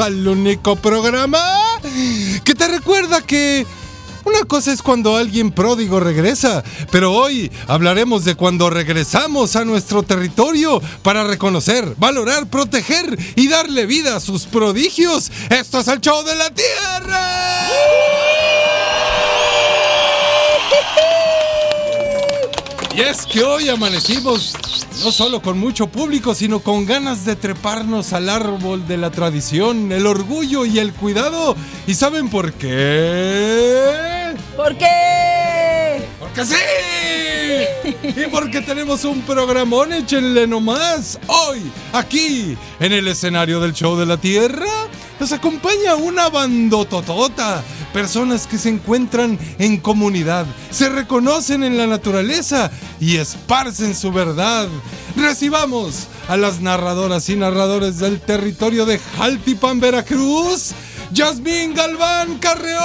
al 0.00 0.26
único 0.26 0.76
programa 0.76 1.38
que 2.44 2.54
te 2.54 2.68
recuerda 2.68 3.20
que 3.22 3.66
una 4.24 4.44
cosa 4.44 4.72
es 4.72 4.82
cuando 4.82 5.16
alguien 5.16 5.50
pródigo 5.50 6.00
regresa, 6.00 6.62
pero 6.90 7.12
hoy 7.12 7.50
hablaremos 7.66 8.24
de 8.24 8.34
cuando 8.34 8.70
regresamos 8.70 9.56
a 9.56 9.64
nuestro 9.64 10.02
territorio 10.02 10.80
para 11.02 11.24
reconocer, 11.24 11.94
valorar, 11.96 12.46
proteger 12.46 13.18
y 13.36 13.48
darle 13.48 13.86
vida 13.86 14.16
a 14.16 14.20
sus 14.20 14.44
prodigios. 14.44 15.30
Esto 15.48 15.80
es 15.80 15.88
el 15.88 16.00
show 16.00 16.22
de 16.24 16.36
la 16.36 16.50
tierra. 16.50 18.29
Y 22.94 23.02
es 23.02 23.24
que 23.24 23.44
hoy 23.44 23.68
amanecimos 23.68 24.52
no 25.04 25.12
solo 25.12 25.40
con 25.40 25.58
mucho 25.58 25.86
público, 25.86 26.34
sino 26.34 26.60
con 26.60 26.86
ganas 26.86 27.24
de 27.24 27.36
treparnos 27.36 28.12
al 28.12 28.28
árbol 28.28 28.86
de 28.86 28.96
la 28.96 29.10
tradición, 29.10 29.92
el 29.92 30.06
orgullo 30.06 30.66
y 30.66 30.78
el 30.78 30.92
cuidado. 30.92 31.56
¿Y 31.86 31.94
saben 31.94 32.28
por 32.28 32.52
qué? 32.54 34.34
¿Por 34.56 34.76
qué? 34.76 36.04
¡Porque 36.18 36.44
sí! 36.44 36.54
Y 38.02 38.26
porque 38.30 38.60
tenemos 38.60 39.04
un 39.04 39.22
programón, 39.22 39.92
échenle 39.92 40.46
nomás. 40.46 41.18
Hoy, 41.28 41.70
aquí, 41.92 42.56
en 42.80 42.92
el 42.92 43.08
escenario 43.08 43.60
del 43.60 43.72
show 43.72 43.96
de 43.96 44.06
la 44.06 44.16
Tierra, 44.16 44.66
nos 45.18 45.32
acompaña 45.32 45.94
una 45.94 46.28
bandototota. 46.28 47.62
Personas 47.92 48.46
que 48.46 48.56
se 48.56 48.68
encuentran 48.68 49.38
en 49.58 49.78
comunidad, 49.78 50.46
se 50.70 50.88
reconocen 50.88 51.64
en 51.64 51.76
la 51.76 51.86
naturaleza 51.86 52.70
y 53.00 53.16
esparcen 53.16 53.96
su 53.96 54.12
verdad. 54.12 54.68
Recibamos 55.16 56.06
a 56.28 56.36
las 56.36 56.60
narradoras 56.60 57.28
y 57.28 57.36
narradores 57.36 57.98
del 57.98 58.20
territorio 58.20 58.86
de 58.86 59.00
Jaltipan, 59.18 59.80
Veracruz, 59.80 60.70
Yasmín 61.12 61.74
Galván 61.74 62.38
Carreón. 62.38 62.80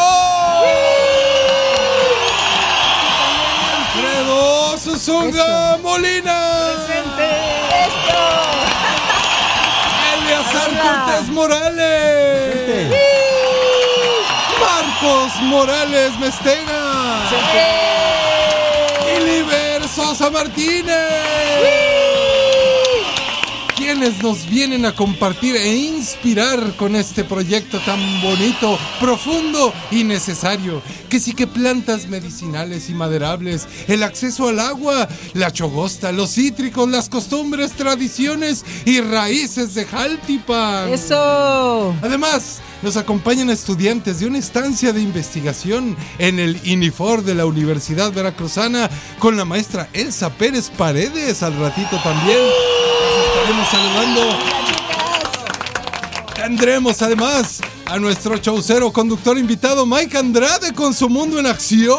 Alfredo 3.77 4.77
Susunga 4.79 5.77
Molina. 5.83 6.71
Eleazar 10.15 10.71
Cortés 10.81 11.29
Morales. 11.29 12.54
Morales 15.41 16.17
Mestega. 16.19 17.29
Y 19.15 19.19
Liber 19.23 19.87
Sosa 19.87 20.29
Martínez. 20.29 20.95
Quienes 23.75 24.23
nos 24.23 24.49
vienen 24.49 24.85
a 24.85 24.95
compartir 24.95 25.55
e 25.55 25.75
inspirar 25.75 26.75
con 26.75 26.95
este 26.95 27.23
proyecto 27.23 27.79
tan 27.79 27.99
bonito, 28.21 28.79
profundo 28.99 29.73
y 29.91 30.03
necesario. 30.03 30.81
Que 31.09 31.19
sí 31.19 31.33
que 31.33 31.45
plantas 31.45 32.07
medicinales 32.07 32.89
y 32.89 32.93
maderables, 32.93 33.67
el 33.87 34.03
acceso 34.03 34.47
al 34.47 34.59
agua, 34.59 35.07
la 35.33 35.51
chogosta, 35.51 36.11
los 36.11 36.33
cítricos, 36.33 36.89
las 36.89 37.09
costumbres, 37.09 37.73
tradiciones 37.73 38.65
y 38.85 39.01
raíces 39.01 39.75
de 39.75 39.85
Jaltipan. 39.85 40.89
Eso. 40.89 41.93
Además, 42.01 42.61
nos 42.85 42.97
acompañan 42.97 43.49
estudiantes 43.49 44.19
de 44.19 44.27
una 44.27 44.37
estancia 44.37 44.93
de 44.93 45.01
investigación 45.01 45.97
en 46.19 46.37
el 46.37 46.61
INIFOR 46.67 47.23
de 47.23 47.33
la 47.33 47.47
Universidad 47.47 48.13
Veracruzana 48.13 48.91
con 49.17 49.35
la 49.35 49.43
maestra 49.43 49.89
Elsa 49.91 50.29
Pérez 50.29 50.69
Paredes 50.69 51.41
al 51.41 51.57
ratito 51.57 51.99
también. 52.03 52.37
Nos 52.37 53.25
estaremos 53.25 53.67
saludando. 53.69 54.21
Tendremos 56.35 57.01
además 57.01 57.59
a 57.87 57.97
nuestro 57.97 58.37
showcero 58.37 58.93
conductor 58.93 59.35
invitado 59.39 59.87
Mike 59.87 60.15
Andrade 60.15 60.71
con 60.71 60.93
su 60.93 61.09
mundo 61.09 61.39
en 61.39 61.47
acción. 61.47 61.97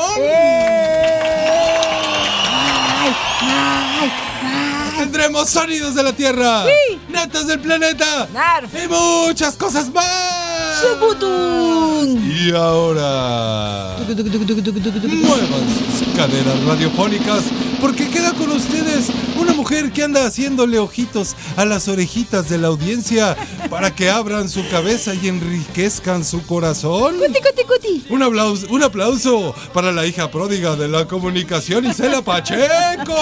Tendremos 4.96 5.50
sonidos 5.50 5.96
de 5.96 6.02
la 6.04 6.12
Tierra, 6.12 6.64
netas 7.08 7.48
del 7.48 7.58
planeta 7.58 8.28
Narf. 8.32 8.70
y 8.84 8.86
muchas 8.86 9.56
cosas 9.56 9.92
más. 9.92 10.45
Subutun. 10.80 12.30
Y 12.30 12.50
ahora 12.54 13.96
muevan 13.96 15.64
sus 15.98 16.08
caderas 16.14 16.64
radiofónicas 16.64 17.44
porque 17.80 18.08
queda 18.08 18.32
con 18.32 18.50
ustedes 18.50 19.08
una 19.38 19.52
mujer 19.54 19.90
que 19.90 20.02
anda 20.02 20.26
haciéndole 20.26 20.78
ojitos 20.78 21.34
a 21.56 21.64
las 21.64 21.88
orejitas 21.88 22.48
de 22.48 22.58
la 22.58 22.68
audiencia 22.68 23.36
para 23.70 23.94
que 23.94 24.10
abran 24.10 24.48
su 24.48 24.68
cabeza 24.68 25.14
y 25.14 25.28
enriquezcan 25.28 26.24
su 26.24 26.44
corazón. 26.46 27.16
Cuti, 27.18 27.40
cuti, 27.40 27.64
cuti. 27.64 28.06
Un 28.10 28.22
aplauso, 28.22 28.66
un 28.70 28.82
aplauso 28.82 29.54
para 29.72 29.92
la 29.92 30.06
hija 30.06 30.30
pródiga 30.30 30.76
de 30.76 30.88
la 30.88 31.06
comunicación, 31.06 31.86
Isela 31.86 32.22
Pacheco. 32.22 33.14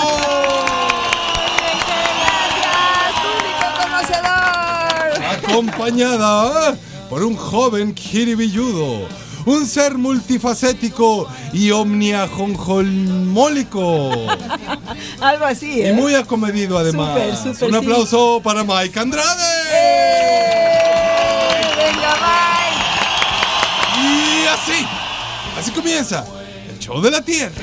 Acompañada 5.44 6.76
por 7.14 7.22
un 7.22 7.36
joven 7.36 7.94
kiribilludo, 7.94 9.06
un 9.46 9.66
ser 9.66 9.96
multifacético 9.96 11.28
y 11.52 11.70
omniajonjolmólico. 11.70 14.10
Algo 15.20 15.44
así, 15.44 15.78
Y 15.78 15.82
¿eh? 15.82 15.92
muy 15.92 16.16
acomedido 16.16 16.76
además. 16.76 17.38
Súper, 17.38 17.54
súper, 17.54 17.68
un 17.68 17.70
sí. 17.70 17.76
aplauso 17.76 18.40
para 18.42 18.64
Mike 18.64 18.98
Andrade. 18.98 19.44
¡Eh! 19.74 21.60
Venga, 21.76 22.16
Mike. 22.24 22.82
Y 24.02 24.46
así, 24.48 24.84
así 25.56 25.70
comienza 25.70 26.26
el 26.68 26.80
show 26.80 27.00
de 27.00 27.12
la 27.12 27.22
tierra. 27.22 27.54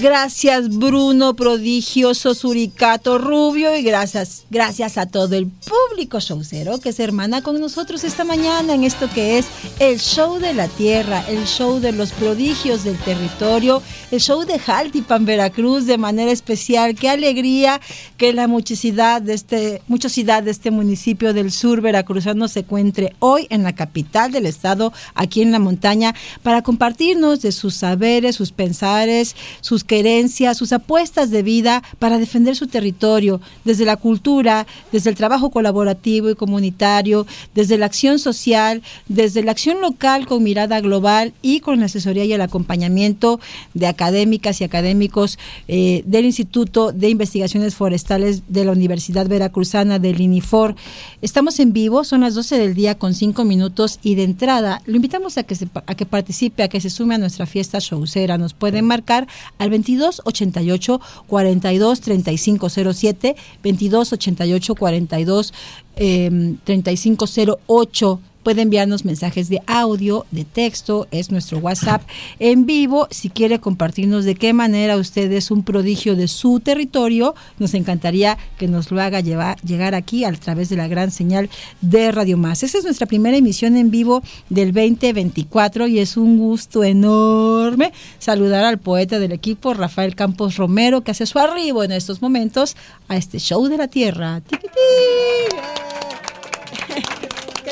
Gracias, 0.00 0.68
Bruno, 0.70 1.36
prodigioso, 1.36 2.34
suricato, 2.34 3.18
rubio, 3.18 3.76
y 3.76 3.82
gracias, 3.82 4.44
gracias 4.50 4.96
a 4.96 5.06
todo 5.06 5.34
el 5.36 5.46
público 5.46 6.20
showcero 6.20 6.80
que 6.80 6.92
se 6.92 7.04
hermana 7.04 7.42
con 7.42 7.60
nosotros 7.60 8.02
esta 8.04 8.24
mañana 8.24 8.74
en 8.74 8.84
esto 8.84 9.10
que 9.10 9.38
es 9.38 9.46
el 9.80 9.98
show 9.98 10.38
de 10.38 10.54
la 10.54 10.68
tierra, 10.68 11.24
el 11.28 11.44
show 11.44 11.80
de 11.80 11.92
los 11.92 12.12
prodigios 12.12 12.84
del 12.84 12.96
territorio, 12.98 13.82
el 14.10 14.20
show 14.20 14.44
de 14.44 14.58
Jaltipan, 14.58 15.26
Veracruz, 15.26 15.86
de 15.86 15.98
manera 15.98 16.30
especial. 16.30 16.94
Qué 16.94 17.10
alegría 17.10 17.80
que 18.16 18.32
la 18.32 18.48
muchosidad 18.48 19.20
de 19.20 19.34
este, 19.34 19.82
muchosidad 19.88 20.42
de 20.42 20.50
este 20.50 20.70
municipio 20.70 21.34
del 21.34 21.50
sur 21.50 21.80
veracruzano 21.80 22.48
se 22.48 22.60
encuentre 22.60 23.14
hoy 23.18 23.46
en 23.50 23.62
la 23.62 23.74
capital 23.74 24.32
del 24.32 24.46
estado, 24.46 24.92
aquí 25.14 25.42
en 25.42 25.52
la 25.52 25.58
montaña, 25.58 26.14
para 26.42 26.62
compartirnos 26.62 27.42
de 27.42 27.52
sus 27.52 27.74
saberes, 27.74 28.36
sus 28.36 28.52
pensares, 28.52 29.36
sus 29.60 29.73
sus 29.74 29.82
querencias, 29.82 30.56
sus 30.56 30.72
apuestas 30.72 31.30
de 31.30 31.42
vida 31.42 31.82
para 31.98 32.18
defender 32.18 32.54
su 32.54 32.68
territorio, 32.68 33.40
desde 33.64 33.84
la 33.84 33.96
cultura, 33.96 34.68
desde 34.92 35.10
el 35.10 35.16
trabajo 35.16 35.50
colaborativo 35.50 36.30
y 36.30 36.36
comunitario, 36.36 37.26
desde 37.56 37.76
la 37.76 37.86
acción 37.86 38.20
social, 38.20 38.82
desde 39.08 39.42
la 39.42 39.50
acción 39.50 39.80
local 39.80 40.28
con 40.28 40.44
mirada 40.44 40.80
global 40.80 41.32
y 41.42 41.58
con 41.58 41.80
la 41.80 41.86
asesoría 41.86 42.24
y 42.24 42.32
el 42.32 42.40
acompañamiento 42.40 43.40
de 43.74 43.88
académicas 43.88 44.60
y 44.60 44.64
académicos 44.64 45.40
eh, 45.66 46.04
del 46.06 46.26
Instituto 46.26 46.92
de 46.92 47.08
Investigaciones 47.08 47.74
Forestales 47.74 48.44
de 48.46 48.64
la 48.64 48.70
Universidad 48.70 49.26
Veracruzana 49.26 49.98
del 49.98 50.20
INIFOR. 50.20 50.76
Estamos 51.20 51.58
en 51.58 51.72
vivo, 51.72 52.04
son 52.04 52.20
las 52.20 52.36
12 52.36 52.58
del 52.58 52.74
día 52.74 52.96
con 52.96 53.12
5 53.12 53.44
minutos 53.44 53.98
y 54.04 54.14
de 54.14 54.22
entrada 54.22 54.82
lo 54.86 54.94
invitamos 54.94 55.36
a 55.36 55.42
que, 55.42 55.56
a 55.74 55.94
que 55.96 56.06
participe, 56.06 56.62
a 56.62 56.68
que 56.68 56.80
se 56.80 56.90
sume 56.90 57.16
a 57.16 57.18
nuestra 57.18 57.46
fiesta 57.46 57.80
showcera. 57.80 58.38
Nos 58.38 58.54
pueden 58.54 58.84
marcar 58.84 59.26
al 59.58 59.70
2288 59.70 61.00
42 61.26 62.00
3507, 62.00 63.36
2288 63.62 64.74
42 64.74 65.52
eh, 65.96 66.56
3508 66.64 68.20
Puede 68.44 68.60
enviarnos 68.60 69.06
mensajes 69.06 69.48
de 69.48 69.62
audio, 69.66 70.26
de 70.30 70.44
texto, 70.44 71.08
es 71.10 71.30
nuestro 71.30 71.58
WhatsApp 71.58 72.02
en 72.38 72.66
vivo. 72.66 73.08
Si 73.10 73.30
quiere 73.30 73.58
compartirnos 73.58 74.26
de 74.26 74.34
qué 74.34 74.52
manera 74.52 74.98
usted 74.98 75.32
es 75.32 75.50
un 75.50 75.62
prodigio 75.64 76.14
de 76.14 76.28
su 76.28 76.60
territorio, 76.60 77.34
nos 77.58 77.72
encantaría 77.72 78.36
que 78.58 78.68
nos 78.68 78.90
lo 78.90 79.00
haga 79.00 79.20
llevar, 79.20 79.58
llegar 79.62 79.94
aquí 79.94 80.26
a 80.26 80.32
través 80.32 80.68
de 80.68 80.76
la 80.76 80.88
gran 80.88 81.10
señal 81.10 81.48
de 81.80 82.12
Radio 82.12 82.36
Más. 82.36 82.62
Esa 82.62 82.76
es 82.76 82.84
nuestra 82.84 83.06
primera 83.06 83.34
emisión 83.34 83.78
en 83.78 83.90
vivo 83.90 84.22
del 84.50 84.74
2024 84.74 85.86
y 85.86 86.00
es 86.00 86.18
un 86.18 86.36
gusto 86.36 86.84
enorme 86.84 87.94
saludar 88.18 88.64
al 88.64 88.78
poeta 88.78 89.18
del 89.20 89.32
equipo, 89.32 89.72
Rafael 89.72 90.14
Campos 90.14 90.56
Romero, 90.58 91.00
que 91.00 91.12
hace 91.12 91.24
su 91.24 91.38
arribo 91.38 91.82
en 91.82 91.92
estos 91.92 92.20
momentos 92.20 92.76
a 93.08 93.16
este 93.16 93.38
show 93.38 93.66
de 93.68 93.78
la 93.78 93.88
tierra. 93.88 94.42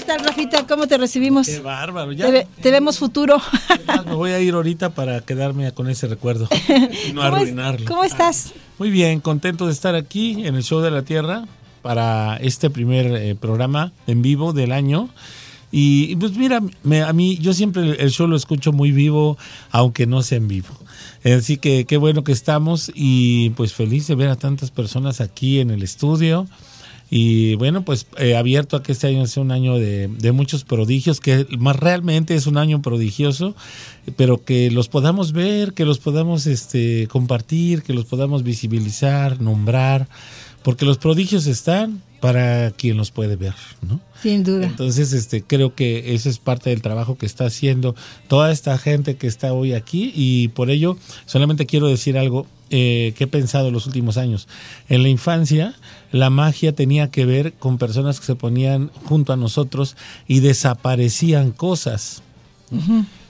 ¿Qué 0.02 0.08
tal, 0.08 0.24
Rafita? 0.24 0.66
¿Cómo 0.66 0.88
te 0.88 0.98
recibimos? 0.98 1.46
Qué 1.46 1.60
bárbaro. 1.60 2.10
te, 2.16 2.70
vemos 2.72 2.98
futuro. 2.98 3.40
Me 4.04 4.14
voy 4.14 4.32
a 4.32 4.40
ir 4.40 4.54
ahorita 4.54 4.90
para 4.90 5.20
quedarme 5.20 5.70
con 5.70 5.88
ese 5.88 6.08
recuerdo 6.08 6.48
y 7.08 7.12
no 7.12 7.22
arruinarlo. 7.22 7.86
¿Cómo 7.86 8.02
estás? 8.02 8.52
muy 8.78 8.90
bien, 8.90 9.20
contento 9.20 9.66
de 9.66 9.72
estar 9.72 9.94
aquí 9.94 10.44
en 10.44 10.56
el 10.56 10.64
Show 10.64 10.80
de 10.80 10.90
la 10.90 11.02
Tierra 11.02 11.44
para 11.82 12.36
este 12.38 12.68
primer 12.68 13.14
eh, 13.14 13.36
programa 13.36 13.92
en 14.08 14.22
vivo 14.22 14.52
del 14.52 14.72
año. 14.72 15.08
Y 15.70 16.16
pues 16.16 16.36
mira, 16.36 16.56
a 16.56 17.12
mí 17.12 17.38
yo 17.38 17.52
siempre 17.54 17.94
el 18.02 18.10
show 18.10 18.26
lo 18.26 18.34
escucho 18.34 18.72
muy 18.72 18.90
vivo, 18.90 19.38
aunque 19.70 20.08
no 20.08 20.22
sea 20.22 20.38
en 20.38 20.48
vivo. 20.48 20.74
Así 21.24 21.58
que 21.58 21.84
qué 21.84 21.96
bueno 21.96 22.24
que 22.24 22.32
estamos 22.32 22.90
y 22.92 23.50
pues 23.50 23.72
feliz 23.72 24.08
de 24.08 24.16
ver 24.16 24.30
a 24.30 24.36
tantas 24.36 24.72
personas 24.72 25.20
aquí 25.20 25.60
en 25.60 25.70
el 25.70 25.84
estudio. 25.84 26.48
Y 27.14 27.56
bueno, 27.56 27.84
pues 27.84 28.06
eh, 28.16 28.36
abierto 28.36 28.74
a 28.74 28.82
que 28.82 28.92
este 28.92 29.06
año 29.06 29.26
sea 29.26 29.42
un 29.42 29.52
año 29.52 29.78
de, 29.78 30.32
muchos 30.32 30.64
prodigios, 30.64 31.20
que 31.20 31.46
más 31.58 31.76
realmente 31.76 32.34
es 32.34 32.46
un 32.46 32.56
año 32.56 32.80
prodigioso, 32.80 33.54
pero 34.16 34.42
que 34.42 34.70
los 34.70 34.88
podamos 34.88 35.32
ver, 35.32 35.74
que 35.74 35.84
los 35.84 35.98
podamos 35.98 36.46
este, 36.46 37.08
compartir, 37.08 37.82
que 37.82 37.92
los 37.92 38.06
podamos 38.06 38.44
visibilizar, 38.44 39.42
nombrar, 39.42 40.08
porque 40.62 40.86
los 40.86 40.96
prodigios 40.96 41.46
están 41.46 42.00
para 42.22 42.70
quien 42.70 42.96
los 42.96 43.10
puede 43.10 43.34
ver, 43.34 43.54
¿no? 43.80 43.98
Sin 44.22 44.44
duda. 44.44 44.64
Entonces, 44.64 45.12
este, 45.12 45.42
creo 45.42 45.74
que 45.74 46.14
eso 46.14 46.30
es 46.30 46.38
parte 46.38 46.70
del 46.70 46.80
trabajo 46.80 47.18
que 47.18 47.26
está 47.26 47.46
haciendo 47.46 47.96
toda 48.28 48.52
esta 48.52 48.78
gente 48.78 49.16
que 49.16 49.26
está 49.26 49.52
hoy 49.52 49.72
aquí 49.72 50.12
y 50.14 50.46
por 50.46 50.70
ello 50.70 50.96
solamente 51.26 51.66
quiero 51.66 51.88
decir 51.88 52.16
algo 52.16 52.46
eh, 52.70 53.12
que 53.18 53.24
he 53.24 53.26
pensado 53.26 53.66
en 53.66 53.74
los 53.74 53.86
últimos 53.86 54.18
años. 54.18 54.46
En 54.88 55.02
la 55.02 55.08
infancia, 55.08 55.74
la 56.12 56.30
magia 56.30 56.72
tenía 56.76 57.10
que 57.10 57.26
ver 57.26 57.54
con 57.54 57.76
personas 57.76 58.20
que 58.20 58.26
se 58.26 58.36
ponían 58.36 58.92
junto 59.04 59.32
a 59.32 59.36
nosotros 59.36 59.96
y 60.28 60.38
desaparecían 60.38 61.50
cosas. 61.50 62.22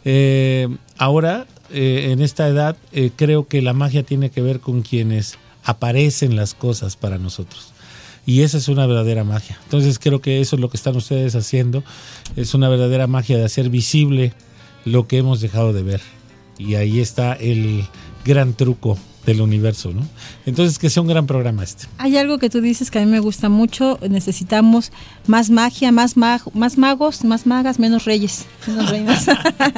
Eh, 0.04 0.68
ahora, 0.98 1.46
eh, 1.70 2.10
en 2.10 2.20
esta 2.20 2.46
edad, 2.46 2.76
creo 3.16 3.48
que 3.48 3.62
la 3.62 3.72
magia 3.72 4.02
tiene 4.02 4.28
que 4.28 4.42
ver 4.42 4.60
con 4.60 4.82
quienes 4.82 5.38
aparecen 5.64 6.36
las 6.36 6.52
cosas 6.52 6.96
para 6.96 7.16
nosotros. 7.16 7.71
Y 8.24 8.42
esa 8.42 8.58
es 8.58 8.69
una 8.69 8.86
verdadera 8.86 9.24
magia. 9.24 9.58
Entonces 9.64 9.98
creo 9.98 10.20
que 10.20 10.40
eso 10.40 10.56
es 10.56 10.60
lo 10.60 10.70
que 10.70 10.76
están 10.76 10.96
ustedes 10.96 11.34
haciendo. 11.34 11.82
Es 12.36 12.54
una 12.54 12.69
verdadera 12.69 13.06
magia 13.06 13.36
de 13.36 13.44
hacer 13.44 13.69
visible 13.69 14.32
lo 14.84 15.08
que 15.08 15.19
hemos 15.19 15.40
dejado 15.40 15.72
de 15.72 15.82
ver. 15.82 16.00
Y 16.58 16.76
ahí 16.76 17.00
está 17.00 17.32
el 17.32 17.84
gran 18.24 18.54
truco 18.54 18.96
del 19.26 19.40
universo, 19.40 19.92
¿no? 19.92 20.06
Entonces, 20.46 20.78
que 20.78 20.90
sea 20.90 21.02
un 21.02 21.08
gran 21.08 21.26
programa 21.26 21.62
este. 21.62 21.86
Hay 21.98 22.16
algo 22.16 22.38
que 22.38 22.50
tú 22.50 22.60
dices 22.60 22.90
que 22.90 22.98
a 22.98 23.04
mí 23.04 23.10
me 23.10 23.20
gusta 23.20 23.48
mucho, 23.48 23.98
necesitamos 24.08 24.90
más 25.26 25.50
magia, 25.50 25.92
más, 25.92 26.16
más 26.16 26.78
magos, 26.78 27.24
más 27.24 27.46
magas, 27.46 27.78
menos 27.78 28.04
reyes, 28.04 28.46
menos 28.66 28.90
reinas. 28.90 29.26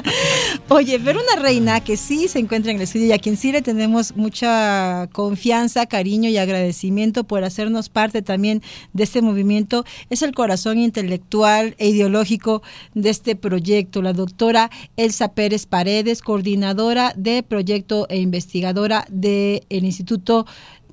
Oye, 0.70 0.96
ver 0.98 1.16
una 1.16 1.42
reina 1.42 1.80
que 1.80 1.96
sí 1.98 2.28
se 2.28 2.38
encuentra 2.38 2.70
en 2.70 2.78
el 2.78 2.84
estudio 2.84 3.06
y 3.06 3.12
a 3.12 3.18
quien 3.18 3.36
sí 3.36 3.52
le 3.52 3.60
tenemos 3.60 4.16
mucha 4.16 5.08
confianza, 5.12 5.84
cariño 5.86 6.30
y 6.30 6.38
agradecimiento 6.38 7.24
por 7.24 7.44
hacernos 7.44 7.90
parte 7.90 8.22
también 8.22 8.62
de 8.94 9.04
este 9.04 9.20
movimiento, 9.20 9.84
es 10.08 10.22
el 10.22 10.34
corazón 10.34 10.78
intelectual 10.78 11.74
e 11.78 11.88
ideológico 11.88 12.62
de 12.94 13.10
este 13.10 13.36
proyecto, 13.36 14.00
la 14.00 14.14
doctora 14.14 14.70
Elsa 14.96 15.32
Pérez 15.32 15.66
Paredes, 15.66 16.22
coordinadora 16.22 17.12
de 17.16 17.42
proyecto 17.42 18.06
e 18.08 18.18
investigadora 18.18 19.04
de 19.10 19.33
el 19.68 19.84
Instituto 19.84 20.46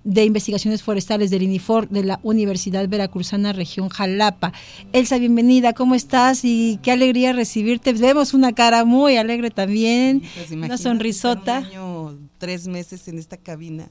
de 0.04 0.26
Investigaciones 0.26 0.82
Forestales 0.82 1.30
del 1.30 1.44
INIFOR 1.44 1.90
de 1.90 2.04
la 2.04 2.20
Universidad 2.24 2.88
Veracruzana 2.88 3.54
Región 3.54 3.90
Jalapa. 3.90 4.52
Elsa, 4.94 5.18
bienvenida, 5.18 5.74
¿cómo 5.74 5.96
estás? 5.96 6.44
Y 6.44 6.80
qué 6.82 6.92
alegría 6.92 7.34
recibirte. 7.34 7.94
Vemos 7.94 8.34
una 8.34 8.54
cara 8.54 8.84
muy 8.84 9.18
alegre 9.18 9.52
también, 9.52 10.24
pues 10.36 10.52
una 10.52 10.78
sonrisota. 10.78 11.60
Un 11.60 11.66
año, 11.66 12.20
tres 12.38 12.68
meses 12.68 13.08
en 13.08 13.20
esta 13.20 13.38
cabina. 13.38 13.90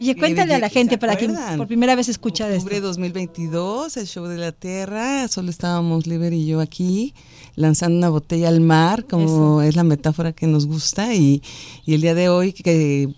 Oye, 0.00 0.14
cuéntale 0.14 0.54
a 0.54 0.60
la 0.60 0.68
gente 0.68 0.96
para 0.96 1.16
quien 1.16 1.34
por 1.56 1.66
primera 1.66 1.96
vez 1.96 2.08
escucha 2.08 2.46
de 2.46 2.56
esto. 2.56 2.66
Octubre 2.66 2.80
2022, 2.80 3.96
el 3.96 4.06
show 4.06 4.26
de 4.26 4.38
la 4.38 4.52
Tierra, 4.52 5.26
solo 5.26 5.50
estábamos 5.50 6.06
Liber 6.06 6.32
y 6.32 6.46
yo 6.46 6.60
aquí 6.60 7.14
lanzando 7.56 7.98
una 7.98 8.08
botella 8.08 8.46
al 8.46 8.60
mar, 8.60 9.06
como 9.06 9.60
es 9.60 9.74
la 9.74 9.82
metáfora 9.82 10.32
que 10.32 10.46
nos 10.46 10.66
gusta, 10.66 11.12
y, 11.14 11.42
y 11.84 11.94
el 11.94 12.02
día 12.02 12.14
de 12.14 12.28
hoy 12.28 12.52
que 12.52 13.12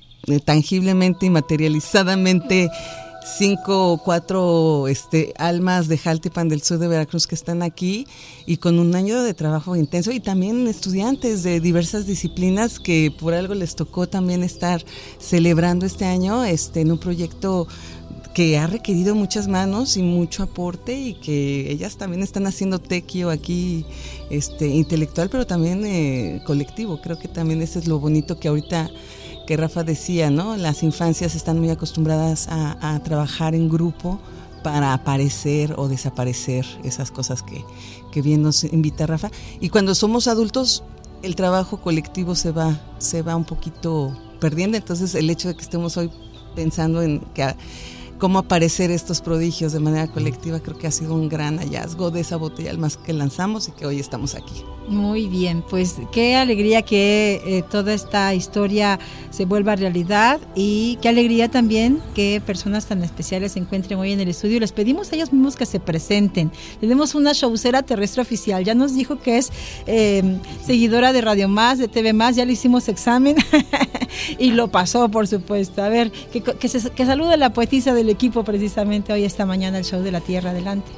tangiblemente 0.45 1.27
y 1.27 1.31
materializadamente 1.31 2.71
cinco 3.39 3.93
o 3.93 3.99
cuatro 3.99 4.89
este, 4.89 5.33
almas 5.37 5.89
de 5.89 5.99
Jaltipan 5.99 6.49
del 6.49 6.63
sur 6.63 6.79
de 6.79 6.89
Veracruz 6.89 7.27
que 7.27 7.35
están 7.35 7.63
aquí 7.63 8.07
y 8.47 8.57
con 8.57 8.79
un 8.79 8.95
año 8.95 9.23
de 9.23 9.35
trabajo 9.35 9.77
intenso 9.77 10.11
y 10.11 10.21
también 10.21 10.67
estudiantes 10.67 11.43
de 11.43 11.61
diversas 11.61 12.07
disciplinas 12.07 12.81
que 12.81 13.15
por 13.17 13.35
algo 13.35 13.55
les 13.55 13.77
tocó 13.77 14.09
también 14.09 14.43
estar 14.43 14.85
celebrando 15.19 15.87
este 15.87 16.07
año 16.07 16.45
este, 16.45 16.81
en 16.81 16.93
un 16.93 16.99
proyecto 16.99 17.69
que 18.35 18.59
ha 18.59 18.67
requerido 18.67 19.15
muchas 19.15 19.49
manos 19.49 19.97
y 19.97 20.03
mucho 20.03 20.45
aporte 20.45 20.95
y 20.97 21.15
que 21.15 21.71
ellas 21.71 21.97
también 21.97 22.23
están 22.23 22.47
haciendo 22.47 22.79
tequio 22.79 23.29
aquí 23.29 23.85
este, 24.31 24.69
intelectual 24.69 25.29
pero 25.31 25.47
también 25.47 25.85
eh, 25.85 26.41
colectivo. 26.47 27.01
Creo 27.03 27.19
que 27.19 27.29
también 27.29 27.61
ese 27.61 27.81
es 27.81 27.89
lo 27.89 27.99
bonito 27.99 28.39
que 28.39 28.49
ahorita 28.49 28.89
que 29.47 29.57
Rafa 29.57 29.85
decía, 29.85 30.31
¿no? 30.31 30.57
Las 30.57 30.83
infancias 30.83 31.35
están 31.35 31.59
muy 31.59 31.71
acostumbradas 31.71 32.49
a, 32.51 33.01
trabajar 33.05 33.55
en 33.55 33.69
grupo 33.69 34.21
para 34.63 34.93
aparecer 34.93 35.75
o 35.77 35.89
desaparecer, 35.89 36.67
esas 36.85 37.11
cosas 37.11 37.43
que, 37.43 37.65
que, 38.13 38.23
bien 38.23 38.43
nos 38.43 38.65
invita 38.65 39.07
Rafa. 39.07 39.31
Y 39.61 39.71
cuando 39.71 39.95
somos 39.95 40.29
adultos, 40.29 40.85
el 41.23 41.35
trabajo 41.35 41.81
colectivo 41.81 42.35
se 42.35 42.53
va, 42.53 42.81
se 42.99 43.23
va 43.23 43.37
un 43.37 43.45
poquito 43.45 44.17
perdiendo. 44.41 44.77
Entonces, 44.77 45.15
el 45.15 45.31
hecho 45.31 45.49
de 45.49 45.55
que 45.55 45.63
estemos 45.63 45.97
hoy 45.97 46.11
pensando 46.55 47.03
en 47.03 47.21
que 47.35 47.55
cómo 48.21 48.39
aparecer 48.39 48.91
estos 48.91 49.23
prodigios 49.23 49.73
de 49.73 49.81
manera 49.81 50.07
colectiva, 50.07 50.61
creo 50.61 50.79
que 50.79 50.87
ha 50.87 50.93
sido 50.93 51.15
un 51.15 51.29
gran 51.29 51.59
hallazgo 51.59 52.11
de 52.11 52.21
esa 52.21 52.37
botella 52.37 52.71
al 52.71 52.79
más 52.79 52.97
que 52.97 53.13
lanzamos 53.13 53.67
y 53.69 53.73
que 53.73 53.87
hoy 53.87 53.99
estamos 53.99 54.35
aquí. 54.35 54.63
Muy 54.89 55.29
bien, 55.29 55.63
pues 55.69 55.97
qué 56.13 56.37
alegría 56.37 56.83
que 56.83 57.41
eh, 57.45 57.63
toda 57.71 57.95
esta 57.95 58.35
historia 58.35 58.99
se 59.31 59.45
vuelva 59.45 59.77
realidad 59.77 60.41
y 60.55 60.99
qué 61.01 61.09
alegría 61.09 61.49
también 61.49 62.01
que 62.15 62.43
personas 62.45 62.87
tan 62.87 63.03
especiales 63.05 63.53
se 63.53 63.61
encuentren 63.61 63.99
hoy 63.99 64.13
en 64.13 64.21
el 64.21 64.29
estudio. 64.29 64.61
Les 64.61 64.73
pedimos 64.73 65.13
a 65.13 65.17
ellos 65.17 65.33
mismos 65.33 65.57
que 65.57 65.65
se 65.65 65.81
presenten. 65.81 66.51
Tenemos 66.81 67.15
una 67.15 67.33
showcera 67.33 67.83
terrestre 67.83 68.21
oficial, 68.21 68.65
ya 68.65 68.75
nos 68.75 68.95
dijo 68.95 69.19
que 69.21 69.39
es 69.39 69.51
eh, 69.87 70.39
seguidora 70.67 71.13
de 71.13 71.21
Radio 71.21 71.49
Más, 71.49 71.79
de 71.79 71.89
TV 71.89 72.13
Más, 72.13 72.37
ya 72.37 72.45
le 72.45 72.53
hicimos 72.53 72.89
examen 72.89 73.37
y 74.39 74.51
lo 74.51 74.69
pasó, 74.69 75.09
por 75.09 75.27
supuesto. 75.27 75.83
A 75.83 75.89
ver, 75.89 76.11
que, 76.33 76.43
que, 76.43 77.11
la 77.37 77.53
poetisa 77.53 77.95
del 77.95 78.10
equipo 78.11 78.45
precisamente 78.45 79.13
hoy 79.13 79.25
esta 79.25 79.47
mañana 79.47 79.79
el 79.79 79.85
show 79.85 80.03
de 80.03 80.13
la 80.13 80.21
Tierra. 80.21 80.51
Adelante. 80.51 80.91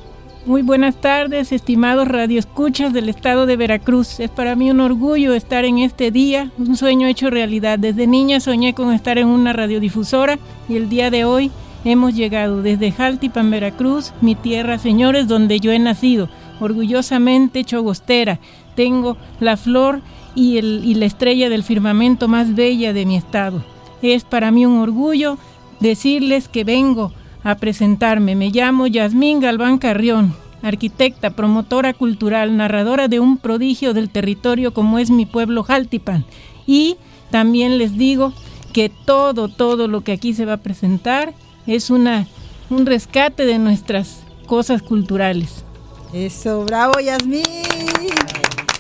Muy 0.45 0.63
buenas 0.63 0.97
tardes, 0.97 1.53
estimados 1.53 2.09
radioescuchas 2.09 2.93
del 2.93 3.09
estado 3.09 3.47
de 3.47 3.57
Veracruz. 3.57 4.19
Es 4.19 4.29
para 4.29 4.57
mí 4.57 4.73
un 4.73 4.81
orgullo 4.81 5.35
estar 5.35 5.65
en 5.65 5.79
este 5.79 6.11
día, 6.11 6.51
un 6.59 6.77
sueño 6.77 7.07
hecho 7.07 7.31
realidad. 7.31 7.79
Desde 7.79 8.09
niña 8.09 8.41
soñé 8.41 8.75
con 8.75 8.93
estar 8.93 9.19
en 9.19 9.29
una 9.29 9.53
radiodifusora 9.53 10.41
y 10.69 10.75
el 10.75 10.89
día 10.89 11.13
de 11.13 11.25
hoy 11.25 11.53
hemos 11.85 12.17
llegado 12.17 12.61
desde 12.61 12.91
Jaltipan, 12.91 13.53
Veracruz, 13.53 14.13
mi 14.21 14.35
tierra, 14.35 14.79
señores, 14.79 15.29
donde 15.29 15.61
yo 15.61 15.71
he 15.71 15.79
nacido. 15.79 16.29
Orgullosamente 16.59 17.63
chogostera. 17.63 18.41
Tengo 18.75 19.17
la 19.39 19.57
flor 19.57 20.01
y, 20.35 20.61
la 20.95 21.07
estrella 21.07 21.51
del 21.51 21.63
firmamento 21.63 22.27
más 22.27 22.55
bella 22.57 22.93
de 22.93 23.07
mi 23.07 23.17
estado. 23.17 23.63
Es 24.03 24.25
para 24.25 24.51
mí 24.51 24.67
un 24.67 24.79
orgullo 24.79 25.39
decirles 25.83 26.49
que 26.49 26.65
vengo 26.65 27.13
a 27.43 27.57
presentarme. 27.57 28.35
Me 28.35 28.51
llamo 28.51 28.87
Yasmín 28.87 29.41
Galván 29.41 29.79
Carrión, 29.79 30.35
arquitecta, 30.63 31.31
promotora 31.31 31.93
cultural, 31.93 32.57
narradora 32.57 33.09
de 33.09 33.21
un 33.21 33.37
prodigio 33.37 33.93
del 33.93 34.09
territorio 34.09 34.73
como 34.73 34.99
es 34.99 35.11
mi 35.11 35.27
pueblo 35.27 35.65
Jaltipan. 35.65 36.25
Y 36.67 36.97
también 37.31 37.79
les 37.79 37.99
digo 37.99 38.33
que 38.73 38.89
todo, 38.89 39.49
todo 39.49 39.89
lo 39.89 40.03
que 40.03 40.13
aquí 40.13 40.33
se 40.33 40.47
va 40.47 40.55
a 40.55 40.63
presentar 40.63 41.35
es 41.67 41.91
una, 41.91 42.27
un 42.71 42.87
rescate 42.87 43.45
de 43.45 43.59
nuestras 43.59 44.21
cosas 44.47 44.83
culturales. 44.83 45.65
Eso, 46.13 46.65
bravo 46.65 47.01
Yasmín. 47.01 47.43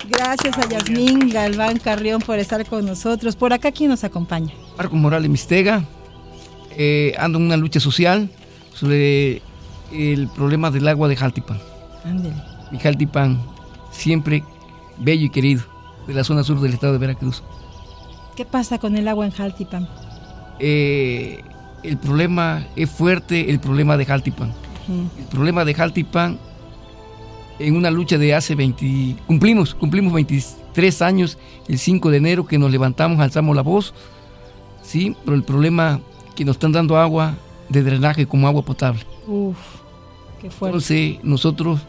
Gracias 0.08 0.58
a 0.58 0.68
Yasmín 0.68 1.30
Galván 1.30 1.78
Carrión 1.78 2.20
por 2.20 2.38
estar 2.38 2.64
con 2.66 2.84
nosotros. 2.84 3.34
Por 3.34 3.52
acá, 3.52 3.72
¿quién 3.72 3.90
nos 3.90 4.04
acompaña? 4.04 4.52
Marco 4.76 4.94
Morales 4.94 5.30
Mistega. 5.30 5.84
Eh, 6.76 7.14
ando 7.18 7.38
en 7.38 7.44
una 7.44 7.56
lucha 7.56 7.80
social 7.80 8.30
sobre 8.74 9.42
el 9.92 10.28
problema 10.34 10.70
del 10.70 10.88
agua 10.88 11.08
de 11.08 11.16
Jaltipan. 11.16 11.58
Ándele. 12.04 12.34
Mi 12.70 12.78
Jaltipan, 12.78 13.40
siempre 13.90 14.42
bello 14.98 15.26
y 15.26 15.30
querido, 15.30 15.62
de 16.06 16.14
la 16.14 16.24
zona 16.24 16.42
sur 16.42 16.60
del 16.60 16.72
estado 16.72 16.94
de 16.94 16.98
Veracruz. 16.98 17.42
¿Qué 18.36 18.44
pasa 18.44 18.78
con 18.78 18.96
el 18.96 19.08
agua 19.08 19.26
en 19.26 19.32
Jaltipan? 19.32 19.88
Eh, 20.58 21.42
el 21.82 21.98
problema 21.98 22.66
es 22.76 22.90
fuerte, 22.90 23.50
el 23.50 23.60
problema 23.60 23.96
de 23.96 24.06
Jaltipan. 24.06 24.52
El 24.88 25.26
problema 25.30 25.64
de 25.64 25.74
Jaltipan, 25.74 26.38
en 27.58 27.76
una 27.76 27.90
lucha 27.90 28.18
de 28.18 28.34
hace 28.34 28.54
20, 28.54 29.16
cumplimos, 29.26 29.74
cumplimos 29.74 30.12
23 30.12 31.02
años, 31.02 31.38
el 31.68 31.78
5 31.78 32.10
de 32.10 32.16
enero 32.16 32.46
que 32.46 32.58
nos 32.58 32.70
levantamos, 32.70 33.20
alzamos 33.20 33.54
la 33.54 33.62
voz, 33.62 33.94
sí, 34.82 35.16
pero 35.24 35.36
el 35.36 35.44
problema 35.44 36.00
que 36.34 36.44
nos 36.44 36.56
están 36.56 36.72
dando 36.72 36.96
agua 36.96 37.34
de 37.68 37.82
drenaje 37.82 38.26
como 38.26 38.46
agua 38.46 38.62
potable. 38.62 39.00
Uf, 39.26 39.56
qué 40.40 40.50
fuerte. 40.50 40.76
Entonces 40.76 41.24
nosotros 41.24 41.80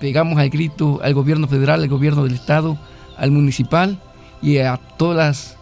pegamos 0.00 0.38
al 0.38 0.50
grito 0.50 1.00
al 1.02 1.14
gobierno 1.14 1.48
federal, 1.48 1.82
al 1.82 1.88
gobierno 1.88 2.24
del 2.24 2.34
estado, 2.34 2.78
al 3.16 3.30
municipal 3.30 4.00
y 4.42 4.58
a 4.58 4.76
todas 4.76 5.16
las 5.16 5.56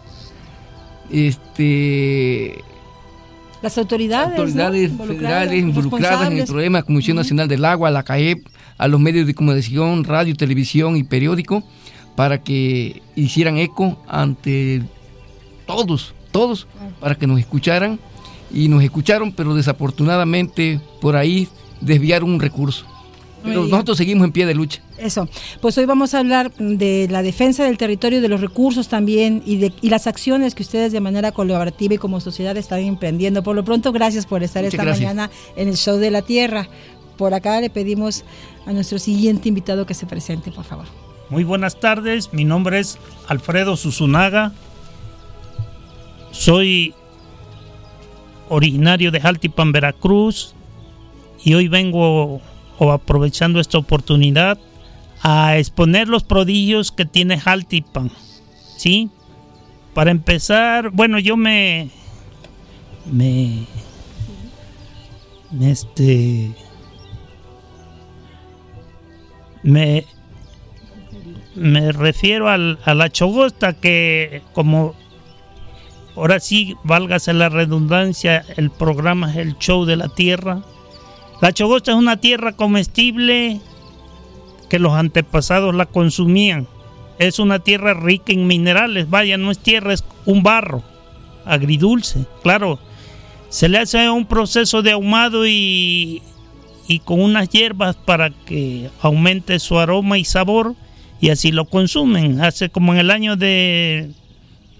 este, 1.09 2.63
Las 3.61 3.77
autoridades, 3.77 4.37
autoridades 4.37 4.89
Involucradas, 4.89 5.17
federales 5.19 5.59
involucradas 5.59 6.31
en 6.31 6.37
el 6.39 6.45
problema, 6.45 6.83
Comisión 6.83 7.17
Nacional 7.17 7.47
del 7.47 7.65
Agua, 7.65 7.91
la 7.91 8.03
CAEP, 8.03 8.47
a 8.77 8.87
los 8.87 8.99
medios 8.99 9.27
de 9.27 9.33
comunicación, 9.33 10.03
radio, 10.03 10.35
televisión 10.35 10.97
y 10.97 11.03
periódico, 11.03 11.63
para 12.15 12.43
que 12.43 13.01
hicieran 13.15 13.57
eco 13.57 13.97
ante 14.07 14.81
todos, 15.65 16.13
todos, 16.31 16.67
para 16.99 17.15
que 17.15 17.27
nos 17.27 17.39
escucharan. 17.39 17.99
Y 18.53 18.67
nos 18.67 18.83
escucharon, 18.83 19.31
pero 19.31 19.55
desafortunadamente 19.55 20.79
por 21.01 21.15
ahí 21.15 21.47
desviaron 21.81 22.31
un 22.31 22.39
recurso. 22.39 22.85
Pero 23.43 23.65
nosotros 23.65 23.97
seguimos 23.97 24.23
en 24.23 24.31
pie 24.31 24.45
de 24.45 24.53
lucha. 24.53 24.81
Eso. 24.97 25.27
Pues 25.59 25.77
hoy 25.77 25.85
vamos 25.85 26.13
a 26.13 26.19
hablar 26.19 26.53
de 26.53 27.07
la 27.11 27.21
defensa 27.21 27.65
del 27.65 27.77
territorio, 27.77 28.21
de 28.21 28.29
los 28.29 28.39
recursos 28.39 28.87
también 28.87 29.43
y 29.45 29.57
de 29.57 29.73
y 29.81 29.89
las 29.89 30.07
acciones 30.07 30.55
que 30.55 30.63
ustedes 30.63 30.93
de 30.93 31.01
manera 31.01 31.33
colaborativa 31.33 31.95
y 31.95 31.97
como 31.97 32.21
sociedad 32.21 32.55
están 32.55 32.79
emprendiendo. 32.79 33.43
Por 33.43 33.55
lo 33.55 33.65
pronto, 33.65 33.91
gracias 33.91 34.25
por 34.25 34.43
estar 34.43 34.63
Muchas 34.63 34.75
esta 34.75 34.85
gracias. 34.85 35.05
mañana 35.05 35.29
en 35.57 35.67
el 35.67 35.75
show 35.75 35.97
de 35.97 36.11
la 36.11 36.21
Tierra. 36.21 36.69
Por 37.17 37.33
acá 37.33 37.59
le 37.59 37.69
pedimos 37.69 38.23
a 38.65 38.71
nuestro 38.71 38.97
siguiente 38.97 39.49
invitado 39.49 39.85
que 39.85 39.93
se 39.93 40.05
presente, 40.05 40.51
por 40.51 40.63
favor. 40.63 40.85
Muy 41.29 41.43
buenas 41.43 41.79
tardes, 41.79 42.31
mi 42.31 42.45
nombre 42.45 42.79
es 42.79 42.97
Alfredo 43.27 43.75
Susunaga. 43.75 44.53
Soy 46.31 46.93
originario 48.49 49.11
de 49.11 49.19
Jaltipan, 49.21 49.71
Veracruz, 49.71 50.53
y 51.43 51.53
hoy 51.53 51.67
vengo 51.67 52.41
o 52.79 52.91
aprovechando 52.91 53.59
esta 53.59 53.77
oportunidad 53.77 54.57
a 55.21 55.57
exponer 55.57 56.07
los 56.07 56.23
prodigios 56.23 56.91
que 56.91 57.05
tiene 57.05 57.39
Jaltipan. 57.39 58.11
¿Sí? 58.77 59.09
Para 59.93 60.11
empezar, 60.11 60.89
bueno, 60.89 61.19
yo 61.19 61.37
me 61.37 61.89
me 63.05 63.65
este 65.61 66.51
me 69.61 70.05
me 71.55 71.91
refiero 71.91 72.49
al- 72.49 72.79
a 72.83 72.93
la 72.95 73.09
chogosta 73.11 73.73
que 73.73 74.41
como 74.53 74.95
ahora 76.15 76.39
sí, 76.39 76.75
válgase 76.83 77.33
la 77.33 77.49
redundancia, 77.49 78.45
el 78.57 78.69
programa 78.69 79.31
es 79.31 79.37
el 79.37 79.57
show 79.57 79.85
de 79.85 79.95
la 79.95 80.09
tierra. 80.09 80.61
La 81.41 81.51
chogosta 81.51 81.91
es 81.91 81.97
una 81.97 82.17
tierra 82.17 82.53
comestible 82.53 83.59
que 84.69 84.79
los 84.79 84.93
antepasados 84.93 85.75
la 85.75 85.85
consumían. 85.85 86.67
Es 87.19 87.39
una 87.39 87.59
tierra 87.59 87.93
rica 87.93 88.33
en 88.33 88.47
minerales, 88.47 89.09
vaya, 89.09 89.37
no 89.37 89.51
es 89.51 89.59
tierra, 89.59 89.93
es 89.93 90.03
un 90.25 90.43
barro 90.43 90.83
agridulce. 91.45 92.25
Claro, 92.41 92.79
se 93.49 93.69
le 93.69 93.79
hace 93.79 94.09
un 94.09 94.25
proceso 94.25 94.81
de 94.81 94.91
ahumado 94.91 95.45
y, 95.45 96.21
y 96.87 96.99
con 96.99 97.21
unas 97.21 97.49
hierbas 97.49 97.95
para 97.95 98.29
que 98.29 98.89
aumente 99.01 99.59
su 99.59 99.77
aroma 99.77 100.17
y 100.17 100.25
sabor 100.25 100.75
y 101.21 101.29
así 101.29 101.51
lo 101.51 101.65
consumen. 101.65 102.41
Hace 102.41 102.69
como 102.69 102.93
en 102.93 102.99
el 102.99 103.11
año 103.11 103.35
de 103.35 104.11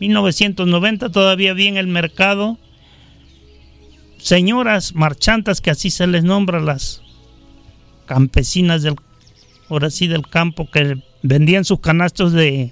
1990 0.03 1.09
todavía 1.11 1.51
había 1.51 1.69
en 1.69 1.77
el 1.77 1.87
mercado 1.87 2.57
señoras 4.17 4.95
marchantas 4.95 5.61
que 5.61 5.71
así 5.71 5.89
se 5.89 6.07
les 6.07 6.23
nombra 6.23 6.59
las 6.59 7.01
campesinas 8.05 8.81
del 8.83 8.95
ahora 9.69 9.89
sí 9.89 10.07
del 10.07 10.27
campo 10.27 10.69
que 10.69 10.97
vendían 11.21 11.65
sus 11.65 11.79
canastos 11.79 12.33
de 12.33 12.71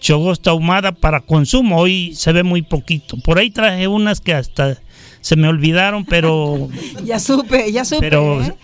chogosta 0.00 0.50
ahumada 0.50 0.92
para 0.92 1.20
consumo. 1.20 1.78
Hoy 1.78 2.14
se 2.14 2.32
ve 2.32 2.42
muy 2.42 2.62
poquito. 2.62 3.16
Por 3.18 3.38
ahí 3.38 3.50
traje 3.50 3.88
unas 3.88 4.20
que 4.20 4.34
hasta 4.34 4.80
se 5.20 5.34
me 5.36 5.48
olvidaron, 5.48 6.04
pero 6.04 6.68
Ya 7.04 7.18
supe, 7.18 7.70
ya 7.72 7.84
supe. 7.84 8.00
pero 8.00 8.42
¿eh? 8.42 8.54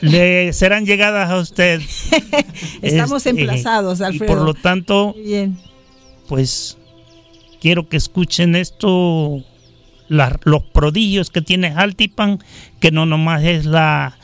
le 0.00 0.52
serán 0.52 0.86
llegadas 0.86 1.30
a 1.30 1.38
usted. 1.38 1.80
Estamos 2.82 3.26
Este, 3.26 3.30
emplazados, 3.40 4.00
Alfredo. 4.00 4.32
por 4.32 4.42
lo 4.42 4.54
tanto, 4.54 5.14
Bien. 5.22 5.58
pues 6.28 6.78
quiero 7.60 7.88
que 7.88 7.96
escuchen 7.96 8.54
esto, 8.56 9.42
la- 10.08 10.38
los 10.44 10.62
prodigios 10.62 11.30
que 11.30 11.42
tiene 11.42 11.68
Altipan, 11.68 12.38
que 12.80 12.90
no 12.90 13.06
nomás 13.06 13.42
es 13.44 13.64
la 13.66 14.16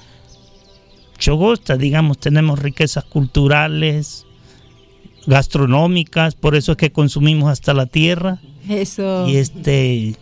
chogosta, 1.19 1.77
digamos, 1.77 2.19
tenemos 2.19 2.59
riquezas 2.59 3.05
culturales, 3.05 4.27
gastronómicas, 5.27 6.35
por 6.35 6.55
eso 6.57 6.73
es 6.73 6.79
que 6.79 6.91
consumimos 6.93 7.51
hasta 7.51 7.75
la 7.75 7.87
tierra. 7.87 8.39
Eso. 8.69 9.29
Y 9.29 9.37
este, 9.37 10.17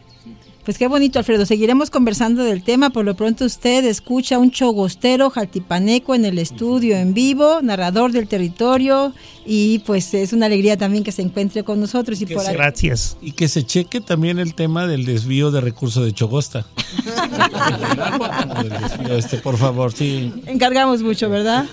Pues 0.64 0.76
qué 0.78 0.88
bonito, 0.88 1.18
Alfredo. 1.18 1.46
Seguiremos 1.46 1.90
conversando 1.90 2.44
del 2.44 2.62
tema. 2.62 2.90
Por 2.90 3.04
lo 3.04 3.14
pronto 3.16 3.44
usted 3.46 3.84
escucha 3.86 4.38
un 4.38 4.50
chogostero 4.50 5.30
jaltipaneco 5.30 6.14
en 6.14 6.24
el 6.26 6.38
estudio 6.38 6.96
en 6.96 7.14
vivo, 7.14 7.60
narrador 7.62 8.12
del 8.12 8.28
territorio. 8.28 9.12
Y 9.46 9.80
pues 9.80 10.12
es 10.14 10.32
una 10.34 10.46
alegría 10.46 10.76
también 10.76 11.02
que 11.02 11.12
se 11.12 11.22
encuentre 11.22 11.64
con 11.64 11.80
nosotros. 11.80 12.20
Y 12.20 12.26
por 12.26 12.46
ahí- 12.46 12.54
gracias. 12.54 13.16
Y 13.22 13.32
que 13.32 13.48
se 13.48 13.64
cheque 13.64 14.00
también 14.00 14.38
el 14.38 14.54
tema 14.54 14.86
del 14.86 15.06
desvío 15.06 15.50
de 15.50 15.60
recursos 15.62 16.04
de 16.04 16.12
Chogosta. 16.12 16.66
Del 18.62 18.68
desvío 18.68 19.16
este, 19.16 19.38
por 19.38 19.56
favor, 19.56 19.92
sí. 19.92 20.32
encargamos 20.46 21.02
mucho, 21.02 21.28
¿verdad? 21.30 21.66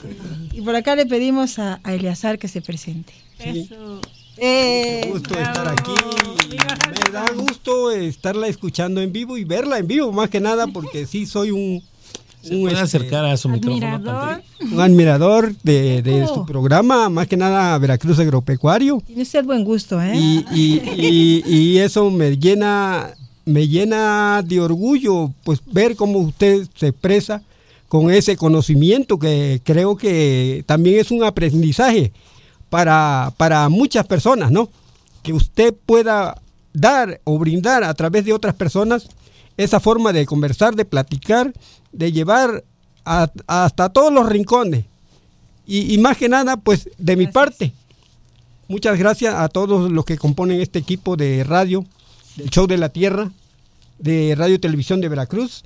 Y 0.54 0.62
por 0.62 0.76
acá 0.76 0.96
le 0.96 1.06
pedimos 1.06 1.60
a, 1.60 1.80
a 1.84 1.94
Eleazar 1.94 2.40
que 2.40 2.48
se 2.48 2.62
presente. 2.62 3.14
Eh, 4.38 5.10
gusto 5.12 5.38
estar 5.38 5.68
aquí. 5.68 5.92
Me 6.50 7.12
da 7.12 7.26
gusto 7.36 7.92
estarla 7.92 8.48
escuchando 8.48 9.02
en 9.02 9.12
vivo 9.12 9.38
y 9.38 9.44
verla 9.44 9.78
en 9.80 9.88
vivo, 9.88 10.12
más 10.12 10.30
que 10.30 10.40
nada, 10.40 10.68
porque 10.68 11.06
sí 11.06 11.26
soy 11.26 11.52
un, 11.52 11.82
un, 12.50 12.62
Puede 12.62 12.74
este, 12.74 12.80
acercar 12.80 13.26
a 13.26 13.36
su 13.38 13.50
micrófono. 13.50 13.86
Admirador. 13.88 14.42
un 14.72 14.80
admirador 14.82 15.56
de, 15.64 16.02
de 16.02 16.24
Oh. 16.24 16.36
su 16.36 16.46
programa, 16.46 17.10
más 17.10 17.28
que 17.28 17.38
nada 17.38 17.78
Veracruz 17.78 18.20
Agropecuario. 18.20 19.02
tiene 19.06 19.24
usted 19.24 19.44
buen 19.44 19.64
gusto, 19.64 20.02
¿eh? 20.02 20.14
Y, 20.16 20.46
y- 20.54 20.82
y- 20.98 21.44
y 21.48 21.78
eso 21.80 22.10
me 22.12 22.38
llena, 22.38 23.14
me 23.46 23.68
llena 23.68 24.44
de 24.46 24.60
orgullo, 24.62 25.32
pues 25.44 25.60
ver 25.66 25.96
cómo 25.96 26.20
usted 26.20 26.68
se 26.76 26.88
expresa 26.88 27.42
con 27.88 28.12
ese 28.12 28.36
conocimiento 28.36 29.18
que 29.18 29.62
creo 29.64 29.96
que 29.96 30.64
también 30.68 31.00
es 31.00 31.10
un 31.10 31.24
aprendizaje 31.24 32.12
para, 32.70 33.34
para 33.38 33.70
muchas 33.70 34.06
personas, 34.06 34.52
¿no? 34.52 34.70
Que 35.24 35.34
usted 35.34 35.74
pueda 35.86 36.42
dar 36.74 37.22
o 37.24 37.40
brindar 37.40 37.84
a 37.84 37.94
través 37.94 38.26
de 38.26 38.34
otras 38.34 38.54
personas 38.56 39.08
esa 39.58 39.80
forma 39.80 40.14
de 40.14 40.26
conversar, 40.26 40.76
de 40.76 40.86
platicar, 40.86 41.54
de 41.92 42.12
llevar 42.12 42.64
hasta 43.04 43.90
todos 43.90 44.14
los 44.14 44.28
rincones. 44.30 44.86
Y, 45.70 45.98
más 45.98 46.16
que 46.16 46.30
nada, 46.30 46.56
pues 46.56 46.90
de 46.98 47.18
mi 47.18 47.28
parte, 47.28 47.74
muchas 48.70 48.98
gracias 48.98 49.34
a 49.36 49.50
todos 49.50 49.92
los 49.92 50.06
que 50.06 50.18
componen 50.18 50.62
este 50.62 50.80
equipo 50.80 51.18
de 51.18 51.44
radio, 51.44 51.84
del 52.38 52.50
Show 52.50 52.68
de 52.68 52.78
la 52.78 52.88
Tierra, 52.88 53.32
de 54.00 54.34
Radio 54.38 54.56
y 54.56 54.60
Televisión 54.60 55.02
de 55.02 55.10
Veracruz. 55.10 55.66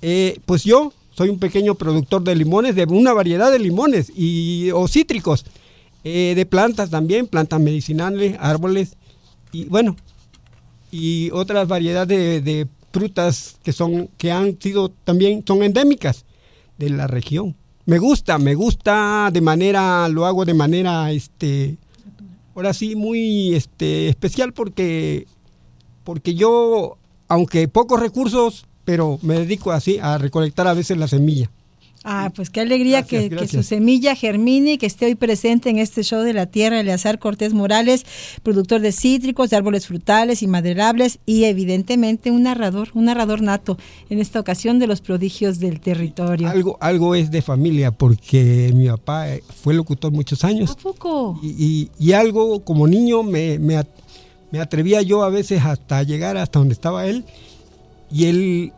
Eh, 0.00 0.38
pues 0.46 0.64
yo 0.64 0.94
soy 1.14 1.28
un 1.28 1.38
pequeño 1.38 1.74
productor 1.74 2.22
de 2.22 2.34
limones, 2.34 2.74
de 2.74 2.84
una 2.84 3.12
variedad 3.12 3.50
de 3.50 3.58
limones 3.58 4.10
y, 4.16 4.70
o 4.70 4.88
cítricos, 4.88 5.44
eh, 6.04 6.34
de 6.34 6.46
plantas 6.46 6.90
también, 6.90 7.26
plantas 7.26 7.60
medicinales, 7.60 8.36
árboles 8.40 8.96
y 9.52 9.66
bueno, 9.66 9.96
y 10.90 11.30
otras 11.30 11.68
variedades 11.68 12.44
de, 12.44 12.68
frutas 12.92 13.56
que 13.62 13.72
son 13.72 14.08
que 14.18 14.30
han 14.30 14.60
sido 14.60 14.90
también 14.90 15.42
son 15.46 15.62
endémicas 15.62 16.26
de 16.76 16.90
la 16.90 17.06
región. 17.06 17.56
Me 17.86 17.98
gusta, 17.98 18.38
me 18.38 18.54
gusta 18.54 19.30
de 19.32 19.40
manera, 19.40 20.08
lo 20.08 20.26
hago 20.26 20.44
de 20.44 20.52
manera, 20.52 21.10
este, 21.10 21.78
ahora 22.54 22.74
sí, 22.74 22.94
muy 22.94 23.54
este, 23.54 24.08
especial 24.08 24.52
porque, 24.52 25.26
porque 26.04 26.34
yo, 26.34 26.98
aunque 27.28 27.66
pocos 27.66 27.98
recursos, 27.98 28.66
pero 28.84 29.18
me 29.22 29.34
dedico 29.34 29.72
así 29.72 29.98
a 29.98 30.18
recolectar 30.18 30.68
a 30.68 30.74
veces 30.74 30.98
la 30.98 31.08
semilla. 31.08 31.50
Ah, 32.04 32.32
pues 32.34 32.50
qué 32.50 32.60
alegría 32.60 33.04
que, 33.04 33.30
su 33.48 33.62
semilla 33.62 34.14
germine 34.14 34.72
y 34.72 34.78
que 34.78 34.86
esté 34.86 35.06
hoy 35.06 35.14
presente 35.14 35.70
en 35.70 35.78
este 35.78 36.02
show 36.02 36.22
de 36.22 36.32
la 36.32 36.46
tierra, 36.46 36.80
Eleazar 36.80 37.18
Cortés 37.18 37.54
Morales, 37.54 38.04
productor 38.42 38.80
de 38.80 38.92
cítricos, 38.92 39.50
de 39.50 39.56
árboles 39.56 39.86
frutales 39.86 40.42
y 40.42 40.48
maderables 40.48 41.20
y 41.26 41.44
evidentemente 41.44 42.30
un 42.30 42.42
narrador, 42.42 42.88
un 42.94 43.04
narrador 43.04 43.40
nato 43.42 43.78
en 44.10 44.18
esta 44.18 44.40
ocasión 44.40 44.78
de 44.78 44.88
los 44.88 45.00
prodigios 45.00 45.60
del 45.60 45.80
territorio. 45.80 46.48
Algo, 46.48 46.76
algo 46.80 47.14
es 47.14 47.30
de 47.30 47.40
familia 47.42 47.92
porque 47.92 48.72
mi 48.74 48.88
papá 48.88 49.30
eh, 49.30 49.42
fue 49.62 49.74
locutor 49.74 50.12
muchos 50.12 50.44
años. 50.44 50.72
¿A 50.72 50.76
poco? 50.76 51.38
Y, 51.42 51.88
y, 51.98 52.12
algo 52.12 52.64
como 52.64 52.86
niño 52.86 53.22
me, 53.22 53.58
me, 53.58 53.82
me 54.50 54.60
atrevía 54.60 55.02
yo 55.02 55.22
a 55.22 55.30
veces 55.30 55.62
hasta 55.64 56.02
llegar 56.02 56.36
hasta 56.36 56.58
donde 56.58 56.74
estaba 56.74 57.06
él 57.06 57.24
y 58.10 58.26
él 58.26 58.72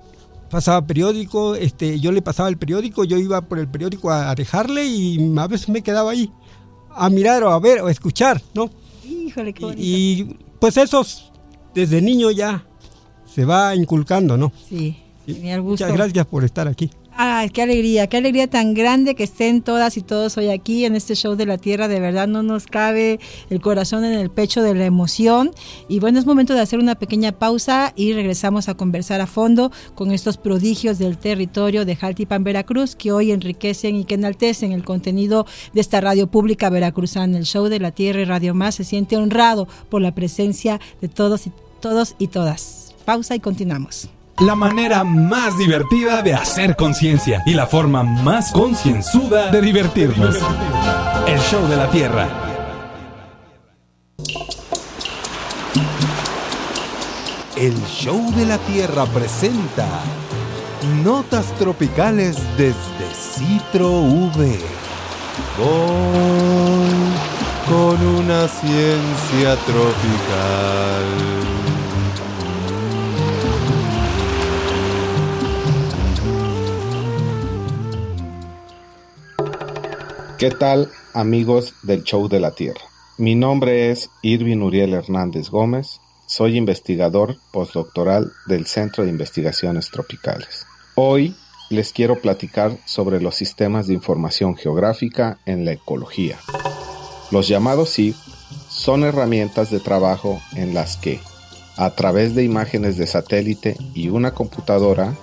pasaba 0.54 0.86
periódico, 0.86 1.56
este, 1.56 1.98
yo 1.98 2.12
le 2.12 2.22
pasaba 2.22 2.48
el 2.48 2.56
periódico, 2.56 3.02
yo 3.02 3.18
iba 3.18 3.40
por 3.40 3.58
el 3.58 3.66
periódico 3.66 4.12
a, 4.12 4.32
dejarle 4.36 4.86
y 4.86 5.36
a 5.36 5.48
veces 5.48 5.68
me 5.68 5.82
quedaba 5.82 6.12
ahí 6.12 6.30
a 6.94 7.10
mirar 7.10 7.42
o 7.42 7.50
a 7.50 7.58
ver 7.58 7.80
o 7.80 7.88
a 7.88 7.90
escuchar, 7.90 8.40
¿no? 8.54 8.70
Híjole, 9.04 9.52
qué 9.52 9.64
bonito. 9.64 9.82
Y, 9.82 10.38
pues 10.60 10.76
eso 10.76 11.04
desde 11.74 12.00
niño 12.00 12.30
ya 12.30 12.64
se 13.26 13.44
va 13.44 13.74
inculcando, 13.74 14.36
¿no? 14.36 14.52
Sí, 14.68 14.96
gusto. 15.26 15.62
Muchas 15.62 15.92
gracias 15.92 16.24
por 16.26 16.44
estar 16.44 16.68
aquí. 16.68 16.88
Ay, 17.16 17.50
qué 17.50 17.62
alegría, 17.62 18.08
qué 18.08 18.16
alegría 18.16 18.48
tan 18.48 18.74
grande 18.74 19.14
que 19.14 19.22
estén 19.22 19.62
todas 19.62 19.96
y 19.96 20.02
todos 20.02 20.36
hoy 20.36 20.48
aquí 20.48 20.84
en 20.84 20.96
este 20.96 21.14
show 21.14 21.36
de 21.36 21.46
la 21.46 21.58
tierra. 21.58 21.86
De 21.86 22.00
verdad 22.00 22.26
no 22.26 22.42
nos 22.42 22.66
cabe 22.66 23.20
el 23.50 23.60
corazón 23.60 24.04
en 24.04 24.14
el 24.14 24.30
pecho 24.30 24.62
de 24.62 24.74
la 24.74 24.84
emoción. 24.84 25.52
Y 25.88 26.00
bueno, 26.00 26.18
es 26.18 26.26
momento 26.26 26.54
de 26.54 26.60
hacer 26.60 26.80
una 26.80 26.96
pequeña 26.96 27.30
pausa 27.30 27.92
y 27.94 28.14
regresamos 28.14 28.68
a 28.68 28.74
conversar 28.74 29.20
a 29.20 29.28
fondo 29.28 29.70
con 29.94 30.10
estos 30.10 30.38
prodigios 30.38 30.98
del 30.98 31.16
territorio 31.16 31.84
de 31.84 31.94
Jaltipan, 31.94 32.42
Veracruz, 32.42 32.96
que 32.96 33.12
hoy 33.12 33.30
enriquecen 33.30 33.94
y 33.94 34.04
que 34.04 34.14
enaltecen 34.16 34.72
el 34.72 34.82
contenido 34.82 35.46
de 35.72 35.82
esta 35.82 36.00
radio 36.00 36.26
pública 36.26 36.68
veracruzana. 36.68 37.38
El 37.38 37.44
show 37.44 37.68
de 37.68 37.78
la 37.78 37.92
tierra 37.92 38.22
y 38.22 38.24
Radio 38.24 38.54
Más 38.54 38.74
se 38.74 38.82
siente 38.82 39.16
honrado 39.16 39.68
por 39.88 40.02
la 40.02 40.16
presencia 40.16 40.80
de 41.00 41.06
todos 41.06 41.46
y 41.46 41.52
todos 41.80 42.16
y 42.18 42.26
todas. 42.26 42.92
Pausa 43.04 43.36
y 43.36 43.40
continuamos 43.40 44.08
la 44.40 44.54
manera 44.54 45.04
más 45.04 45.56
divertida 45.58 46.22
de 46.22 46.34
hacer 46.34 46.74
conciencia 46.76 47.42
y 47.46 47.54
la 47.54 47.66
forma 47.66 48.02
más 48.02 48.50
concienzuda 48.52 49.50
de 49.50 49.60
divertirnos. 49.60 50.36
El 51.26 51.38
show 51.40 51.66
de 51.68 51.76
la 51.76 51.88
Tierra. 51.90 52.28
El 57.56 57.80
show 57.86 58.32
de 58.34 58.46
la 58.46 58.58
Tierra 58.58 59.06
presenta 59.06 59.86
Notas 61.04 61.46
tropicales 61.58 62.36
desde 62.58 62.74
Citro 63.14 64.00
V. 64.00 64.58
con 67.68 68.06
una 68.06 68.48
ciencia 68.48 69.56
tropical. 69.64 71.43
¿Qué 80.44 80.50
tal 80.50 80.90
amigos 81.14 81.72
del 81.84 82.04
Show 82.04 82.28
de 82.28 82.38
la 82.38 82.50
Tierra? 82.50 82.82
Mi 83.16 83.34
nombre 83.34 83.90
es 83.90 84.10
Irvin 84.20 84.60
Uriel 84.60 84.92
Hernández 84.92 85.48
Gómez, 85.48 86.02
soy 86.26 86.58
investigador 86.58 87.38
postdoctoral 87.50 88.30
del 88.46 88.66
Centro 88.66 89.04
de 89.04 89.08
Investigaciones 89.08 89.88
Tropicales. 89.90 90.66
Hoy 90.96 91.34
les 91.70 91.94
quiero 91.94 92.20
platicar 92.20 92.76
sobre 92.84 93.22
los 93.22 93.36
sistemas 93.36 93.86
de 93.86 93.94
información 93.94 94.54
geográfica 94.54 95.38
en 95.46 95.64
la 95.64 95.72
ecología. 95.72 96.36
Los 97.30 97.48
llamados 97.48 97.88
SIG 97.88 98.14
son 98.68 99.04
herramientas 99.04 99.70
de 99.70 99.80
trabajo 99.80 100.42
en 100.56 100.74
las 100.74 100.98
que, 100.98 101.20
a 101.78 101.88
través 101.94 102.34
de 102.34 102.44
imágenes 102.44 102.98
de 102.98 103.06
satélite 103.06 103.78
y 103.94 104.10
una 104.10 104.34
computadora, 104.34 105.16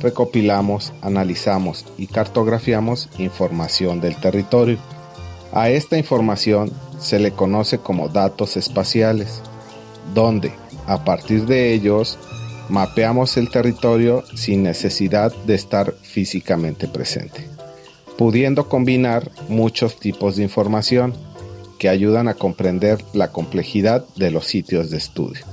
recopilamos, 0.00 0.92
analizamos 1.00 1.84
y 1.98 2.06
cartografiamos 2.06 3.08
información 3.18 4.00
del 4.00 4.16
territorio. 4.16 4.78
A 5.52 5.70
esta 5.70 5.98
información 5.98 6.72
se 6.98 7.18
le 7.18 7.32
conoce 7.32 7.78
como 7.78 8.08
datos 8.08 8.56
espaciales, 8.56 9.42
donde, 10.14 10.52
a 10.86 11.04
partir 11.04 11.46
de 11.46 11.72
ellos, 11.72 12.18
mapeamos 12.68 13.36
el 13.36 13.50
territorio 13.50 14.24
sin 14.34 14.62
necesidad 14.62 15.34
de 15.44 15.54
estar 15.54 15.92
físicamente 16.02 16.88
presente, 16.88 17.46
pudiendo 18.16 18.68
combinar 18.68 19.30
muchos 19.48 19.98
tipos 19.98 20.36
de 20.36 20.44
información 20.44 21.14
que 21.78 21.88
ayudan 21.88 22.28
a 22.28 22.34
comprender 22.34 23.04
la 23.12 23.32
complejidad 23.32 24.06
de 24.16 24.30
los 24.30 24.46
sitios 24.46 24.90
de 24.90 24.98
estudio. 24.98 25.51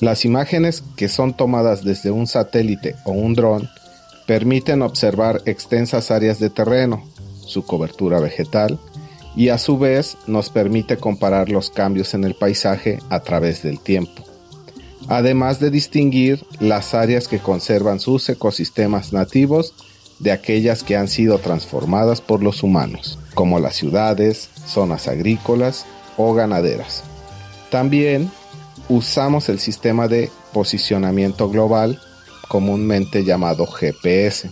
Las 0.00 0.24
imágenes 0.24 0.82
que 0.96 1.08
son 1.08 1.34
tomadas 1.34 1.84
desde 1.84 2.10
un 2.10 2.26
satélite 2.26 2.96
o 3.04 3.12
un 3.12 3.34
dron 3.34 3.68
permiten 4.26 4.80
observar 4.80 5.42
extensas 5.44 6.10
áreas 6.10 6.38
de 6.38 6.48
terreno, 6.48 7.04
su 7.44 7.66
cobertura 7.66 8.18
vegetal, 8.18 8.78
y 9.36 9.50
a 9.50 9.58
su 9.58 9.78
vez 9.78 10.16
nos 10.26 10.48
permite 10.48 10.96
comparar 10.96 11.50
los 11.50 11.70
cambios 11.70 12.14
en 12.14 12.24
el 12.24 12.34
paisaje 12.34 12.98
a 13.10 13.20
través 13.20 13.62
del 13.62 13.78
tiempo, 13.78 14.24
además 15.08 15.60
de 15.60 15.70
distinguir 15.70 16.44
las 16.60 16.94
áreas 16.94 17.28
que 17.28 17.38
conservan 17.38 18.00
sus 18.00 18.28
ecosistemas 18.28 19.12
nativos 19.12 19.74
de 20.18 20.32
aquellas 20.32 20.82
que 20.82 20.96
han 20.96 21.08
sido 21.08 21.38
transformadas 21.38 22.20
por 22.20 22.42
los 22.42 22.62
humanos, 22.62 23.18
como 23.34 23.60
las 23.60 23.76
ciudades, 23.76 24.48
zonas 24.66 25.08
agrícolas 25.08 25.84
o 26.16 26.32
ganaderas. 26.34 27.02
También 27.70 28.30
usamos 28.90 29.48
el 29.48 29.60
sistema 29.60 30.08
de 30.08 30.30
posicionamiento 30.52 31.48
global, 31.48 31.98
comúnmente 32.48 33.24
llamado 33.24 33.66
GPS, 33.66 34.50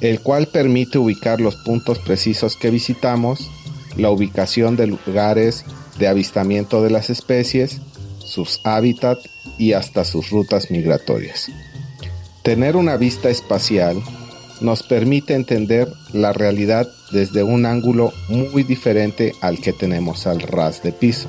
el 0.00 0.20
cual 0.20 0.46
permite 0.46 0.98
ubicar 0.98 1.40
los 1.40 1.56
puntos 1.56 1.98
precisos 1.98 2.56
que 2.56 2.70
visitamos, 2.70 3.50
la 3.96 4.10
ubicación 4.10 4.76
de 4.76 4.86
lugares 4.86 5.64
de 5.98 6.06
avistamiento 6.06 6.80
de 6.82 6.90
las 6.90 7.10
especies, 7.10 7.80
sus 8.24 8.60
hábitats 8.64 9.28
y 9.58 9.72
hasta 9.72 10.04
sus 10.04 10.30
rutas 10.30 10.70
migratorias. 10.70 11.50
Tener 12.44 12.76
una 12.76 12.96
vista 12.96 13.30
espacial 13.30 14.00
nos 14.60 14.84
permite 14.84 15.34
entender 15.34 15.88
la 16.12 16.32
realidad 16.32 16.88
desde 17.10 17.42
un 17.42 17.66
ángulo 17.66 18.12
muy 18.28 18.62
diferente 18.62 19.34
al 19.40 19.58
que 19.58 19.72
tenemos 19.72 20.28
al 20.28 20.40
ras 20.40 20.82
de 20.84 20.92
piso 20.92 21.28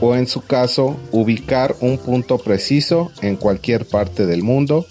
o 0.00 0.14
en 0.14 0.26
su 0.26 0.42
caso 0.42 0.96
ubicar 1.12 1.76
un 1.80 1.98
punto 1.98 2.38
preciso 2.38 3.10
en 3.22 3.36
cualquier 3.36 3.86
parte 3.86 4.26
del 4.26 4.42
mundo 4.42 4.86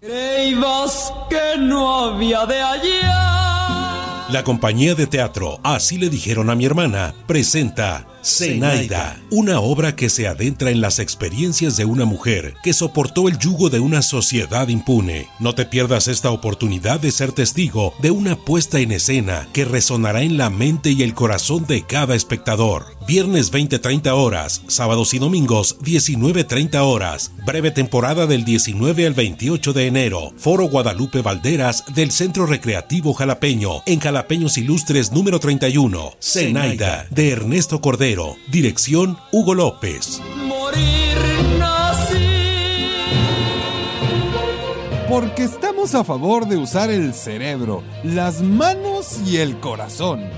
Creías 0.00 1.12
que 1.28 1.58
no 1.58 2.04
había 2.04 2.46
de 2.46 2.60
allá. 2.60 4.26
La 4.30 4.44
compañía 4.44 4.94
de 4.94 5.08
teatro 5.08 5.58
Así 5.64 5.98
le 5.98 6.08
dijeron 6.08 6.50
a 6.50 6.54
mi 6.54 6.64
hermana 6.64 7.14
presenta 7.26 8.06
Zenaida, 8.22 9.18
una 9.30 9.60
obra 9.60 9.96
que 9.96 10.10
se 10.10 10.28
adentra 10.28 10.70
en 10.70 10.80
las 10.80 10.98
experiencias 10.98 11.76
de 11.76 11.86
una 11.86 12.04
mujer 12.04 12.54
que 12.62 12.74
soportó 12.74 13.28
el 13.28 13.38
yugo 13.38 13.70
de 13.70 13.80
una 13.80 14.02
sociedad 14.02 14.68
impune. 14.68 15.28
No 15.38 15.54
te 15.54 15.64
pierdas 15.64 16.06
esta 16.06 16.30
oportunidad 16.30 17.00
de 17.00 17.12
ser 17.12 17.32
testigo 17.32 17.94
de 18.00 18.10
una 18.10 18.36
puesta 18.36 18.78
en 18.80 18.92
escena 18.92 19.48
que 19.52 19.64
resonará 19.64 20.22
en 20.22 20.36
la 20.36 20.50
mente 20.50 20.90
y 20.90 21.02
el 21.02 21.14
corazón 21.14 21.66
de 21.66 21.82
cada 21.82 22.14
espectador. 22.14 22.86
Viernes 23.06 23.52
20-30 23.52 24.12
horas, 24.12 24.62
sábados 24.68 25.14
y 25.14 25.18
domingos 25.18 25.78
19-30 25.80 26.76
horas. 26.80 27.32
Breve 27.46 27.70
temporada 27.70 28.26
del 28.26 28.44
19 28.44 29.06
al 29.06 29.14
28 29.14 29.72
de 29.72 29.86
enero. 29.86 30.32
Foro 30.36 30.68
Guadalupe 30.68 31.22
Valderas 31.22 31.84
del 31.94 32.10
Centro 32.10 32.46
Recreativo 32.46 33.14
Jalapeño, 33.14 33.82
en 33.86 33.98
Jalapeños 33.98 34.58
Ilustres 34.58 35.10
número 35.10 35.40
31. 35.40 36.12
Zenaida, 36.20 37.06
de 37.10 37.30
Ernesto 37.30 37.80
Cordero. 37.80 38.09
Dirección 38.48 39.16
Hugo 39.30 39.54
López. 39.54 40.20
Morir 40.34 41.16
nací. 41.60 42.88
Porque 45.08 45.44
estamos 45.44 45.94
a 45.94 46.02
favor 46.02 46.48
de 46.48 46.56
usar 46.56 46.90
el 46.90 47.14
cerebro, 47.14 47.84
las 48.02 48.42
manos 48.42 49.20
y 49.24 49.36
el 49.36 49.60
corazón. 49.60 50.28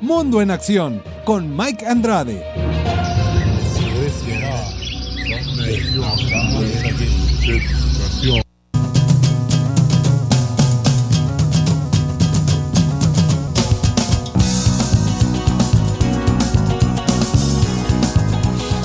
Mundo 0.00 0.40
en 0.40 0.50
Acción 0.50 1.02
con 1.26 1.54
Mike 1.54 1.84
Andrade. 1.84 2.42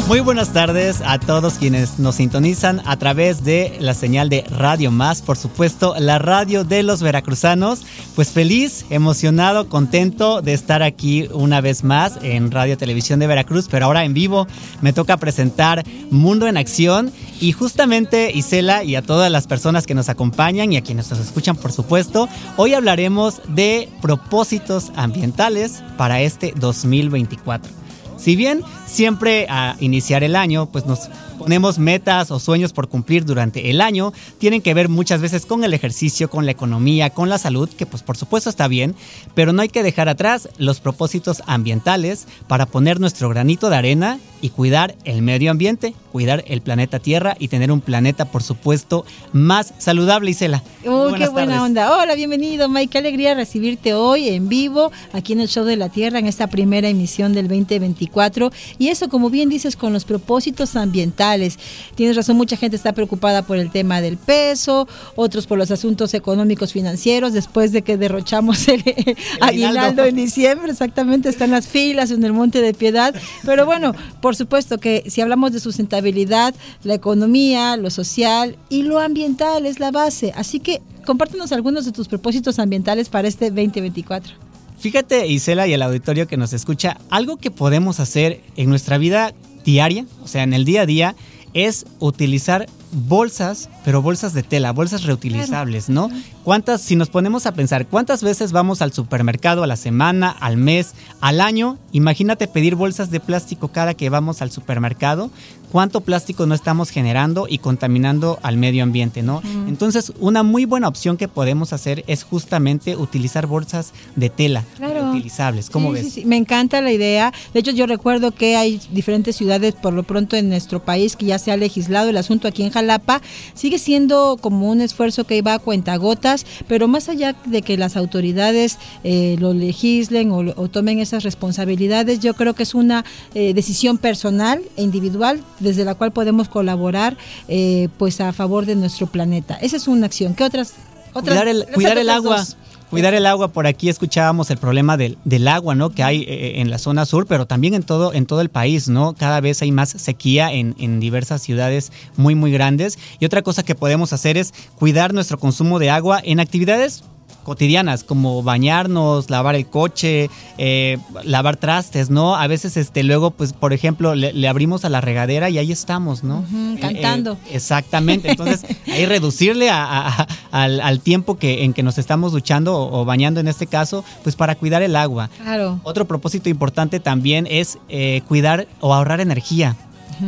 Muy 0.09 0.21
buenas 0.21 0.53
tardes 0.53 1.03
a 1.05 1.19
todos 1.19 1.59
quienes 1.59 1.99
nos 1.99 2.15
sintonizan 2.15 2.81
a 2.85 2.97
través 2.97 3.43
de 3.43 3.77
la 3.79 3.93
señal 3.93 4.27
de 4.27 4.41
Radio 4.49 4.89
Más, 4.89 5.21
por 5.21 5.37
supuesto, 5.37 5.93
la 5.99 6.17
radio 6.17 6.63
de 6.63 6.81
los 6.81 7.03
veracruzanos. 7.03 7.83
Pues 8.15 8.29
feliz, 8.29 8.87
emocionado, 8.89 9.69
contento 9.69 10.41
de 10.41 10.53
estar 10.53 10.81
aquí 10.81 11.29
una 11.31 11.61
vez 11.61 11.83
más 11.83 12.17
en 12.23 12.49
Radio 12.49 12.75
Televisión 12.75 13.19
de 13.19 13.27
Veracruz, 13.27 13.67
pero 13.69 13.85
ahora 13.85 14.03
en 14.03 14.15
vivo 14.15 14.47
me 14.81 14.93
toca 14.93 15.15
presentar 15.17 15.83
Mundo 16.09 16.47
en 16.47 16.57
Acción 16.57 17.11
y 17.39 17.51
justamente 17.51 18.31
Isela 18.33 18.83
y 18.83 18.95
a 18.95 19.03
todas 19.03 19.31
las 19.31 19.45
personas 19.45 19.85
que 19.85 19.93
nos 19.93 20.09
acompañan 20.09 20.73
y 20.73 20.77
a 20.77 20.81
quienes 20.81 21.11
nos 21.11 21.19
escuchan, 21.19 21.55
por 21.55 21.71
supuesto, 21.71 22.27
hoy 22.57 22.73
hablaremos 22.73 23.43
de 23.47 23.89
propósitos 24.01 24.91
ambientales 24.95 25.83
para 25.97 26.19
este 26.21 26.55
2024. 26.57 27.88
Si 28.19 28.35
bien 28.35 28.63
siempre 28.85 29.47
a 29.49 29.77
iniciar 29.79 30.23
el 30.23 30.35
año, 30.35 30.65
pues 30.65 30.85
nos 30.85 31.09
ponemos 31.37 31.79
metas 31.79 32.31
o 32.31 32.39
sueños 32.39 32.73
por 32.73 32.89
cumplir 32.89 33.23
durante 33.23 33.69
el 33.69 33.79
año, 33.79 34.11
tienen 34.39 34.61
que 34.61 34.73
ver 34.73 34.89
muchas 34.89 35.21
veces 35.21 35.45
con 35.45 35.63
el 35.63 35.73
ejercicio, 35.73 36.29
con 36.29 36.45
la 36.45 36.51
economía, 36.51 37.11
con 37.11 37.29
la 37.29 37.37
salud, 37.37 37.69
que 37.69 37.85
pues 37.85 38.03
por 38.03 38.17
supuesto 38.17 38.49
está 38.49 38.67
bien, 38.67 38.93
pero 39.35 39.53
no 39.53 39.61
hay 39.61 39.69
que 39.69 39.83
dejar 39.83 40.09
atrás 40.09 40.49
los 40.57 40.81
propósitos 40.81 41.41
ambientales 41.47 42.27
para 42.47 42.65
poner 42.65 42.99
nuestro 42.99 43.29
granito 43.29 43.69
de 43.69 43.77
arena 43.77 44.19
y 44.41 44.49
cuidar 44.49 44.95
el 45.03 45.21
medio 45.21 45.51
ambiente, 45.51 45.93
cuidar 46.11 46.43
el 46.47 46.61
planeta 46.61 46.99
Tierra 46.99 47.35
y 47.39 47.47
tener 47.47 47.71
un 47.71 47.81
planeta, 47.81 48.25
por 48.25 48.43
supuesto, 48.43 49.05
más 49.33 49.73
saludable, 49.77 50.31
Isela. 50.31 50.63
Uy, 50.85 51.13
qué 51.17 51.27
buena 51.27 51.63
onda. 51.63 51.97
Hola, 51.97 52.15
bienvenido, 52.15 52.69
Mike. 52.69 52.89
Qué 52.91 52.97
alegría 52.97 53.33
recibirte 53.35 53.93
hoy 53.93 54.29
en 54.29 54.49
vivo, 54.49 54.91
aquí 55.13 55.33
en 55.33 55.41
el 55.41 55.47
Show 55.47 55.65
de 55.65 55.75
la 55.75 55.89
Tierra, 55.89 56.19
en 56.19 56.25
esta 56.25 56.47
primera 56.47 56.87
emisión 56.87 57.33
del 57.33 57.47
2024. 57.47 58.51
Y 58.77 58.87
eso, 58.87 59.09
como 59.09 59.29
bien 59.29 59.49
dices, 59.49 59.75
con 59.75 59.93
los 59.93 60.05
propósitos 60.05 60.75
ambientales. 60.75 61.59
Tienes 61.95 62.15
razón, 62.15 62.37
mucha 62.37 62.57
gente 62.57 62.75
está 62.75 62.93
preocupada 62.93 63.41
por 63.41 63.57
el 63.57 63.71
tema 63.71 64.01
del 64.01 64.17
peso, 64.17 64.87
otros 65.15 65.47
por 65.47 65.57
los 65.57 65.71
asuntos 65.71 66.13
económicos 66.13 66.73
financieros, 66.73 67.33
después 67.33 67.71
de 67.71 67.81
que 67.81 67.97
derrochamos 67.97 68.67
el, 68.67 68.83
el 68.85 69.17
aguinaldo 69.41 70.05
en 70.05 70.15
diciembre, 70.15 70.71
exactamente, 70.71 71.29
están 71.29 71.51
las 71.51 71.67
filas 71.67 72.11
en 72.11 72.23
el 72.23 72.33
Monte 72.33 72.61
de 72.61 72.73
Piedad. 72.73 73.13
Pero 73.43 73.65
bueno, 73.65 73.93
por 74.21 74.28
supuesto 74.35 74.77
que 74.77 75.03
si 75.07 75.21
hablamos 75.21 75.51
de 75.51 75.59
sustentabilidad, 75.59 76.53
la 76.83 76.93
economía, 76.93 77.77
lo 77.77 77.89
social 77.89 78.57
y 78.69 78.83
lo 78.83 78.99
ambiental 78.99 79.65
es 79.65 79.79
la 79.79 79.91
base. 79.91 80.31
Así 80.35 80.59
que 80.59 80.81
compártenos 81.05 81.51
algunos 81.51 81.85
de 81.85 81.91
tus 81.91 82.07
propósitos 82.07 82.59
ambientales 82.59 83.09
para 83.09 83.27
este 83.27 83.45
2024. 83.45 84.33
Fíjate, 84.79 85.27
Isela 85.27 85.67
y 85.67 85.73
el 85.73 85.81
auditorio 85.81 86.27
que 86.27 86.37
nos 86.37 86.53
escucha, 86.53 86.97
algo 87.09 87.37
que 87.37 87.51
podemos 87.51 87.99
hacer 87.99 88.41
en 88.55 88.69
nuestra 88.69 88.97
vida 88.97 89.33
diaria, 89.65 90.05
o 90.23 90.27
sea, 90.27 90.43
en 90.43 90.53
el 90.53 90.63
día 90.63 90.83
a 90.83 90.85
día, 90.85 91.15
es 91.53 91.85
utilizar 91.99 92.67
bolsas, 92.91 93.69
pero 93.85 94.01
bolsas 94.01 94.33
de 94.33 94.43
tela, 94.43 94.71
bolsas 94.71 95.03
reutilizables, 95.03 95.89
¿no? 95.89 96.09
¿Cuántas, 96.43 96.81
si 96.81 96.95
nos 96.95 97.09
ponemos 97.09 97.45
a 97.45 97.53
pensar, 97.53 97.85
cuántas 97.85 98.23
veces 98.23 98.51
vamos 98.51 98.81
al 98.81 98.91
supermercado 98.93 99.63
a 99.63 99.67
la 99.67 99.75
semana, 99.75 100.29
al 100.29 100.57
mes, 100.57 100.93
al 101.21 101.41
año? 101.41 101.77
Imagínate 101.91 102.47
pedir 102.47 102.75
bolsas 102.75 103.11
de 103.11 103.19
plástico 103.19 103.67
cada 103.67 103.93
que 103.93 104.09
vamos 104.09 104.41
al 104.41 104.49
supermercado. 104.51 105.29
¿Cuánto 105.71 106.01
plástico 106.01 106.47
no 106.47 106.55
estamos 106.55 106.89
generando 106.89 107.45
y 107.47 107.59
contaminando 107.59 108.39
al 108.41 108.57
medio 108.57 108.81
ambiente, 108.81 109.21
no? 109.21 109.43
Entonces, 109.67 110.11
una 110.19 110.41
muy 110.41 110.65
buena 110.65 110.87
opción 110.87 111.15
que 111.15 111.27
podemos 111.27 111.73
hacer 111.73 112.03
es 112.07 112.23
justamente 112.23 112.95
utilizar 112.95 113.45
bolsas 113.45 113.93
de 114.15 114.31
tela 114.31 114.63
reutilizables. 114.79 115.69
¿Cómo 115.69 115.89
Sí, 115.89 115.93
ves? 115.93 116.03
sí, 116.05 116.21
sí, 116.21 116.25
Me 116.25 116.37
encanta 116.37 116.81
la 116.81 116.91
idea. 116.91 117.31
De 117.53 117.59
hecho, 117.59 117.69
yo 117.69 117.85
recuerdo 117.85 118.31
que 118.31 118.55
hay 118.55 118.81
diferentes 118.91 119.35
ciudades, 119.35 119.75
por 119.75 119.93
lo 119.93 120.01
pronto 120.01 120.35
en 120.35 120.49
nuestro 120.49 120.83
país, 120.83 121.15
que 121.15 121.27
ya 121.27 121.37
se 121.37 121.51
ha 121.51 121.57
legislado 121.57 122.09
el 122.09 122.17
asunto 122.17 122.47
aquí 122.47 122.63
en 122.63 122.71
Jalapa. 122.79 123.21
Sigue 123.53 123.77
siendo 123.77 124.37
como 124.41 124.69
un 124.69 124.81
esfuerzo 124.81 125.25
que 125.25 125.41
va 125.41 125.55
a 125.55 125.59
cuentagotas, 125.59 126.45
pero 126.67 126.87
más 126.87 127.09
allá 127.09 127.35
de 127.45 127.61
que 127.61 127.77
las 127.77 127.95
autoridades 127.97 128.77
eh, 129.03 129.35
lo 129.39 129.53
legislen 129.53 130.31
o, 130.31 130.37
o 130.55 130.67
tomen 130.69 130.99
esas 130.99 131.23
responsabilidades, 131.23 132.19
yo 132.19 132.33
creo 132.33 132.53
que 132.53 132.63
es 132.63 132.73
una 132.73 133.05
eh, 133.33 133.53
decisión 133.53 133.97
personal 133.97 134.61
e 134.77 134.83
individual 134.83 135.43
desde 135.59 135.83
la 135.85 135.95
cual 135.95 136.11
podemos 136.11 136.47
colaborar 136.47 137.17
eh, 137.47 137.89
pues 137.97 138.21
a 138.21 138.31
favor 138.33 138.65
de 138.65 138.75
nuestro 138.75 139.07
planeta. 139.07 139.55
Esa 139.61 139.77
es 139.77 139.87
una 139.87 140.05
acción. 140.05 140.33
¿Qué 140.33 140.43
otras? 140.43 140.73
otras 141.13 141.37
cuidar 141.37 141.47
el, 141.47 141.65
cuidar 141.73 141.97
el 141.97 142.09
agua. 142.09 142.37
dos? 142.37 142.55
Cuidar 142.89 143.13
el 143.13 143.27
agua, 143.27 143.49
por 143.49 143.67
aquí 143.67 143.87
escuchábamos 143.87 144.49
el 144.49 144.57
problema 144.57 144.97
del, 144.97 145.19
del 145.23 145.47
agua, 145.47 145.75
¿no? 145.75 145.91
Que 145.91 146.01
hay 146.01 146.23
eh, 146.23 146.59
en 146.59 146.71
la 146.71 146.79
zona 146.79 147.05
sur, 147.05 147.27
pero 147.27 147.45
también 147.45 147.75
en 147.75 147.83
todo, 147.83 148.13
en 148.15 148.25
todo 148.25 148.41
el 148.41 148.49
país, 148.49 148.89
¿no? 148.89 149.13
Cada 149.13 149.41
vez 149.41 149.61
hay 149.61 149.71
más 149.71 149.89
sequía 149.89 150.51
en, 150.51 150.75
en 150.79 150.99
diversas 150.99 151.43
ciudades 151.43 151.91
muy, 152.17 152.33
muy 152.33 152.51
grandes. 152.51 152.97
Y 153.19 153.25
otra 153.25 153.43
cosa 153.43 153.61
que 153.61 153.75
podemos 153.75 154.11
hacer 154.11 154.37
es 154.37 154.55
cuidar 154.75 155.13
nuestro 155.13 155.37
consumo 155.37 155.77
de 155.77 155.91
agua 155.91 156.19
en 156.23 156.39
actividades 156.39 157.03
cotidianas 157.49 158.03
como 158.03 158.41
bañarnos, 158.43 159.29
lavar 159.29 159.55
el 159.55 159.65
coche, 159.67 160.29
eh, 160.57 160.97
lavar 161.23 161.57
trastes, 161.57 162.09
¿no? 162.09 162.35
A 162.35 162.47
veces, 162.47 162.77
este, 162.77 163.03
luego, 163.03 163.31
pues, 163.31 163.53
por 163.53 163.73
ejemplo, 163.73 164.15
le, 164.15 164.31
le 164.33 164.47
abrimos 164.47 164.85
a 164.85 164.89
la 164.89 165.01
regadera 165.01 165.49
y 165.49 165.57
ahí 165.57 165.71
estamos, 165.71 166.23
¿no? 166.23 166.39
Ujú, 166.39 166.75
Eh, 166.77 166.79
cantando. 166.79 167.33
eh, 167.33 167.55
exactamente. 167.55 168.29
Entonces, 168.31 168.63
ahí 168.87 169.05
reducirle 169.05 169.69
a- 169.69 169.83
a- 169.83 170.07
a- 170.21 170.27
al, 170.51 170.79
al 170.81 170.99
tiempo 171.01 171.37
que, 171.37 171.63
en 171.63 171.73
que 171.73 171.83
nos 171.83 171.97
estamos 171.97 172.31
duchando 172.31 172.75
o, 172.77 173.01
o 173.01 173.05
bañando 173.05 173.39
en 173.39 173.47
este 173.47 173.67
caso, 173.67 174.03
pues 174.23 174.35
para 174.35 174.55
cuidar 174.55 174.81
el 174.81 174.95
agua. 174.95 175.29
Claro. 175.41 175.79
Otro 175.83 176.05
propósito 176.05 176.49
importante 176.49 176.99
también 176.99 177.47
es 177.49 177.77
eh, 177.89 178.21
cuidar 178.27 178.67
o 178.79 178.93
ahorrar 178.93 179.19
energía. 179.21 179.75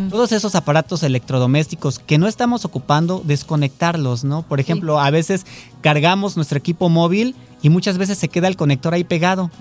Todos 0.10 0.32
esos 0.32 0.56
aparatos 0.56 1.04
electrodomésticos 1.04 1.99
que 1.99 2.17
no 2.17 2.27
estamos 2.27 2.65
ocupando, 2.65 3.21
desconectarlos, 3.25 4.23
¿no? 4.23 4.43
Por 4.43 4.60
ejemplo, 4.60 4.99
a 4.99 5.10
veces 5.10 5.45
cargamos 5.82 6.36
nuestro 6.36 6.58
equipo 6.58 6.89
móvil 6.89 7.36
y 7.62 7.69
muchas 7.69 7.97
veces 7.97 8.17
se 8.17 8.27
queda 8.27 8.47
el 8.47 8.56
conector 8.56 8.93
ahí 8.93 9.04
pegado. 9.04 9.51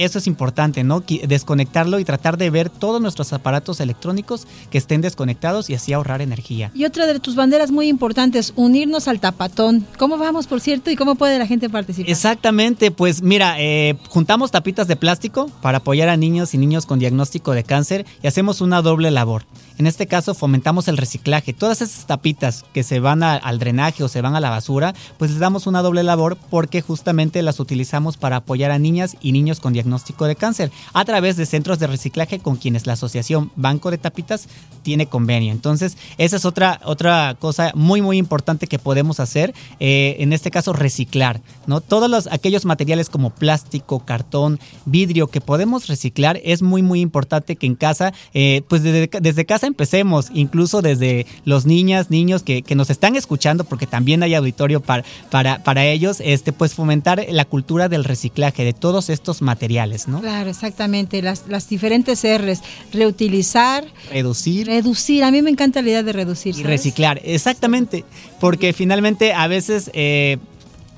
Eso 0.00 0.18
es 0.18 0.26
importante, 0.26 0.82
¿no? 0.82 1.04
Desconectarlo 1.28 1.98
y 1.98 2.06
tratar 2.06 2.38
de 2.38 2.48
ver 2.48 2.70
todos 2.70 3.02
nuestros 3.02 3.34
aparatos 3.34 3.80
electrónicos 3.80 4.46
que 4.70 4.78
estén 4.78 5.02
desconectados 5.02 5.68
y 5.68 5.74
así 5.74 5.92
ahorrar 5.92 6.22
energía. 6.22 6.70
Y 6.74 6.86
otra 6.86 7.06
de 7.06 7.20
tus 7.20 7.34
banderas 7.34 7.70
muy 7.70 7.86
importantes, 7.88 8.54
unirnos 8.56 9.08
al 9.08 9.20
tapatón. 9.20 9.86
¿Cómo 9.98 10.16
vamos, 10.16 10.46
por 10.46 10.62
cierto, 10.62 10.90
y 10.90 10.96
cómo 10.96 11.16
puede 11.16 11.38
la 11.38 11.46
gente 11.46 11.68
participar? 11.68 12.10
Exactamente, 12.10 12.90
pues 12.90 13.20
mira, 13.20 13.56
eh, 13.58 13.98
juntamos 14.08 14.50
tapitas 14.50 14.88
de 14.88 14.96
plástico 14.96 15.50
para 15.60 15.78
apoyar 15.78 16.08
a 16.08 16.16
niños 16.16 16.54
y 16.54 16.58
niños 16.58 16.86
con 16.86 16.98
diagnóstico 16.98 17.52
de 17.52 17.62
cáncer 17.62 18.06
y 18.22 18.26
hacemos 18.26 18.62
una 18.62 18.80
doble 18.80 19.10
labor. 19.10 19.42
En 19.80 19.86
este 19.86 20.06
caso 20.06 20.34
fomentamos 20.34 20.88
el 20.88 20.96
reciclaje. 20.96 21.52
Todas 21.52 21.82
esas 21.82 22.06
tapitas 22.06 22.64
que 22.72 22.82
se 22.82 23.00
van 23.00 23.22
al 23.22 23.58
drenaje 23.58 24.04
o 24.04 24.08
se 24.08 24.20
van 24.20 24.36
a 24.36 24.40
la 24.40 24.50
basura, 24.50 24.94
pues 25.18 25.32
les 25.32 25.40
damos 25.40 25.66
una 25.66 25.82
doble 25.82 26.02
labor 26.02 26.36
porque 26.50 26.82
justamente 26.82 27.42
las 27.42 27.60
utilizamos 27.60 28.16
para 28.16 28.36
apoyar 28.36 28.70
a 28.70 28.78
niñas 28.78 29.16
y 29.20 29.32
niños 29.32 29.58
con 29.58 29.72
diagnóstico 29.72 29.90
diagnóstico 29.90 30.26
de 30.26 30.36
cáncer 30.36 30.70
a 30.92 31.04
través 31.04 31.36
de 31.36 31.46
centros 31.46 31.78
de 31.78 31.86
reciclaje 31.86 32.38
con 32.38 32.56
quienes 32.56 32.86
la 32.86 32.92
Asociación 32.92 33.50
Banco 33.56 33.90
de 33.90 33.98
Tapitas 33.98 34.48
tiene 34.82 35.06
convenio. 35.06 35.52
Entonces, 35.52 35.96
esa 36.18 36.36
es 36.36 36.44
otra, 36.44 36.80
otra 36.84 37.36
cosa 37.38 37.72
muy, 37.74 38.02
muy 38.02 38.18
importante 38.18 38.66
que 38.66 38.78
podemos 38.78 39.20
hacer, 39.20 39.54
eh, 39.80 40.16
en 40.20 40.32
este 40.32 40.50
caso 40.50 40.72
reciclar, 40.72 41.40
¿no? 41.66 41.80
Todos 41.80 42.10
los, 42.10 42.26
aquellos 42.28 42.64
materiales 42.64 43.10
como 43.10 43.30
plástico, 43.30 44.00
cartón, 44.00 44.60
vidrio 44.84 45.28
que 45.28 45.40
podemos 45.40 45.88
reciclar, 45.88 46.40
es 46.44 46.62
muy, 46.62 46.82
muy 46.82 47.00
importante 47.00 47.56
que 47.56 47.66
en 47.66 47.74
casa, 47.74 48.12
eh, 48.34 48.62
pues 48.68 48.82
desde, 48.82 49.08
desde, 49.20 49.46
casa 49.46 49.66
empecemos, 49.70 50.28
incluso 50.34 50.82
desde 50.82 51.26
los 51.44 51.66
niñas, 51.66 52.10
niños 52.10 52.42
que, 52.42 52.62
que, 52.62 52.74
nos 52.74 52.90
están 52.90 53.16
escuchando, 53.16 53.64
porque 53.64 53.86
también 53.86 54.22
hay 54.22 54.34
auditorio 54.34 54.80
para, 54.80 55.04
para, 55.30 55.62
para 55.62 55.84
ellos, 55.86 56.18
este, 56.20 56.52
pues 56.52 56.74
fomentar 56.74 57.24
la 57.30 57.44
cultura 57.44 57.88
del 57.88 58.04
reciclaje 58.04 58.64
de 58.64 58.72
todos 58.72 59.10
estos 59.10 59.42
materiales, 59.42 60.08
¿no? 60.08 60.20
Claro, 60.20 60.50
exactamente, 60.50 61.22
las, 61.22 61.44
las 61.48 61.68
diferentes 61.68 62.22
R's, 62.24 62.60
reutilizar, 62.92 63.84
reducir, 64.10 64.66
reducir, 64.66 65.24
a 65.24 65.30
mí 65.30 65.42
me 65.42 65.50
encanta 65.50 65.82
la 65.82 65.88
idea 65.88 66.02
de 66.02 66.12
reducir. 66.12 66.56
Y 66.58 66.62
reciclar, 66.62 67.20
exactamente, 67.24 68.04
porque 68.38 68.72
finalmente 68.72 69.32
a 69.32 69.46
veces 69.46 69.90
eh, 69.94 70.38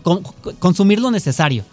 con, 0.02 0.22
consumir 0.58 1.00
lo 1.00 1.10
necesario. 1.10 1.64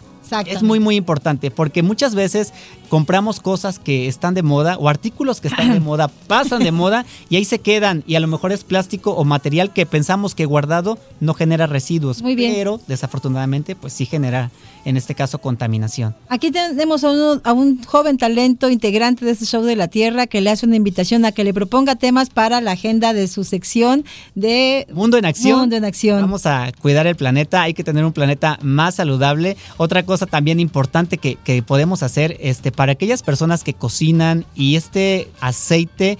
Es 0.46 0.64
muy, 0.64 0.80
muy 0.80 0.96
importante 0.96 1.52
porque 1.52 1.84
muchas 1.84 2.16
veces 2.16 2.54
compramos 2.90 3.40
cosas 3.40 3.80
que 3.80 4.08
están 4.08 4.34
de 4.34 4.44
moda 4.44 4.78
o 4.78 4.90
artículos 4.90 5.42
que 5.42 5.48
están 5.48 5.72
de 5.72 5.80
moda, 5.90 6.08
pasan 6.28 6.64
de 6.64 6.72
moda 6.72 7.06
y 7.30 7.36
ahí 7.36 7.46
se 7.46 7.60
quedan 7.60 8.04
y 8.08 8.16
a 8.16 8.20
lo 8.20 8.28
mejor 8.28 8.52
es 8.52 8.64
plástico 8.64 9.12
o 9.12 9.24
material 9.24 9.74
que 9.74 9.86
pensamos 9.86 10.36
que 10.36 10.46
guardado 10.46 10.98
no 11.20 11.34
genera 11.34 11.68
residuos, 11.68 12.22
Muy 12.22 12.36
bien. 12.36 12.54
pero 12.54 12.80
desafortunadamente 12.88 13.76
pues 13.76 13.94
sí 13.94 14.06
genera 14.06 14.52
en 14.86 14.98
este 14.98 15.16
caso 15.16 15.40
contaminación. 15.40 16.16
Aquí 16.30 16.52
tenemos 16.52 17.04
a 17.04 17.12
un, 17.12 17.42
a 17.44 17.54
un, 17.54 17.84
joven 17.84 18.18
talento 18.18 18.70
integrante 18.70 19.26
de 19.26 19.32
este 19.32 19.46
show 19.46 19.64
de 19.64 19.76
la 19.76 19.88
Tierra 19.88 20.28
que 20.28 20.42
le 20.42 20.50
hace 20.50 20.66
una 20.66 20.76
invitación 20.76 21.26
a 21.26 21.32
que 21.32 21.44
le 21.44 21.54
proponga 21.54 21.96
temas 21.96 22.30
para 22.30 22.62
la 22.62 22.72
agenda 22.72 23.14
de 23.14 23.28
su 23.28 23.44
sección 23.44 24.06
de 24.36 24.88
Mundo 24.92 25.18
en 25.18 25.26
Acción. 25.26 25.60
Mundo 25.60 25.76
en 25.76 25.86
Acción. 25.86 26.22
Vamos 26.22 26.46
a 26.46 26.72
cuidar 26.82 27.08
el 27.08 27.16
planeta, 27.16 27.62
hay 27.62 27.74
que 27.74 27.84
tener 27.84 28.06
un 28.06 28.14
planeta 28.14 28.58
más 28.62 28.96
saludable. 28.96 29.58
Otra 29.78 30.04
cosa 30.04 30.19
también 30.26 30.60
importante 30.60 31.18
que, 31.18 31.36
que 31.36 31.62
podemos 31.62 32.04
hacer 32.04 32.38
este, 32.40 32.72
para 32.72 32.94
aquellas 32.94 33.24
personas 33.24 33.64
que 33.64 33.74
cocinan 33.74 34.46
y 34.56 34.76
este 34.76 35.30
aceite 35.40 36.18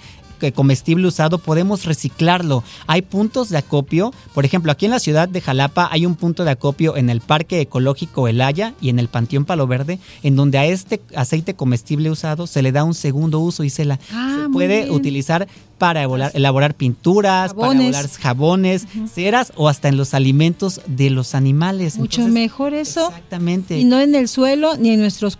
comestible 0.52 1.06
usado 1.06 1.38
podemos 1.38 1.84
reciclarlo. 1.84 2.64
Hay 2.86 3.02
puntos 3.02 3.48
de 3.50 3.58
acopio, 3.58 4.12
por 4.34 4.44
ejemplo, 4.44 4.72
aquí 4.72 4.86
en 4.86 4.92
la 4.92 4.98
ciudad 4.98 5.28
de 5.28 5.40
Jalapa 5.40 5.88
hay 5.90 6.06
un 6.06 6.16
punto 6.16 6.44
de 6.44 6.50
acopio 6.50 6.96
en 6.96 7.10
el 7.10 7.20
Parque 7.20 7.60
Ecológico 7.60 8.28
El 8.28 8.40
Haya 8.40 8.74
y 8.80 8.88
en 8.88 8.98
el 8.98 9.08
Panteón 9.08 9.44
Palo 9.44 9.66
Verde, 9.66 9.98
en 10.22 10.36
donde 10.36 10.58
a 10.58 10.66
este 10.66 11.00
aceite 11.14 11.54
comestible 11.54 12.10
usado 12.10 12.46
se 12.46 12.62
le 12.62 12.72
da 12.72 12.84
un 12.84 12.94
segundo 12.94 13.40
uso 13.40 13.64
y 13.64 13.70
se 13.70 13.84
la 13.84 13.98
ah, 14.12 14.42
se 14.44 14.48
puede 14.50 14.90
utilizar 14.90 15.48
para 15.78 16.00
elaborar, 16.00 16.30
elaborar 16.34 16.74
pinturas, 16.74 17.52
Jabones. 17.52 17.70
para 17.70 17.88
elaborar 17.88 18.10
jabones, 18.10 18.84
uh 18.84 18.98
-huh. 18.98 19.08
ceras 19.08 19.52
o 19.56 19.68
hasta 19.68 19.88
en 19.88 19.96
los 19.96 20.12
alimentos 20.12 20.82
de 20.86 21.08
los 21.08 21.34
animales. 21.34 21.96
Mucho 21.96 22.20
Entonces, 22.20 22.34
mejor 22.34 22.74
eso. 22.74 23.08
Exactamente. 23.08 23.78
Y 23.78 23.84
no 23.84 23.98
en 23.98 24.14
el 24.14 24.28
suelo 24.28 24.76
ni 24.76 24.90
en 24.90 25.00
nuestros 25.00 25.38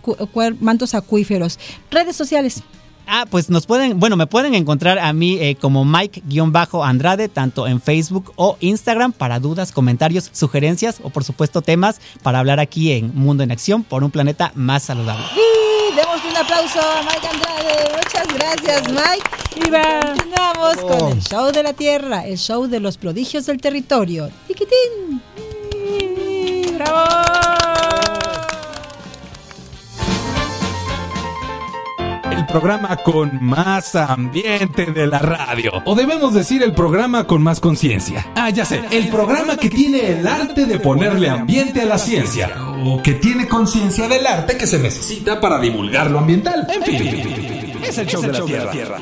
mantos 0.61 0.95
acuíferos. 0.95 1.59
Redes 1.91 2.17
sociales. 2.17 2.63
Ah, 3.07 3.27
pues 3.29 3.51
nos 3.51 3.67
pueden, 3.67 3.99
bueno, 3.99 4.17
me 4.17 4.27
pueden 4.27 4.55
encontrar 4.55 4.99
a 4.99 5.13
mí 5.13 5.39
eh, 5.41 5.57
como 5.61 5.85
Mike-Andrade, 5.85 7.29
tanto 7.29 7.67
en 7.67 7.81
Facebook 7.81 8.33
o 8.37 8.57
Instagram, 8.61 9.13
para 9.13 9.41
dudas, 9.41 9.73
comentarios, 9.73 10.31
sugerencias 10.33 11.01
o 11.03 11.11
por 11.11 11.25
supuesto 11.25 11.63
temas 11.63 12.01
para 12.23 12.39
hablar 12.39 12.61
aquí 12.61 12.93
en 12.93 13.15
Mundo 13.15 13.43
en 13.43 13.51
Acción 13.51 13.83
por 13.83 14.05
un 14.05 14.11
planeta 14.11 14.53
más 14.55 14.85
saludable. 14.85 15.25
Y 15.35 15.95
demos 15.97 16.21
un 16.25 16.37
aplauso 16.37 16.81
a 16.81 17.03
Mike 17.03 17.27
Andrade. 17.27 17.91
Muchas 17.97 18.35
gracias, 18.35 18.89
Mike. 18.89 19.31
Viva. 19.65 20.01
Y 20.01 20.19
continuamos 20.19 20.77
oh. 20.83 20.87
con 20.87 21.13
el 21.13 21.23
show 21.23 21.53
de 21.53 21.63
la 21.63 21.73
Tierra, 21.73 22.27
el 22.27 22.39
show 22.39 22.67
de 22.67 22.81
los 22.81 22.97
prodigios 22.97 23.47
del 23.47 23.61
territorio. 23.61 24.31
Tiquitín. 24.47 25.23
¡Bravo! 26.77 27.50
Programa 32.51 32.97
con 32.97 33.39
más 33.45 33.95
ambiente 33.95 34.87
de 34.87 35.07
la 35.07 35.21
radio. 35.21 35.73
O 35.85 35.95
debemos 35.95 36.35
decir 36.35 36.63
el 36.63 36.73
programa 36.73 37.25
con 37.25 37.43
más 37.43 37.61
conciencia. 37.61 38.27
Ah, 38.35 38.51
ya 38.51 38.65
sé, 38.65 38.83
el 38.91 39.09
programa 39.09 39.57
que 39.57 39.71
tiene 39.71 40.11
el 40.11 40.27
arte 40.27 40.67
de 40.67 40.81
ponerle 40.81 41.29
ambiente 41.29 41.81
a 41.83 41.85
la 41.85 41.99
ciencia. 41.99 42.51
O 42.85 43.03
que 43.03 43.15
tiene 43.15 43.47
conciencia 43.47 44.09
del 44.09 44.27
arte 44.27 44.57
que 44.57 44.67
se 44.67 44.79
necesita 44.79 45.41
para 45.41 45.61
divulgar 45.61 46.11
lo 46.11 46.19
ambiental. 46.19 46.67
En 46.75 46.83
fin, 46.83 47.81
es 47.83 47.99
el 47.99 48.07
show, 48.07 48.23
de, 48.23 48.29
la 48.29 48.45
tierra. 48.45 48.71
tierra. 48.71 48.99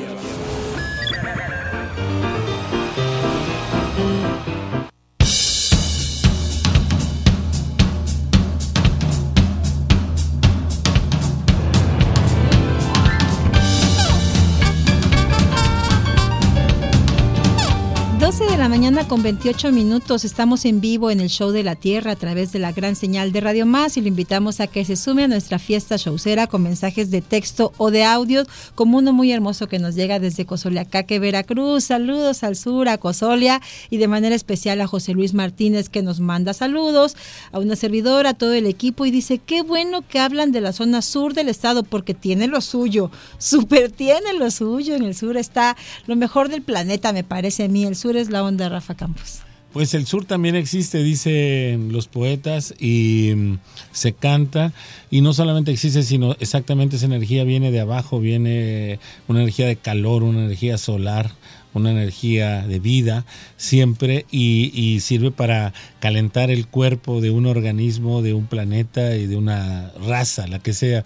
De 18.37 18.48
la 18.59 18.67
mañana 18.67 19.07
con 19.07 19.23
28 19.23 19.71
minutos. 19.71 20.25
Estamos 20.25 20.65
en 20.65 20.81
vivo 20.81 21.11
en 21.11 21.21
el 21.21 21.29
Show 21.29 21.51
de 21.51 21.63
la 21.63 21.75
Tierra 21.75 22.11
a 22.11 22.15
través 22.17 22.51
de 22.51 22.59
la 22.59 22.73
gran 22.73 22.97
señal 22.97 23.31
de 23.31 23.39
Radio 23.39 23.65
Más 23.65 23.95
y 23.95 24.01
lo 24.01 24.09
invitamos 24.09 24.59
a 24.59 24.67
que 24.67 24.83
se 24.83 24.97
sume 24.97 25.23
a 25.23 25.27
nuestra 25.29 25.59
fiesta 25.59 25.95
showcera 25.95 26.45
con 26.47 26.63
mensajes 26.63 27.09
de 27.09 27.21
texto 27.21 27.71
o 27.77 27.89
de 27.89 28.03
audio, 28.03 28.43
como 28.75 28.97
uno 28.97 29.13
muy 29.13 29.31
hermoso 29.31 29.69
que 29.69 29.79
nos 29.79 29.95
llega 29.95 30.19
desde 30.19 30.45
Cosoliacaque, 30.45 31.19
Veracruz. 31.19 31.85
Saludos 31.85 32.43
al 32.43 32.57
sur, 32.57 32.89
a 32.89 32.97
Cosolia 32.97 33.61
y 33.89 33.95
de 33.95 34.09
manera 34.09 34.35
especial 34.35 34.81
a 34.81 34.87
José 34.87 35.13
Luis 35.13 35.33
Martínez 35.33 35.87
que 35.87 36.01
nos 36.01 36.19
manda 36.19 36.53
saludos, 36.53 37.15
a 37.53 37.59
una 37.59 37.77
servidora, 37.77 38.31
a 38.31 38.33
todo 38.33 38.51
el 38.51 38.65
equipo 38.65 39.05
y 39.05 39.11
dice, 39.11 39.37
qué 39.37 39.61
bueno 39.61 40.01
que 40.05 40.19
hablan 40.19 40.51
de 40.51 40.59
la 40.59 40.73
zona 40.73 41.01
sur 41.01 41.33
del 41.33 41.47
estado 41.47 41.83
porque 41.83 42.13
tiene 42.13 42.47
lo 42.47 42.59
suyo, 42.59 43.09
súper 43.37 43.89
tiene 43.89 44.33
lo 44.33 44.51
suyo. 44.51 44.95
En 44.95 45.03
el 45.03 45.15
sur 45.15 45.37
está 45.37 45.77
lo 46.07 46.17
mejor 46.17 46.49
del 46.49 46.61
planeta, 46.61 47.13
me 47.13 47.23
parece 47.23 47.63
a 47.63 47.69
mí. 47.69 47.85
El 47.85 47.95
sur 47.95 48.17
es 48.17 48.29
la 48.29 48.48
onda 48.49 48.69
Rafa 48.69 48.95
Campos? 48.95 49.41
Pues 49.71 49.93
el 49.93 50.07
sur 50.07 50.25
también 50.25 50.55
existe, 50.55 51.03
dicen 51.03 51.91
los 51.91 52.07
poetas, 52.07 52.73
y 52.79 53.33
mm, 53.35 53.57
se 53.91 54.13
canta, 54.13 54.73
y 55.11 55.21
no 55.21 55.31
solamente 55.33 55.71
existe, 55.71 56.01
sino 56.01 56.35
exactamente 56.39 56.95
esa 56.95 57.05
energía 57.05 57.43
viene 57.43 57.71
de 57.71 57.79
abajo, 57.79 58.19
viene 58.19 58.99
una 59.27 59.41
energía 59.41 59.67
de 59.67 59.75
calor, 59.75 60.23
una 60.23 60.43
energía 60.45 60.79
solar, 60.79 61.31
una 61.73 61.91
energía 61.91 62.65
de 62.67 62.79
vida 62.79 63.25
siempre 63.57 64.25
y, 64.31 64.71
y, 64.73 64.99
sirve 65.01 65.31
para 65.31 65.73
calentar 65.99 66.49
el 66.51 66.67
cuerpo 66.67 67.21
de 67.21 67.31
un 67.31 67.45
organismo, 67.45 68.21
de 68.21 68.33
un 68.33 68.47
planeta 68.47 69.15
y 69.15 69.27
de 69.27 69.35
una 69.35 69.91
raza, 69.99 70.47
la 70.47 70.59
que 70.59 70.73
sea, 70.73 71.03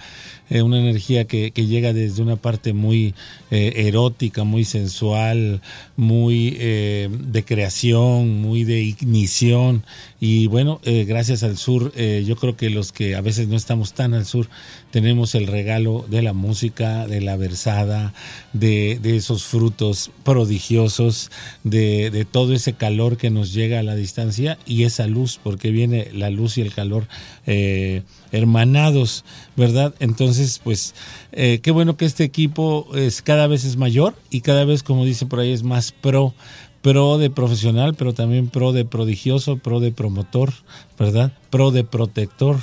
eh, 0.49 0.62
una 0.62 0.78
energía 0.78 1.26
que, 1.26 1.52
llega 1.52 1.93
desde 1.93 2.21
una 2.21 2.36
parte 2.36 2.73
muy 2.73 3.15
eh, 3.49 3.88
erótica, 3.88 4.43
muy 4.43 4.65
sensual, 4.65 5.62
muy 5.95 6.56
eh, 6.60 7.10
de 7.12 7.43
creación, 7.43 8.41
muy 8.41 8.63
de 8.63 8.82
ignición. 8.82 9.84
Y 10.19 10.47
bueno, 10.47 10.80
eh, 10.84 11.06
gracias 11.06 11.41
al 11.43 11.58
sur, 11.58 11.91
yo 11.95 12.36
creo 12.36 12.56
que 12.56 12.69
los 12.69 12.91
que 12.91 13.15
a 13.15 13.21
veces 13.21 13.47
no 13.47 13.56
estamos 13.56 13.93
tan 13.93 14.13
al 14.13 14.26
sur, 14.26 14.47
tenemos 14.93 15.34
el 15.34 15.47
regalo 15.47 16.06
de 16.08 16.21
la 16.21 16.34
música, 16.34 17.08
de 17.08 17.19
la 17.19 17.36
versada, 17.36 18.13
de, 18.53 18.99
esos 19.03 19.43
frutos 19.43 20.12
prodigiosos, 20.23 21.32
de, 21.63 22.12
de, 22.12 22.25
todo 22.25 22.53
ese 22.53 22.73
calor 22.73 23.17
que 23.17 23.32
nos 23.32 23.53
llega 23.53 23.79
a 23.79 23.84
la 23.84 23.95
distancia 23.95 24.60
y 24.67 24.84
esa 24.84 25.08
luz, 25.08 25.39
porque 25.41 25.71
viene 25.71 26.10
la 26.13 26.29
luz 26.29 26.60
y 26.60 26.62
el 26.62 26.75
calor 26.75 27.08
eh, 27.47 28.03
hermanados, 28.32 29.25
¿verdad? 29.58 29.95
Entonces, 29.99 30.62
pues, 30.63 30.93
eh, 31.32 31.60
qué 31.63 31.71
bueno 31.71 31.97
que 31.97 32.06
este 32.06 32.23
equipo 32.23 32.88
es 32.93 33.23
cada 33.23 33.47
vez 33.47 33.65
es 33.65 33.77
mayor 33.77 34.13
y 34.29 34.41
cada 34.41 34.63
vez, 34.63 34.84
como 34.84 35.06
dice 35.06 35.25
por 35.25 35.39
ahí, 35.39 35.53
es 35.53 35.63
más 35.63 35.91
pro 35.91 36.36
pro 36.84 37.17
de 37.17 37.29
profesional, 37.29 37.95
pero 37.95 38.13
también 38.13 38.49
pro 38.49 38.73
de 38.73 38.84
prodigioso, 38.84 39.58
pro 39.58 39.79
de 39.79 39.91
promotor, 39.91 40.53
¿verdad? 40.99 41.32
Pro 41.49 41.71
de 41.71 41.86
protector. 41.86 42.58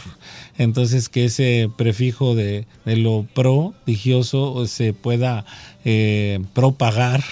Entonces, 0.61 1.09
que 1.09 1.25
ese 1.25 1.71
prefijo 1.75 2.35
de, 2.35 2.67
lo 2.85 3.27
prodigioso 3.33 4.67
se 4.67 4.93
pueda 4.93 5.47
eh, 5.87 6.39
propagar 6.53 7.25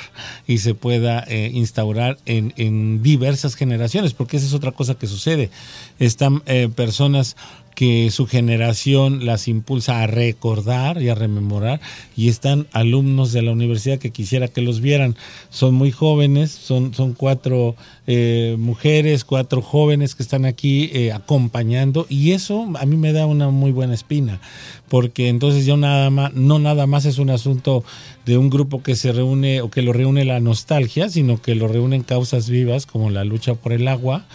y 0.46 0.58
se 0.58 0.72
pueda 0.72 1.26
eh, 1.28 1.50
instaurar 1.52 2.16
en, 2.24 3.02
diversas 3.02 3.54
generaciones, 3.54 4.14
porque 4.14 4.38
esa 4.38 4.46
es 4.46 4.54
otra 4.54 4.72
cosa 4.72 4.94
que 4.94 5.06
sucede. 5.06 5.50
Están 5.98 6.42
eh, 6.46 6.70
personas 6.74 7.36
que 7.78 8.10
su 8.10 8.26
generación 8.26 9.24
las 9.24 9.46
impulsa 9.46 10.02
a 10.02 10.08
recordar 10.08 11.00
y 11.00 11.10
a 11.10 11.14
rememorar 11.14 11.80
y 12.16 12.28
están 12.28 12.66
alumnos 12.72 13.30
de 13.30 13.40
la 13.40 13.52
universidad 13.52 14.00
que 14.00 14.10
quisiera 14.10 14.48
que 14.48 14.62
los 14.62 14.80
vieran. 14.80 15.14
Son 15.48 15.76
muy 15.76 15.92
jóvenes, 15.92 16.50
son, 16.50 16.92
son 16.92 17.14
cuatro 17.14 17.76
eh, 18.08 18.56
mujeres, 18.58 19.24
cuatro 19.24 19.62
jóvenes 19.62 20.16
que 20.16 20.24
están 20.24 20.44
aquí 20.44 20.90
eh, 20.92 21.12
acompañando 21.12 22.04
y 22.08 22.32
eso 22.32 22.66
a 22.80 22.84
mí 22.84 22.96
me 22.96 23.12
da 23.12 23.26
una 23.26 23.50
muy 23.50 23.70
buena 23.70 23.94
espina 23.94 24.40
porque 24.88 25.28
entonces 25.28 25.66
yo 25.66 25.76
nada 25.76 26.10
más, 26.10 26.34
no 26.34 26.58
nada 26.58 26.86
más 26.86 27.04
es 27.04 27.18
un 27.18 27.30
asunto 27.30 27.84
de 28.26 28.38
un 28.38 28.50
grupo 28.50 28.82
que 28.82 28.96
se 28.96 29.12
reúne 29.12 29.60
o 29.60 29.70
que 29.70 29.82
lo 29.82 29.92
reúne 29.92 30.24
la 30.24 30.40
nostalgia, 30.40 31.08
sino 31.08 31.40
que 31.40 31.54
lo 31.54 31.68
reúnen 31.68 32.02
causas 32.02 32.48
vivas 32.48 32.86
como 32.86 33.10
la 33.10 33.24
lucha 33.24 33.54
por 33.54 33.72
el 33.72 33.86
agua, 33.88 34.26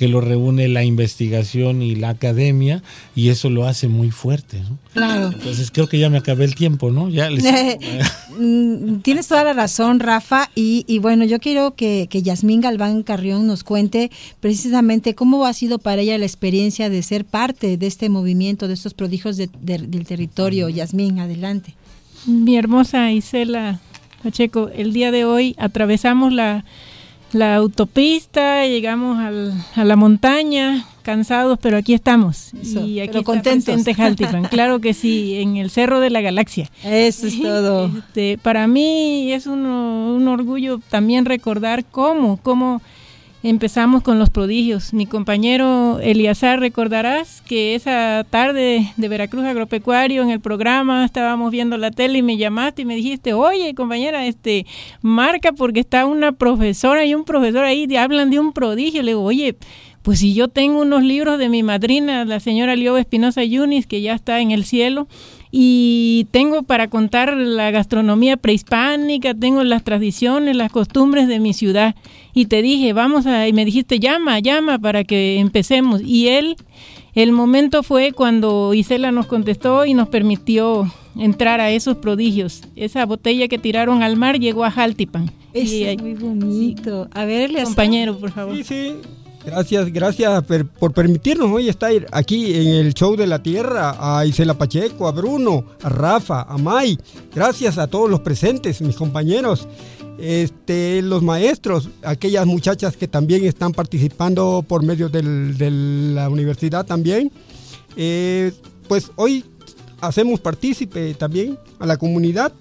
que 0.00 0.08
lo 0.08 0.22
reúne 0.22 0.66
la 0.68 0.82
investigación 0.82 1.82
y 1.82 1.94
la 1.94 2.08
academia, 2.08 2.82
y 3.14 3.28
eso 3.28 3.50
lo 3.50 3.66
hace 3.66 3.86
muy 3.86 4.10
fuerte. 4.10 4.60
¿no? 4.60 4.78
Claro. 4.94 5.30
Entonces 5.30 5.70
creo 5.70 5.90
que 5.90 5.98
ya 5.98 6.08
me 6.08 6.16
acabé 6.16 6.46
el 6.46 6.54
tiempo, 6.54 6.90
¿no? 6.90 7.10
Ya 7.10 7.28
les- 7.28 7.44
Mm, 8.38 9.00
Tienes 9.02 9.28
toda 9.28 9.44
la 9.44 9.52
razón, 9.52 10.00
Rafa. 10.00 10.48
Y, 10.54 10.84
y 10.88 11.00
bueno, 11.00 11.26
yo 11.26 11.38
quiero 11.38 11.74
que, 11.74 12.06
que 12.08 12.22
Yasmín 12.22 12.62
Galván 12.62 13.02
Carrión 13.02 13.46
nos 13.46 13.62
cuente 13.62 14.10
precisamente 14.40 15.14
cómo 15.14 15.44
ha 15.44 15.52
sido 15.52 15.78
para 15.78 16.00
ella 16.00 16.16
la 16.16 16.24
experiencia 16.24 16.88
de 16.88 17.02
ser 17.02 17.26
parte 17.26 17.76
de 17.76 17.86
este 17.86 18.08
movimiento, 18.08 18.68
de 18.68 18.74
estos 18.74 18.94
prodigios 18.94 19.36
de- 19.36 19.50
de- 19.60 19.78
del 19.86 20.06
territorio. 20.06 20.70
Yasmín, 20.70 21.18
adelante. 21.18 21.74
Mi 22.26 22.56
hermosa 22.56 23.12
Isela 23.12 23.80
Pacheco, 24.22 24.70
el 24.74 24.94
día 24.94 25.10
de 25.10 25.26
hoy 25.26 25.54
atravesamos 25.58 26.32
la, 26.32 26.64
la 27.32 27.56
autopista, 27.56 28.66
llegamos 28.66 29.18
al- 29.18 29.54
a 29.76 29.84
la 29.84 29.96
montaña, 29.96 30.84
cansados, 31.02 31.58
pero 31.60 31.76
aquí 31.76 31.94
estamos. 31.94 32.52
Eso, 32.60 32.84
y 32.84 33.00
aquí 33.00 33.22
contentos. 33.22 33.82
Jaltipan, 33.96 34.44
claro 34.50 34.80
que 34.80 34.94
sí, 34.94 35.36
en 35.40 35.56
el 35.56 35.70
Cerro 35.70 36.00
de 36.00 36.10
la 36.10 36.20
Galaxia. 36.20 36.70
Eso 36.84 37.26
es 37.26 37.40
todo. 37.40 37.90
Este, 37.98 38.38
para 38.38 38.66
mí 38.66 39.32
es 39.32 39.46
un, 39.46 39.64
un 39.66 40.28
orgullo 40.28 40.80
también 40.90 41.24
recordar 41.24 41.84
cómo, 41.84 42.38
cómo 42.42 42.82
empezamos 43.42 44.02
con 44.02 44.18
los 44.18 44.30
prodigios. 44.30 44.92
Mi 44.92 45.06
compañero 45.06 45.98
Eliazar, 46.00 46.60
recordarás 46.60 47.42
que 47.42 47.74
esa 47.74 48.24
tarde 48.28 48.92
de 48.96 49.08
Veracruz 49.08 49.44
Agropecuario 49.44 50.22
en 50.22 50.30
el 50.30 50.40
programa 50.40 51.04
estábamos 51.04 51.50
viendo 51.50 51.78
la 51.78 51.90
tele 51.90 52.18
y 52.18 52.22
me 52.22 52.36
llamaste 52.36 52.82
y 52.82 52.84
me 52.84 52.96
dijiste, 52.96 53.32
oye 53.32 53.74
compañera, 53.74 54.26
este, 54.26 54.66
marca 55.00 55.52
porque 55.52 55.80
está 55.80 56.06
una 56.06 56.32
profesora 56.32 57.04
y 57.04 57.14
un 57.14 57.24
profesor 57.24 57.64
ahí, 57.64 57.86
te 57.86 57.98
hablan 57.98 58.30
de 58.30 58.38
un 58.38 58.52
prodigio. 58.52 59.02
Le 59.02 59.12
digo, 59.12 59.22
oye, 59.22 59.56
pues 60.02 60.20
si 60.20 60.34
yo 60.34 60.48
tengo 60.48 60.80
unos 60.80 61.02
libros 61.02 61.38
de 61.38 61.48
mi 61.48 61.62
madrina, 61.62 62.24
la 62.24 62.40
señora 62.40 62.76
Lioba 62.76 63.00
Espinosa 63.00 63.44
Yunis, 63.44 63.86
que 63.86 64.00
ya 64.00 64.14
está 64.14 64.40
en 64.40 64.50
el 64.50 64.64
cielo, 64.64 65.08
y 65.52 66.28
tengo 66.30 66.62
para 66.62 66.88
contar 66.88 67.36
la 67.36 67.70
gastronomía 67.70 68.36
prehispánica, 68.36 69.34
tengo 69.34 69.64
las 69.64 69.82
tradiciones, 69.82 70.54
las 70.56 70.70
costumbres 70.70 71.26
de 71.26 71.40
mi 71.40 71.52
ciudad. 71.52 71.96
Y 72.34 72.46
te 72.46 72.62
dije, 72.62 72.92
vamos 72.92 73.26
a, 73.26 73.48
y 73.48 73.52
me 73.52 73.64
dijiste, 73.64 73.98
llama, 73.98 74.38
llama 74.38 74.78
para 74.78 75.02
que 75.02 75.38
empecemos. 75.40 76.00
Y 76.04 76.28
él, 76.28 76.56
el 77.14 77.32
momento 77.32 77.82
fue 77.82 78.12
cuando 78.12 78.74
Isela 78.74 79.10
nos 79.10 79.26
contestó 79.26 79.84
y 79.86 79.94
nos 79.94 80.08
permitió 80.08 80.92
entrar 81.16 81.60
a 81.60 81.70
esos 81.70 81.96
prodigios. 81.96 82.62
Esa 82.76 83.04
botella 83.04 83.48
que 83.48 83.58
tiraron 83.58 84.04
al 84.04 84.16
mar 84.16 84.38
llegó 84.38 84.64
a 84.64 84.70
Jaltipan. 84.70 85.32
Eso 85.52 85.74
Y, 85.74 85.82
es 85.82 86.00
muy 86.00 86.14
bonito. 86.14 87.08
A 87.12 87.24
ver, 87.24 87.42
Eliazar. 87.50 87.66
compañero, 87.66 88.16
por 88.16 88.30
favor. 88.30 88.56
Sí, 88.56 88.62
sí. 88.62 88.92
Gracias, 89.50 89.92
gracias 89.92 90.44
por 90.78 90.92
permitirnos 90.92 91.50
hoy 91.50 91.68
estar 91.68 91.90
aquí 92.12 92.54
en 92.54 92.68
el 92.68 92.94
show 92.94 93.16
de 93.16 93.26
la 93.26 93.42
tierra. 93.42 93.96
A 93.98 94.24
Isela 94.24 94.54
Pacheco, 94.54 95.08
a 95.08 95.10
Bruno, 95.10 95.64
a 95.82 95.88
Rafa, 95.88 96.42
a 96.42 96.56
May. 96.56 96.96
Gracias 97.34 97.76
a 97.76 97.88
todos 97.88 98.08
los 98.08 98.20
presentes, 98.20 98.80
mis 98.80 98.94
compañeros. 98.94 99.66
Este, 100.20 101.02
los 101.02 101.24
maestros, 101.24 101.88
aquellas 102.04 102.46
muchachas 102.46 102.96
que 102.96 103.08
también 103.08 103.44
están 103.44 103.72
participando 103.72 104.64
por 104.66 104.84
medio 104.84 105.08
de 105.08 105.22
la 105.24 106.30
universidad 106.30 106.86
también. 106.86 107.32
Eh, 107.96 108.52
pues 108.86 109.10
hoy 109.16 109.44
hacemos 110.00 110.38
partícipe 110.38 111.12
también 111.14 111.58
a 111.80 111.86
la 111.86 111.96
comunidad 111.96 112.52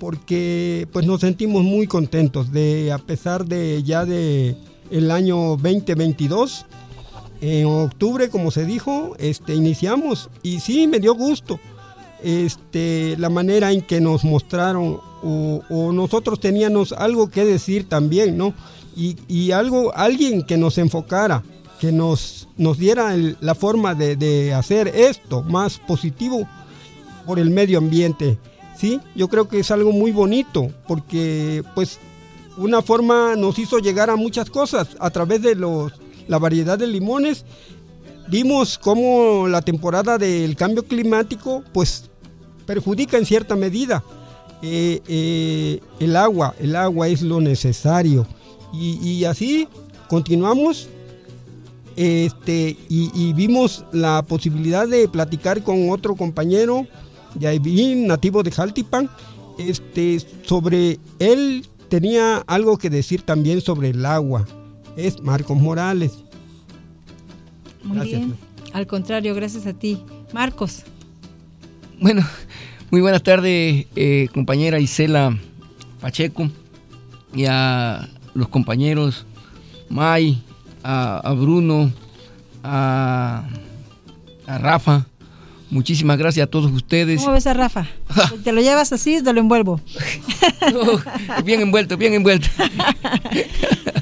porque 0.00 0.88
pues 0.92 1.06
nos 1.06 1.20
sentimos 1.20 1.62
muy 1.62 1.86
contentos 1.86 2.50
de 2.50 2.90
a 2.90 2.98
pesar 2.98 3.46
de 3.46 3.84
ya 3.84 4.04
de 4.04 4.56
el 4.90 5.10
año 5.10 5.56
2022 5.56 6.66
en 7.40 7.66
octubre 7.66 8.28
como 8.30 8.50
se 8.50 8.64
dijo 8.64 9.14
este 9.18 9.54
iniciamos. 9.54 10.30
Y 10.42 10.60
sí 10.60 10.86
me 10.86 11.00
dio 11.00 11.14
gusto 11.14 11.60
este 12.22 13.16
la 13.18 13.28
manera 13.28 13.72
en 13.72 13.82
que 13.82 14.00
nos 14.00 14.24
mostraron 14.24 15.00
o, 15.22 15.92
nosotros 15.92 16.40
teníamos 16.40 16.92
algo 16.92 17.30
que 17.30 17.44
decir 17.44 17.88
también 17.88 18.36
no 18.36 18.54
y, 18.94 19.16
y 19.28 19.50
algo 19.50 19.94
alguien 19.94 20.42
que 20.42 20.56
nos 20.56 20.78
enfocara 20.78 21.42
que 21.80 21.92
nos 21.92 22.48
nos 22.56 22.78
diera 22.78 23.14
la 23.40 23.54
forma 23.54 23.94
de, 23.94 24.16
de 24.16 24.54
hacer 24.54 24.88
esto 24.88 25.42
más 25.42 25.78
positivo 25.78 26.48
por 27.26 27.38
el 27.38 27.50
medio 27.50 27.78
ambiente. 27.78 28.38
Sí, 28.76 29.00
yo 29.14 29.28
creo 29.28 29.48
que 29.48 29.58
es 29.58 29.70
algo 29.70 29.90
muy 29.92 30.12
bonito 30.12 30.68
porque 30.86 31.62
pues 31.74 31.98
una 32.56 32.82
forma 32.82 33.36
nos 33.36 33.58
hizo 33.58 33.78
llegar 33.78 34.10
a 34.10 34.16
muchas 34.16 34.50
cosas 34.50 34.88
a 34.98 35.10
través 35.10 35.42
de 35.42 35.54
los 35.54 35.92
la 36.28 36.38
variedad 36.38 36.78
de 36.78 36.86
limones. 36.86 37.44
Vimos 38.28 38.78
cómo 38.78 39.46
la 39.46 39.62
temporada 39.62 40.18
del 40.18 40.56
cambio 40.56 40.84
climático 40.84 41.62
pues 41.72 42.10
perjudica 42.66 43.16
en 43.16 43.26
cierta 43.26 43.54
medida 43.54 44.02
eh, 44.62 45.00
eh, 45.06 45.80
el 46.00 46.16
agua. 46.16 46.54
El 46.58 46.74
agua 46.74 47.08
es 47.08 47.22
lo 47.22 47.40
necesario 47.40 48.26
y, 48.72 49.24
así 49.24 49.68
continuamos 50.08 50.88
este, 51.94 52.76
y, 52.90 53.10
y 53.14 53.32
vimos 53.32 53.84
la 53.92 54.22
posibilidad 54.22 54.86
de 54.86 55.08
platicar 55.08 55.62
con 55.62 55.88
otro 55.88 56.14
compañero, 56.14 56.86
Yaivín, 57.38 58.06
nativo 58.06 58.42
de 58.42 58.50
Jaltipan, 58.50 59.08
este, 59.56 60.20
sobre 60.42 60.98
él 61.18 61.66
tenía 61.88 62.38
algo 62.46 62.78
que 62.78 62.90
decir 62.90 63.22
también 63.22 63.60
sobre 63.60 63.90
el 63.90 64.04
agua. 64.04 64.46
Es 64.96 65.20
Marcos 65.20 65.56
Morales. 65.58 66.12
Muy 67.82 67.96
Gracias, 67.98 68.20
bien. 68.20 68.36
Al 68.72 68.86
contrario, 68.86 69.34
gracias 69.34 69.66
a 69.66 69.72
ti. 69.72 70.02
Marcos. 70.32 70.82
Bueno, 72.00 72.22
muy 72.90 73.00
buenas 73.00 73.22
tardes, 73.22 73.86
eh, 73.96 74.28
compañera 74.34 74.78
Isela 74.80 75.36
Pacheco 76.00 76.50
y 77.34 77.44
a 77.46 78.08
los 78.34 78.48
compañeros 78.48 79.26
May, 79.88 80.42
a, 80.82 81.18
a 81.18 81.32
Bruno, 81.32 81.92
a, 82.62 83.48
a 84.46 84.58
Rafa. 84.58 85.06
Muchísimas 85.70 86.18
gracias 86.18 86.44
a 86.46 86.50
todos 86.50 86.70
ustedes. 86.70 87.20
¿Cómo 87.20 87.32
ves 87.32 87.46
a 87.46 87.54
Rafa? 87.54 87.86
¿Te 88.44 88.52
lo 88.52 88.60
llevas 88.60 88.92
así? 88.92 89.22
Te 89.22 89.32
lo 89.32 89.40
envuelvo. 89.40 89.80
bien 91.44 91.60
envuelto, 91.60 91.96
bien 91.96 92.14
envuelto. 92.14 92.48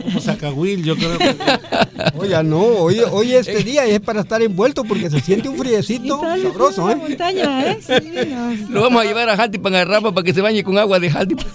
Como 0.02 0.20
Zacahuil, 0.20 0.84
yo 0.84 0.96
creo 0.96 1.18
que... 1.18 1.34
Oiga, 2.18 2.42
no, 2.42 2.60
hoy, 2.60 3.00
hoy 3.10 3.34
este 3.34 3.62
día 3.62 3.86
es 3.86 4.00
para 4.00 4.20
estar 4.20 4.42
envuelto 4.42 4.84
porque 4.84 5.10
se 5.10 5.20
siente 5.20 5.48
un 5.48 5.56
friecito 5.56 6.20
sabroso, 6.20 6.90
¿eh? 6.90 6.96
montaña, 6.96 7.70
¿eh? 7.70 7.78
Sí. 7.80 8.66
Lo 8.68 8.82
vamos 8.82 9.02
a 9.02 9.04
llevar 9.04 9.28
a 9.28 9.36
Jaltipan 9.36 9.74
a 9.74 9.84
Rafa 9.84 10.12
para 10.12 10.24
que 10.24 10.34
se 10.34 10.40
bañe 10.40 10.62
con 10.62 10.76
agua 10.78 10.98
de 10.98 11.10
Jaltipan. 11.10 11.46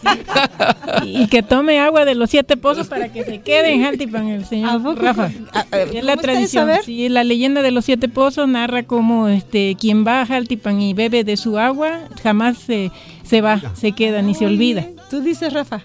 Y 1.03 1.27
que 1.27 1.43
tome 1.43 1.79
agua 1.79 2.05
de 2.05 2.15
los 2.15 2.29
siete 2.29 2.57
pozos 2.57 2.87
para 2.87 3.11
que 3.11 3.23
se 3.23 3.41
quede 3.41 3.73
en 3.73 3.83
Jaltipan 3.83 4.27
el 4.27 4.45
señor 4.45 4.81
Rafa. 4.97 5.29
es 5.71 6.03
la 6.03 6.17
tradición. 6.17 6.69
Sí, 6.83 7.09
la 7.09 7.23
leyenda 7.23 7.61
de 7.61 7.71
los 7.71 7.85
siete 7.85 8.07
pozos 8.07 8.47
narra 8.47 8.83
cómo 8.83 9.27
este 9.27 9.75
quien 9.79 10.05
va 10.05 10.21
a 10.21 10.25
Jaltipan 10.25 10.81
y 10.81 10.93
bebe 10.93 11.23
de 11.23 11.37
su 11.37 11.57
agua 11.59 12.01
jamás 12.23 12.38
se, 12.57 12.91
se 13.23 13.41
va, 13.41 13.61
se 13.75 13.91
queda 13.93 14.21
ni 14.21 14.33
se 14.35 14.45
olvida. 14.45 14.87
Tú 15.09 15.21
dices, 15.21 15.51
Rafa. 15.53 15.81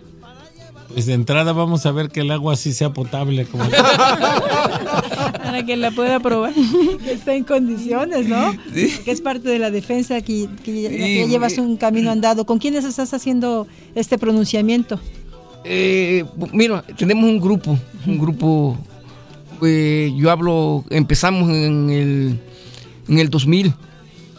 Pues 0.92 1.06
de 1.06 1.14
entrada 1.14 1.52
vamos 1.52 1.86
a 1.86 1.92
ver 1.92 2.08
que 2.10 2.20
el 2.20 2.30
agua 2.30 2.54
sí 2.56 2.72
sea 2.72 2.90
potable. 2.92 3.46
Como... 3.46 3.64
Para 3.68 5.64
que 5.64 5.76
la 5.76 5.90
pueda 5.90 6.20
probar. 6.20 6.52
Que 7.04 7.12
está 7.12 7.34
en 7.34 7.44
condiciones, 7.44 8.28
¿no? 8.28 8.52
Que 8.72 9.10
es 9.10 9.20
parte 9.20 9.48
de 9.48 9.58
la 9.58 9.70
defensa 9.70 10.20
que, 10.20 10.48
que 10.64 10.82
ya- 10.82 10.88
que 10.90 11.16
ya 11.20 11.26
llevas 11.26 11.58
un 11.58 11.76
camino 11.76 12.10
andado. 12.10 12.44
¿Con 12.46 12.58
quiénes 12.58 12.84
estás 12.84 13.12
haciendo 13.14 13.66
este 13.94 14.18
pronunciamiento? 14.18 15.00
Eh, 15.64 16.24
mira, 16.52 16.84
tenemos 16.96 17.24
un 17.24 17.40
grupo, 17.40 17.78
un 18.06 18.18
grupo, 18.18 18.76
eh, 19.62 20.12
yo 20.16 20.30
hablo, 20.30 20.84
empezamos 20.90 21.48
en 21.48 21.88
el, 21.90 22.38
en 23.08 23.18
el 23.18 23.30
2000, 23.30 23.72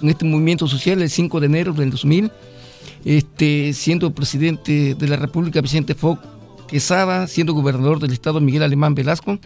en 0.06 0.12
este 0.12 0.26
movimiento 0.26 0.68
social, 0.68 1.01
el 1.01 1.10
5 1.10 1.39
de 1.39 1.45
enero 1.47 1.74
del 1.74 1.89
2000, 1.89 2.32
este, 3.06 3.74
siendo 3.74 4.14
presidente 4.14 4.93
de 4.93 5.08
la 5.08 5.16
República, 5.16 5.62
Vicente 5.62 5.95
Fox 5.95 6.22
Quesada, 6.68 7.28
siendo 7.28 7.53
gobernador 7.53 7.99
del 7.99 8.12
estado 8.12 8.39
Miguel 8.39 8.64
Alemán 8.64 8.93
Velasco, 8.93 9.39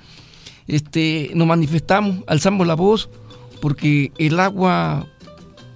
este, 0.68 1.32
nos 1.34 1.48
manifestamos, 1.48 2.24
alzamos 2.28 2.68
la 2.68 2.76
voz 2.76 3.10
porque 3.62 4.12
el 4.18 4.40
agua 4.40 5.08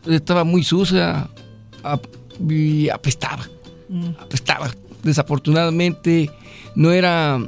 estaba 0.06 0.44
muy 0.44 0.64
sucia 0.64 1.30
y 2.48 2.90
apestaba, 2.90 3.48
apestaba. 4.20 4.70
Desafortunadamente 5.02 6.30
no 6.76 6.92
era 6.92 7.40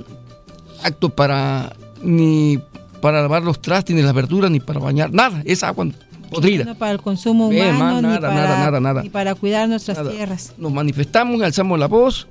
acto 0.83 1.09
para 1.09 1.75
ni 2.01 2.59
para 3.01 3.21
lavar 3.21 3.43
los 3.43 3.61
trastes, 3.61 3.95
ni 3.95 4.01
las 4.01 4.13
verduras, 4.13 4.49
ni 4.49 4.59
para 4.59 4.79
bañar, 4.79 5.13
nada, 5.13 5.41
es 5.45 5.63
agua 5.63 5.85
podrida. 6.25 6.63
No 6.65 6.75
para 6.75 6.91
el 6.91 7.01
consumo 7.01 7.51
Eh, 7.51 7.69
humano, 7.69 7.79
ma, 7.79 7.93
ni, 7.95 8.01
nada, 8.07 8.19
para, 8.21 8.33
nada, 8.35 8.59
nada, 8.59 8.79
nada. 8.79 9.03
ni 9.03 9.09
para 9.09 9.35
cuidar 9.35 9.67
nuestras 9.69 9.97
Nada. 9.97 10.11
tierras. 10.11 10.53
Nos 10.57 10.71
manifestamos, 10.71 11.41
alzamos 11.41 11.79
la 11.79 11.87
voz. 11.87 12.27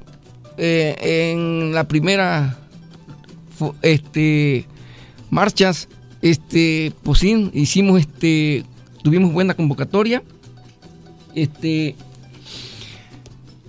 eh, 0.56 1.32
en 1.32 1.72
la 1.74 1.82
primera 1.88 2.56
este, 3.82 4.66
marchas, 5.30 5.88
este, 6.22 6.92
pues 7.02 7.18
sí, 7.18 7.50
hicimos 7.54 8.00
este, 8.00 8.64
tuvimos 9.02 9.32
buena 9.32 9.54
convocatoria. 9.54 10.22
Este, 11.34 11.96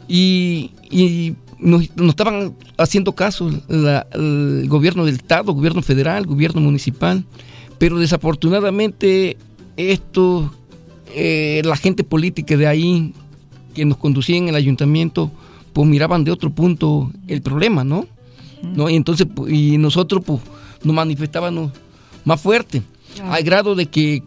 y, 0.08 0.72
y 0.92 1.36
nos, 1.60 1.96
nos 1.96 2.10
estaban 2.10 2.54
haciendo 2.78 3.14
caso 3.16 3.50
la- 3.68 4.06
el 4.14 4.66
gobierno 4.68 5.06
del 5.06 5.16
Estado, 5.16 5.54
gobierno 5.54 5.82
federal, 5.82 6.26
gobierno 6.28 6.62
municipal, 6.62 7.24
pero 7.80 7.98
desafortunadamente 7.98 9.38
esto, 9.78 10.52
eh, 11.14 11.62
la 11.66 11.76
gente 11.76 12.04
política 12.04 12.56
de 12.58 12.68
ahí 12.68 13.14
que 13.74 13.86
nos 13.86 13.98
conducía 13.98 14.38
en 14.38 14.48
el 14.50 14.56
ayuntamiento, 14.56 15.32
pues 15.74 15.88
miraban 15.88 16.24
de 16.24 16.32
otro 16.32 16.50
punto 16.50 17.12
el 17.28 17.42
problema, 17.42 17.84
¿no? 17.84 18.06
¿No? 18.64 18.90
Y 18.90 18.96
entonces, 18.96 19.28
pu- 19.28 19.52
y 19.54 19.78
nosotros 19.78 20.24
pues 20.26 20.40
nos 20.84 20.96
manifestábamos 20.96 21.72
más 22.24 22.40
fuerte, 22.42 22.82
Claro. 23.16 23.34
al 23.34 23.44
grado 23.44 23.76
de 23.76 23.86
que 23.88 24.24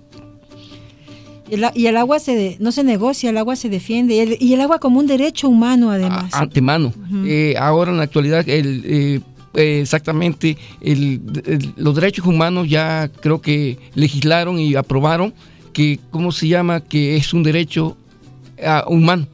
Y 1.51 1.55
el, 1.55 1.64
y 1.74 1.86
el 1.86 1.96
agua 1.96 2.18
se 2.18 2.34
de- 2.36 2.57
no 2.61 2.72
se 2.72 2.84
negocia, 2.84 3.30
el 3.30 3.38
agua 3.38 3.57
se 3.57 3.70
defiende. 3.70 4.14
Y 4.14 4.18
el, 4.18 4.36
y 4.38 4.53
el 4.53 4.61
agua 4.61 4.78
como 4.78 5.01
un 5.01 5.07
derecho 5.07 5.49
humano, 5.49 5.90
además. 5.90 6.34
antemano. 6.34 6.92
Eh, 7.24 7.55
ahora 7.59 7.90
en 7.90 7.96
la 7.96 8.03
actualidad, 8.03 8.46
el, 8.49 8.82
eh, 8.84 9.20
eh, 9.55 9.80
exactamente, 9.82 10.57
el- 10.80 11.20
el- 11.46 11.72
los 11.76 11.94
derechos 11.94 12.26
humanos 12.26 12.68
ya 12.68 13.09
creo 13.20 13.40
que 13.40 13.78
legislaron 13.94 14.59
y 14.59 14.74
aprobaron 14.74 15.32
que, 15.72 15.99
¿cómo 16.11 16.32
se 16.32 16.49
llama? 16.49 16.80
Que 16.80 17.16
es 17.16 17.32
un 17.32 17.42
derecho 17.42 17.96
ah, 18.64 18.84
humano. 18.88 19.26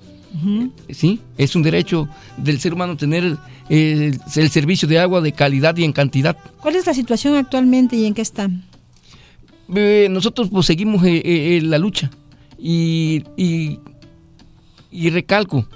¿sí? 0.90 1.20
Es 1.38 1.54
un 1.54 1.62
derecho 1.62 2.08
del 2.36 2.58
ser 2.58 2.74
humano 2.74 2.96
tener 2.96 3.36
eh, 3.70 4.12
el 4.36 4.50
servicio 4.50 4.88
de 4.88 4.98
agua 4.98 5.20
de 5.20 5.30
calidad 5.32 5.76
y 5.76 5.84
en 5.84 5.92
cantidad. 5.92 6.36
¿Cuál 6.60 6.74
es 6.76 6.86
la 6.86 6.92
situación 6.92 7.36
actualmente 7.36 7.94
y 7.96 8.04
en 8.04 8.14
qué 8.14 8.22
están? 8.22 8.64
Eh, 9.74 10.08
nosotros 10.10 10.48
pues 10.50 10.66
seguimos 10.66 11.02
eh, 11.06 11.60
la 11.62 11.78
lucha 11.78 12.10
y, 12.58 13.22
y, 13.36 13.78
y 14.90 15.10
recalco, 15.10 15.66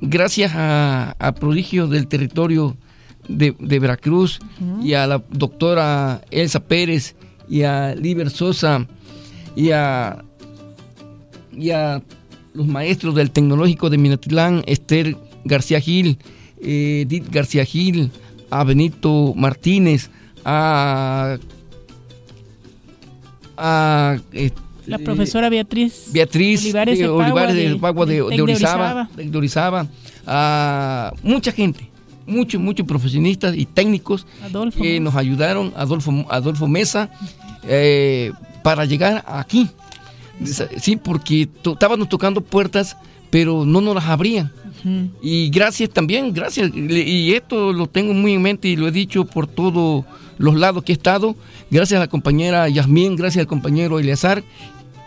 gracias 0.00 0.52
a, 0.54 1.14
a 1.18 1.32
Prodigio 1.32 1.86
del 1.86 2.06
territorio 2.08 2.76
de, 3.38 3.54
de 3.58 3.78
Veracruz 3.78 4.40
y 4.82 4.94
a 4.94 5.06
la 5.06 5.22
doctora 5.30 6.20
Elsa 6.30 6.60
Pérez 6.60 7.14
y 7.48 7.62
a 7.62 7.94
Liber 7.94 8.30
Sosa 8.30 8.86
y 9.56 9.70
a, 9.70 10.24
y 11.52 11.70
a 11.70 12.02
los 12.54 12.66
maestros 12.66 13.14
del 13.14 13.30
Tecnológico 13.30 13.90
de 13.90 13.98
Minatitlán, 13.98 14.62
Esther 14.66 15.16
García 15.44 15.80
Gil, 15.80 16.18
eh, 16.60 17.02
Edith 17.06 17.28
García 17.30 17.64
Gil, 17.64 18.10
a 18.50 18.64
Benito 18.64 19.32
Martínez, 19.36 20.10
a 20.44 21.38
a 23.56 24.16
eh, 24.32 24.50
La 24.86 24.98
profesora 24.98 25.48
Beatriz. 25.50 26.10
Beatriz 26.12 26.62
Olivares 26.64 26.98
de 26.98 27.08
Olivares 27.08 27.54
de- 27.54 27.76
Pagua 27.76 28.06
de, 28.06 28.22
Orizaba. 28.22 29.08
de 29.16 29.36
Orizaba, 29.38 29.86
a 30.26 31.12
mucha 31.22 31.52
gente, 31.52 31.89
muchos, 32.26 32.60
muchos 32.60 32.86
profesionistas 32.86 33.56
y 33.56 33.66
técnicos 33.66 34.26
Adolfo 34.44 34.80
que 34.82 35.00
nos 35.00 35.14
ayudaron, 35.16 35.72
Adolfo, 35.76 36.26
Adolfo 36.30 36.68
Mesa, 36.68 37.10
eh, 37.64 38.32
para 38.62 38.84
llegar 38.84 39.24
aquí. 39.26 39.68
Sí, 40.78 40.96
porque 40.96 41.46
to- 41.46 41.72
estábamos 41.74 42.08
tocando 42.08 42.40
puertas, 42.40 42.96
pero 43.30 43.64
no 43.66 43.80
nos 43.80 43.94
las 43.94 44.04
abrían. 44.06 44.50
Y 45.20 45.50
gracias 45.50 45.90
también, 45.90 46.32
gracias. 46.32 46.70
Y 46.74 47.34
esto 47.34 47.70
lo 47.74 47.86
tengo 47.86 48.14
muy 48.14 48.32
en 48.32 48.40
mente 48.42 48.66
y 48.68 48.76
lo 48.76 48.88
he 48.88 48.90
dicho 48.92 49.26
por 49.26 49.46
todos 49.46 50.06
los 50.38 50.54
lados 50.54 50.82
que 50.84 50.92
he 50.92 50.94
estado. 50.94 51.36
Gracias 51.70 51.98
a 51.98 52.00
la 52.00 52.08
compañera 52.08 52.66
Yasmín, 52.70 53.14
gracias 53.16 53.42
al 53.42 53.46
compañero 53.46 53.98
Eleazar, 53.98 54.42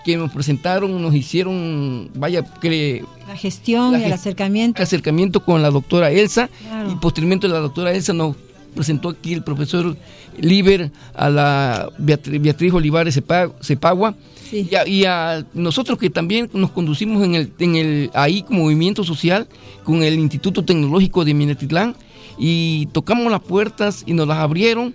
que 0.04 0.18
nos 0.18 0.32
presentaron, 0.32 1.02
nos 1.02 1.14
hicieron, 1.16 2.10
vaya, 2.16 2.44
que 2.60 3.04
La 3.28 3.36
gestión 3.38 3.94
La 3.94 4.00
y 4.00 4.04
el 4.04 4.12
gest- 4.12 4.16
acercamiento. 4.16 4.82
acercamiento 4.84 5.44
con 5.44 5.62
la 5.62 5.70
doctora 5.72 6.12
Elsa 6.12 6.50
Claro. 6.68 6.92
y 6.92 6.96
posteriormente 6.96 7.48
la 7.48 7.60
doctora 7.60 7.94
Elsa 7.94 8.14
nos 8.14 8.36
presentó 8.76 9.10
aquí 9.10 9.34
el 9.34 9.44
profesor 9.44 9.96
Liber 10.40 10.92
a 11.14 11.30
la 11.30 11.90
Beatri- 12.00 12.42
Beatriz 12.42 12.74
Olivares 12.74 13.16
Cepa- 13.16 13.52
Cepagua 13.62 14.16
Sí. 14.50 14.68
y, 14.70 14.76
a, 14.76 14.88
y 14.88 15.06
a 15.06 15.46
nosotros 15.54 15.98
que 15.98 16.10
también 16.10 16.50
nos 16.54 16.72
conducimos 16.72 17.24
en 17.24 17.36
el, 17.36 17.52
en 17.60 17.76
el 17.76 18.10
ahí 18.14 18.42
como 18.42 18.64
movimiento 18.64 19.04
social 19.04 19.48
con 19.84 20.04
el 20.04 20.16
Instituto 20.16 20.64
Tecnológico 20.66 21.24
de 21.24 21.34
Minatitlán 21.34 21.96
y 22.38 22.88
tocamos 22.94 23.32
las 23.32 23.42
puertas 23.42 24.04
y 24.08 24.14
nos 24.14 24.28
las 24.28 24.40
abrieron 24.40 24.94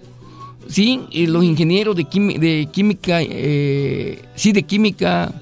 sí 0.69 1.01
y 1.11 1.27
los 1.27 1.45
ingenieros 1.45 1.97
de, 1.97 2.05
de 2.05 2.69
química 2.71 3.21
eh, 3.23 4.23
sí 4.35 4.53
de 4.53 4.63
química 4.63 5.33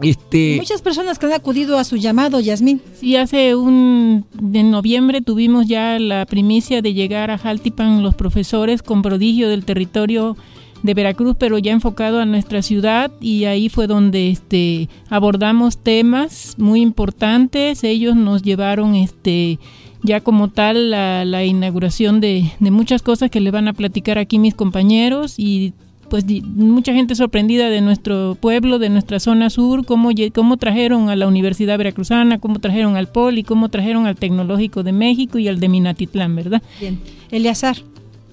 este 0.00 0.56
Muchas 0.56 0.82
personas 0.82 1.18
que 1.18 1.26
han 1.26 1.32
acudido 1.32 1.78
a 1.78 1.84
su 1.84 1.96
llamado, 1.96 2.40
Yasmín. 2.40 2.82
Sí, 3.00 3.16
hace 3.16 3.54
un 3.54 4.26
en 4.38 4.70
noviembre 4.70 5.22
tuvimos 5.22 5.66
ya 5.66 5.98
la 5.98 6.26
primicia 6.26 6.82
de 6.82 6.92
llegar 6.92 7.30
a 7.30 7.38
Jaltipan 7.38 8.02
los 8.02 8.14
profesores 8.14 8.82
con 8.82 9.00
prodigio 9.00 9.48
del 9.48 9.64
territorio 9.64 10.36
de 10.82 10.92
Veracruz, 10.92 11.36
pero 11.38 11.56
ya 11.58 11.72
enfocado 11.72 12.20
a 12.20 12.26
nuestra 12.26 12.60
ciudad 12.60 13.10
y 13.20 13.44
ahí 13.44 13.70
fue 13.70 13.86
donde 13.86 14.30
este 14.30 14.90
abordamos 15.08 15.78
temas 15.78 16.56
muy 16.58 16.82
importantes. 16.82 17.82
Ellos 17.82 18.16
nos 18.16 18.42
llevaron 18.42 18.94
este 18.94 19.58
ya 20.06 20.20
como 20.20 20.48
tal 20.48 20.90
la, 20.90 21.24
la 21.24 21.44
inauguración 21.44 22.20
de, 22.20 22.50
de 22.60 22.70
muchas 22.70 23.02
cosas 23.02 23.30
que 23.30 23.40
le 23.40 23.50
van 23.50 23.68
a 23.68 23.72
platicar 23.74 24.16
aquí 24.18 24.38
mis 24.38 24.54
compañeros 24.54 25.34
y 25.38 25.72
pues 26.08 26.24
di- 26.24 26.40
mucha 26.40 26.92
gente 26.94 27.14
sorprendida 27.16 27.68
de 27.68 27.80
nuestro 27.80 28.36
pueblo, 28.40 28.78
de 28.78 28.88
nuestra 28.88 29.18
zona 29.18 29.50
sur, 29.50 29.84
cómo, 29.84 30.10
cómo 30.32 30.56
trajeron 30.56 31.08
a 31.10 31.16
la 31.16 31.26
Universidad 31.26 31.76
Veracruzana, 31.78 32.38
cómo 32.38 32.60
trajeron 32.60 32.94
al 32.96 33.08
Poli, 33.08 33.42
cómo 33.42 33.68
trajeron 33.68 34.06
al 34.06 34.14
Tecnológico 34.14 34.84
de 34.84 34.92
México 34.92 35.38
y 35.38 35.48
al 35.48 35.58
de 35.58 35.68
Minatitlán, 35.68 36.36
¿verdad? 36.36 36.62
Bien. 36.80 37.00
Eleazar. 37.32 37.76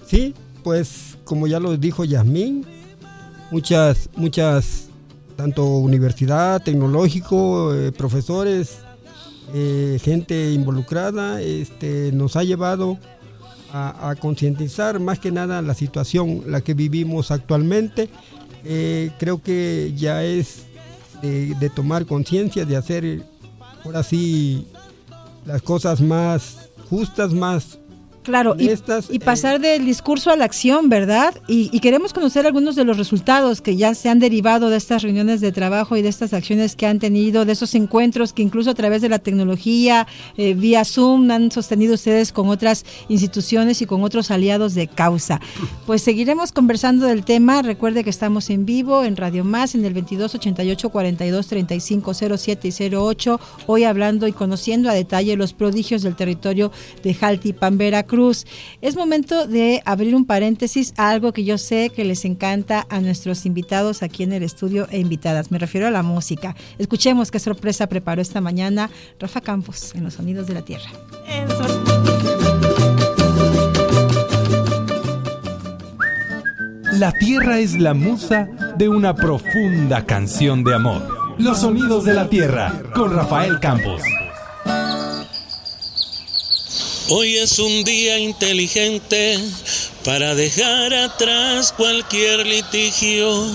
Sí, 0.06 0.36
pues 0.64 1.18
como 1.24 1.48
ya 1.48 1.60
lo 1.60 1.76
dijo 1.76 2.06
Yasmín, 2.06 2.64
muchas, 3.50 4.08
muchas, 4.16 4.90
tanto 5.36 5.66
universidad, 5.66 6.62
tecnológico, 6.62 7.74
eh, 7.74 7.92
profesores, 7.92 8.78
eh, 9.54 10.00
gente 10.02 10.52
involucrada, 10.52 11.42
este, 11.42 12.12
nos 12.12 12.36
ha 12.36 12.44
llevado 12.44 12.98
a, 13.72 14.16
concientizar 14.20 15.00
más 15.00 15.18
que 15.18 15.32
nada 15.32 15.62
la 15.62 15.74
situación, 15.74 16.44
la 16.48 16.62
que 16.62 16.74
vivimos 16.74 17.32
actualmente. 17.32 18.10
Eh, 18.64 19.10
creo 19.18 19.42
que 19.42 19.94
ya 19.96 20.24
es 20.24 20.66
de, 21.22 21.56
de 21.56 21.70
tomar 21.70 22.06
conciencia, 22.06 22.66
de 22.66 22.78
hacer 22.78 23.24
ahora 23.84 24.04
sí 24.04 24.68
las 25.46 25.62
cosas 25.62 26.02
más 26.02 26.70
justas, 26.90 27.34
más 27.34 27.80
Claro, 28.24 28.56
y, 28.58 28.70
y 29.10 29.20
pasar 29.20 29.60
del 29.60 29.86
discurso 29.86 30.32
a 30.32 30.36
la 30.36 30.46
acción, 30.46 30.90
¿verdad? 30.90 31.34
Y, 31.48 31.70
y 31.72 31.80
queremos 31.80 32.14
conocer 32.14 32.46
algunos 32.46 32.76
de 32.76 32.86
los 32.86 32.98
resultados 32.98 33.62
que 33.62 33.76
ya 33.76 33.94
se 33.96 34.10
han 34.10 34.20
derivado 34.20 34.70
de 34.70 34.78
estas 34.78 35.02
reuniones 35.04 35.42
de 35.42 35.52
trabajo 35.52 35.98
y 35.98 36.02
de 36.02 36.10
estas 36.10 36.34
acciones 36.34 36.76
que 36.76 36.88
han 36.88 37.00
tenido, 37.00 37.46
de 37.46 37.54
esos 37.54 37.76
encuentros 37.76 38.34
que 38.34 38.42
incluso 38.42 38.70
a 38.70 38.74
través 38.74 39.02
de 39.02 39.10
la 39.10 39.20
tecnología, 39.20 40.08
eh, 40.38 40.54
vía 40.54 40.86
Zoom, 40.86 41.30
han 41.32 41.52
sostenido 41.52 41.96
ustedes 41.96 42.32
con 42.32 42.50
otras 42.50 42.86
instituciones 43.10 43.82
y 43.82 43.86
con 43.86 44.04
otros 44.04 44.32
aliados 44.32 44.74
de 44.74 44.88
causa. 44.88 45.42
Pues 45.86 46.02
seguiremos 46.02 46.52
conversando 46.52 47.06
del 47.06 47.24
tema. 47.26 47.62
Recuerde 47.62 48.04
que 48.04 48.10
estamos 48.10 48.50
en 48.50 48.66
vivo 48.66 49.04
en 49.04 49.18
Radio 49.18 49.44
Más 49.44 49.76
en 49.76 49.86
el 49.86 49.94
2288 49.94 50.90
42 50.90 51.48
35 51.48 52.14
07 52.14 52.68
y 52.68 52.96
08. 52.96 53.40
Hoy 53.68 53.84
hablando 53.84 54.28
y 54.28 54.32
conociendo 54.32 54.90
a 54.90 54.94
detalle 54.94 55.36
los 55.36 55.54
prodigios 55.54 56.04
del 56.04 56.16
territorio 56.16 56.72
de 57.04 57.14
Jaltipan, 57.14 57.78
Veracruz. 58.14 58.46
Es 58.82 58.96
momento 58.96 59.48
de 59.48 59.82
abrir 59.86 60.16
un 60.16 60.26
paréntesis 60.26 60.94
a 60.98 61.10
algo 61.10 61.34
que 61.34 61.44
yo 61.44 61.58
sé 61.58 61.90
que 61.90 62.06
les 62.06 62.26
encanta 62.26 62.86
a 62.90 63.00
nuestros 63.02 63.46
invitados 63.46 64.04
aquí 64.04 64.24
en 64.24 64.34
el 64.34 64.44
estudio 64.44 64.88
e 64.92 65.00
invitadas. 65.00 65.52
Me 65.52 65.58
refiero 65.58 65.88
a 65.88 65.92
la 65.92 66.04
música. 66.04 66.56
Escuchemos 66.78 67.32
qué 67.32 67.40
sorpresa 67.40 67.88
preparó 67.88 68.22
esta 68.22 68.42
mañana 68.42 68.90
Rafa 69.20 69.42
Campos 69.42 69.94
en 69.96 70.04
los 70.04 70.14
Sonidos 70.14 70.48
de 70.48 70.54
la 70.54 70.62
Tierra. 70.62 70.90
La 76.94 77.12
tierra 77.12 77.58
es 77.58 77.74
la 77.80 77.96
musa 77.96 78.48
de 78.78 78.88
una 78.88 79.16
profunda 79.16 80.06
canción 80.06 80.64
de 80.64 80.76
amor. 80.76 81.36
Los 81.40 81.62
sonidos 81.62 82.06
de 82.06 82.14
la 82.14 82.30
tierra 82.30 82.72
con 82.94 83.12
Rafael 83.12 83.60
Campos. 83.60 84.04
Hoy 87.10 87.38
es 87.38 87.60
un 87.60 87.84
día 87.84 88.18
inteligente 88.18 89.38
para 90.06 90.36
dejar 90.36 90.94
atrás 90.94 91.74
cualquier 91.74 92.46
litigio, 92.46 93.46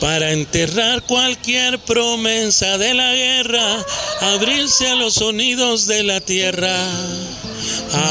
para 0.00 0.32
enterrar 0.32 1.02
cualquier 1.04 1.78
promesa 1.78 2.78
de 2.78 2.94
la 2.94 3.14
guerra, 3.14 3.86
abrirse 4.34 4.88
a 4.88 4.96
los 4.96 5.14
sonidos 5.14 5.86
de 5.86 6.02
la 6.02 6.20
tierra 6.20 6.74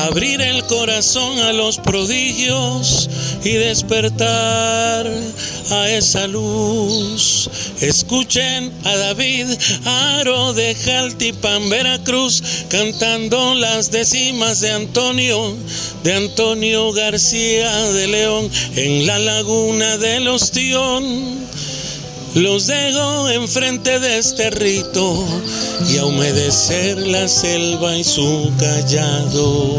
abrir 0.05 0.41
el 0.41 0.63
corazón 0.65 1.39
a 1.39 1.53
los 1.53 1.78
prodigios 1.78 3.09
y 3.44 3.54
despertar 3.54 5.10
a 5.72 5.89
esa 5.89 6.28
luz. 6.28 7.50
Escuchen 7.82 8.72
a 8.84 8.96
David 8.96 9.48
Aro 9.86 10.54
de 10.54 10.76
Jaltipan, 10.76 11.70
Veracruz, 11.70 12.44
cantando 12.70 13.56
las 13.56 13.92
décimas 13.92 14.62
de 14.62 14.72
Antonio, 14.72 15.56
de 16.04 16.14
Antonio 16.14 16.92
García 16.92 17.72
de 17.94 18.08
León, 18.08 18.50
en 18.76 19.08
la 19.08 19.20
laguna 19.20 19.98
del 19.98 20.28
Ostión. 20.28 21.42
Los 22.36 22.68
dejo 22.68 23.30
enfrente 23.30 24.00
de 24.00 24.18
este 24.18 24.52
rito 24.52 25.26
y 25.89 25.98
a 25.98 26.06
humedecer 26.06 26.98
la 26.98 27.28
selva 27.28 27.98
y 27.98 28.06
su 28.06 28.52
callado 28.58 29.76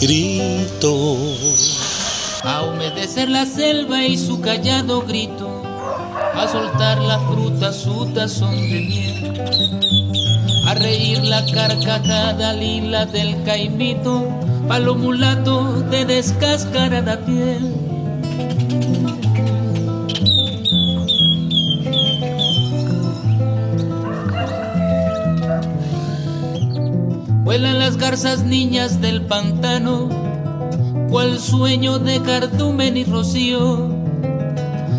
grito. 0.00 1.18
A 2.46 2.62
humedecer 2.62 3.30
la 3.30 3.46
selva 3.46 4.04
y 4.04 4.18
su 4.18 4.40
callado 4.40 5.02
grito, 5.02 5.62
a 6.34 6.46
soltar 6.46 7.00
la 7.00 7.18
fruta 7.20 7.72
su 7.72 8.06
tazón 8.12 8.54
de 8.54 8.80
miel, 8.80 9.40
a 10.68 10.74
reír 10.74 11.24
la 11.24 11.44
carcajada 11.46 12.52
lila 12.52 13.06
del 13.06 13.42
caimito, 13.44 14.28
palo 14.68 14.94
mulato 14.94 15.80
de 15.90 16.04
descascarada 16.04 17.18
piel. 17.24 17.74
Vuelan 27.42 27.78
las 27.78 27.96
garzas 27.96 28.42
niñas 28.42 29.00
del 29.00 29.22
pantano, 29.22 30.23
cual 31.14 31.38
sueño 31.38 32.00
de 32.00 32.20
cardumen 32.22 32.96
y 32.96 33.04
rocío, 33.04 33.88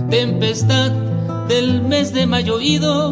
tempestad 0.10 0.90
del 1.50 1.82
mes 1.82 2.14
de 2.14 2.26
mayo 2.26 2.62
ido, 2.62 3.12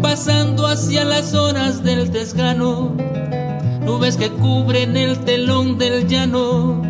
pasando 0.00 0.68
hacia 0.68 1.04
las 1.04 1.34
horas 1.34 1.82
del 1.82 2.10
desgano, 2.10 2.96
nubes 3.82 4.16
que 4.16 4.30
cubren 4.30 4.96
el 4.96 5.18
telón 5.26 5.76
del 5.76 6.08
llano, 6.08 6.80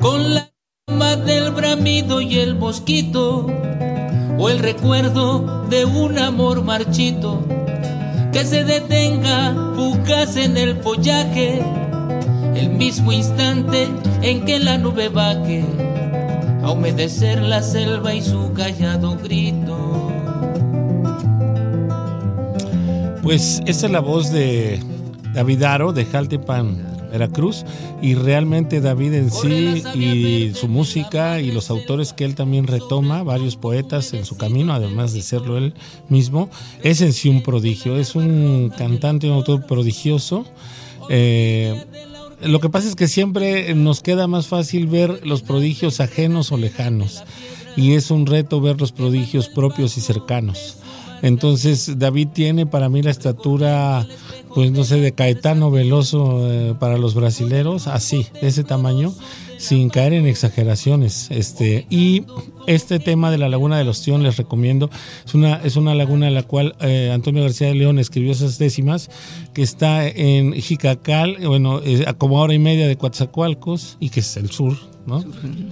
con 0.00 0.34
la 0.34 0.52
llama 0.86 1.16
del 1.16 1.50
bramido 1.50 2.20
y 2.20 2.38
el 2.38 2.54
mosquito, 2.54 3.48
o 4.38 4.48
el 4.48 4.60
recuerdo 4.60 5.66
de 5.68 5.84
un 5.84 6.16
amor 6.16 6.62
marchito 6.62 7.44
que 8.32 8.44
se 8.44 8.62
detenga 8.62 9.52
fugaz 9.74 10.36
en 10.36 10.56
el 10.56 10.76
follaje, 10.76 11.79
el 12.60 12.68
mismo 12.68 13.10
instante 13.10 13.88
en 14.20 14.44
que 14.44 14.58
la 14.58 14.76
nube 14.76 15.08
baje 15.08 15.64
a 16.62 16.70
humedecer 16.70 17.40
la 17.40 17.62
selva 17.62 18.14
y 18.14 18.20
su 18.20 18.52
callado 18.52 19.16
grito. 19.16 20.12
Pues 23.22 23.62
esa 23.64 23.86
es 23.86 23.92
la 23.92 24.00
voz 24.00 24.30
de 24.30 24.78
David 25.32 25.62
Aro 25.62 25.94
de 25.94 26.04
Jaltepan, 26.04 27.08
Veracruz, 27.10 27.64
y 28.02 28.14
realmente 28.14 28.82
David 28.82 29.14
en 29.14 29.30
sí 29.30 29.82
y 29.94 30.52
su 30.54 30.68
música 30.68 31.40
y 31.40 31.52
los 31.52 31.70
autores 31.70 32.12
que 32.12 32.26
él 32.26 32.34
también 32.34 32.66
retoma, 32.66 33.22
varios 33.22 33.56
poetas 33.56 34.12
en 34.12 34.26
su 34.26 34.36
camino, 34.36 34.74
además 34.74 35.14
de 35.14 35.22
serlo 35.22 35.56
él 35.56 35.72
mismo, 36.10 36.50
es 36.82 37.00
en 37.00 37.14
sí 37.14 37.30
un 37.30 37.42
prodigio, 37.42 37.96
es 37.96 38.14
un 38.14 38.70
cantante, 38.76 39.28
un 39.28 39.36
autor 39.36 39.64
prodigioso. 39.66 40.44
Eh, 41.08 41.86
lo 42.42 42.60
que 42.60 42.70
pasa 42.70 42.88
es 42.88 42.96
que 42.96 43.08
siempre 43.08 43.74
nos 43.74 44.00
queda 44.00 44.26
más 44.26 44.46
fácil 44.46 44.86
ver 44.86 45.26
los 45.26 45.42
prodigios 45.42 46.00
ajenos 46.00 46.52
o 46.52 46.56
lejanos, 46.56 47.22
y 47.76 47.94
es 47.94 48.10
un 48.10 48.26
reto 48.26 48.60
ver 48.60 48.80
los 48.80 48.92
prodigios 48.92 49.48
propios 49.48 49.96
y 49.96 50.00
cercanos. 50.00 50.79
Entonces 51.22 51.98
David 51.98 52.28
tiene 52.32 52.66
para 52.66 52.88
mí 52.88 53.02
la 53.02 53.10
estatura 53.10 54.06
pues 54.54 54.72
no 54.72 54.84
sé, 54.84 55.00
de 55.00 55.12
Caetano 55.12 55.70
Veloso 55.70 56.50
eh, 56.50 56.74
para 56.78 56.98
los 56.98 57.14
brasileros, 57.14 57.86
así, 57.86 58.26
de 58.40 58.48
ese 58.48 58.64
tamaño, 58.64 59.14
sin 59.58 59.90
caer 59.90 60.12
en 60.12 60.26
exageraciones. 60.26 61.28
Este, 61.30 61.86
y 61.88 62.24
este 62.66 62.98
tema 62.98 63.30
de 63.30 63.38
la 63.38 63.48
Laguna 63.48 63.78
de 63.78 63.84
los 63.84 64.02
Tíos 64.02 64.20
les 64.20 64.36
recomiendo. 64.36 64.90
Es 65.24 65.34
una, 65.34 65.56
es 65.62 65.76
una 65.76 65.94
laguna 65.94 66.28
en 66.28 66.34
la 66.34 66.42
cual 66.42 66.74
eh, 66.80 67.10
Antonio 67.12 67.42
García 67.42 67.68
de 67.68 67.74
León 67.74 67.98
escribió 67.98 68.32
esas 68.32 68.58
décimas, 68.58 69.10
que 69.54 69.62
está 69.62 70.06
en 70.06 70.52
Jicacal, 70.54 71.36
bueno, 71.46 71.80
a 72.06 72.14
como 72.14 72.40
hora 72.40 72.54
y 72.54 72.58
media 72.58 72.88
de 72.88 72.96
Coatzacoalcos, 72.96 73.98
y 74.00 74.10
que 74.10 74.20
es 74.20 74.36
el 74.36 74.50
sur 74.50 74.89
¿no? 75.06 75.24